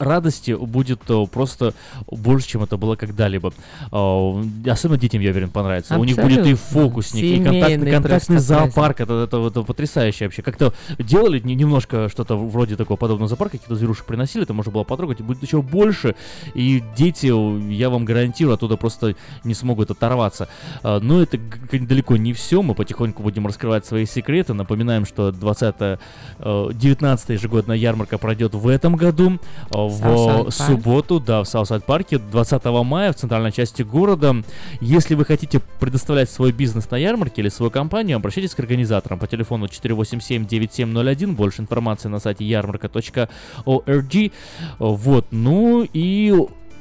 радости 0.03 0.51
будет 0.51 1.01
э, 1.09 1.25
просто 1.31 1.73
больше, 2.07 2.47
чем 2.47 2.63
это 2.63 2.77
было 2.77 2.95
когда-либо. 2.95 3.53
Э, 3.91 4.43
Особенно 4.69 4.97
детям, 4.99 5.21
я 5.21 5.31
уверен, 5.31 5.49
понравится. 5.49 5.97
У 5.97 6.03
них 6.03 6.15
будет 6.15 6.45
и 6.45 6.51
Абсолютно. 6.53 6.57
фокусник, 6.81 7.23
и 7.23 7.37
контакт- 7.37 7.65
Семейный 7.73 7.91
контактный 7.91 8.37
зоопарк. 8.37 9.01
Это, 9.01 9.23
это, 9.23 9.47
это 9.47 9.61
потрясающе 9.63 10.25
вообще. 10.25 10.41
Как-то 10.41 10.73
делали 10.99 11.39
не- 11.39 11.55
немножко 11.55 12.09
что-то 12.09 12.35
вроде 12.37 12.75
такого 12.75 12.97
подобного 12.97 13.27
зоопарка, 13.27 13.57
какие-то 13.57 13.75
зверушек 13.75 14.05
приносили, 14.05 14.43
это 14.43 14.53
можно 14.53 14.71
было 14.71 14.83
потрогать, 14.83 15.19
и 15.19 15.23
будет 15.23 15.41
еще 15.43 15.61
больше. 15.61 16.15
И 16.53 16.83
дети, 16.97 17.27
я 17.71 17.89
вам 17.89 18.05
гарантирую, 18.05 18.53
оттуда 18.55 18.77
просто 18.77 19.15
не 19.43 19.53
смогут 19.53 19.91
оторваться. 19.91 20.47
А, 20.83 20.99
Но 20.99 21.21
это 21.21 21.37
далеко 21.71 22.17
не 22.17 22.33
все. 22.33 22.61
Мы 22.61 22.73
потихоньку 22.75 23.23
будем 23.23 23.45
раскрывать 23.47 23.85
свои 23.85 24.05
секреты. 24.05 24.53
Напоминаем, 24.53 25.05
что 25.05 25.31
20 25.31 25.99
19 26.39 27.29
ежегодная 27.29 27.77
ярмарка 27.77 28.17
пройдет 28.17 28.53
в 28.53 28.67
этом 28.67 28.95
году. 28.95 29.39
э, 29.71 29.87
В 30.01 30.51
субботу, 30.51 31.19
да, 31.19 31.43
в 31.43 31.47
Southside 31.47 31.85
парке 31.85 32.17
20 32.17 32.65
мая 32.83 33.11
в 33.13 33.15
центральной 33.15 33.51
части 33.51 33.81
города. 33.83 34.35
Если 34.81 35.15
вы 35.15 35.25
хотите 35.25 35.61
предоставлять 35.79 36.29
свой 36.29 36.51
бизнес 36.51 36.89
на 36.89 36.95
ярмарке 36.97 37.41
или 37.41 37.49
свою 37.49 37.71
компанию, 37.71 38.17
обращайтесь 38.17 38.55
к 38.55 38.59
организаторам 38.59 39.19
по 39.19 39.27
телефону 39.27 39.65
487-9701. 39.67 41.33
Больше 41.33 41.61
информации 41.61 42.09
на 42.09 42.19
сайте 42.19 42.45
ярмарка.org. 42.45 44.31
Вот, 44.79 45.27
ну 45.31 45.87
и 45.93 46.33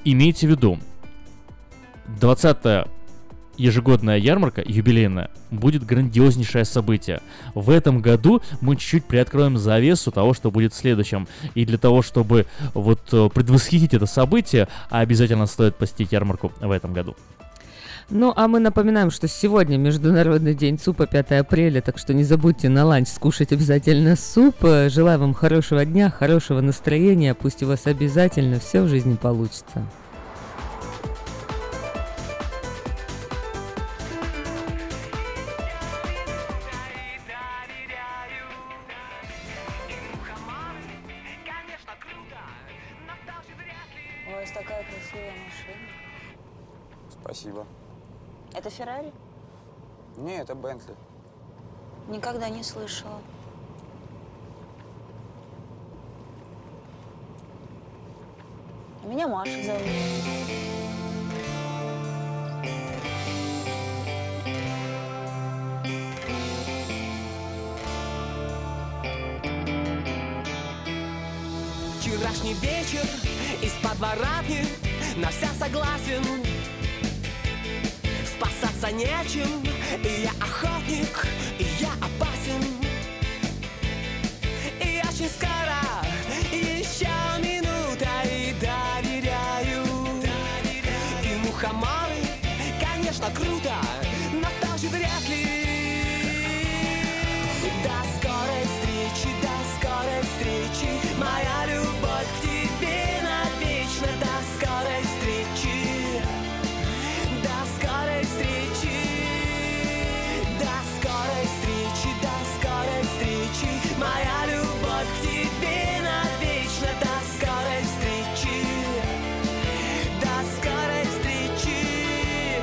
имейте 0.04 0.46
в 0.46 0.50
виду, 0.50 0.78
20 2.20 2.86
ежегодная 3.56 4.18
ярмарка, 4.18 4.62
юбилейная, 4.64 5.30
будет 5.50 5.84
грандиознейшее 5.84 6.64
событие. 6.64 7.20
В 7.54 7.70
этом 7.70 8.00
году 8.00 8.42
мы 8.60 8.76
чуть-чуть 8.76 9.04
приоткроем 9.04 9.58
завесу 9.58 10.10
того, 10.10 10.34
что 10.34 10.50
будет 10.50 10.72
в 10.72 10.76
следующем. 10.76 11.28
И 11.54 11.64
для 11.64 11.78
того, 11.78 12.02
чтобы 12.02 12.46
вот 12.74 13.00
э, 13.12 13.28
предвосхитить 13.32 13.94
это 13.94 14.06
событие, 14.06 14.68
обязательно 14.90 15.46
стоит 15.46 15.76
посетить 15.76 16.12
ярмарку 16.12 16.52
в 16.60 16.70
этом 16.70 16.92
году. 16.92 17.16
Ну, 18.10 18.32
а 18.36 18.46
мы 18.46 18.58
напоминаем, 18.58 19.10
что 19.10 19.26
сегодня 19.28 19.78
Международный 19.78 20.54
день 20.54 20.78
супа 20.78 21.06
5 21.06 21.32
апреля, 21.32 21.80
так 21.80 21.98
что 21.98 22.12
не 22.12 22.24
забудьте 22.24 22.68
на 22.68 22.84
ланч 22.84 23.08
скушать 23.08 23.52
обязательно 23.52 24.16
суп. 24.16 24.56
Желаю 24.60 25.18
вам 25.18 25.34
хорошего 25.34 25.84
дня, 25.84 26.10
хорошего 26.10 26.60
настроения, 26.60 27.34
пусть 27.34 27.62
у 27.62 27.68
вас 27.68 27.86
обязательно 27.86 28.60
все 28.60 28.82
в 28.82 28.88
жизни 28.88 29.14
получится. 29.14 29.86
Не, 50.22 50.36
это 50.36 50.54
Бентли. 50.54 50.94
Никогда 52.06 52.48
не 52.48 52.62
слышала. 52.62 53.20
Меня 59.02 59.26
Маша 59.26 59.50
зовут. 59.64 59.82
Вчерашний 71.98 72.54
вечер 72.54 73.04
из 73.60 73.72
подворотни 73.82 74.66
на 75.16 75.30
вся 75.30 75.48
согласен 75.58 76.22
Спасаться 78.42 78.90
нечем, 78.90 79.62
и 80.02 80.22
я 80.22 80.30
охотник, 80.40 81.26
и 81.60 81.66
я 81.80 81.90
опасен 82.00 82.31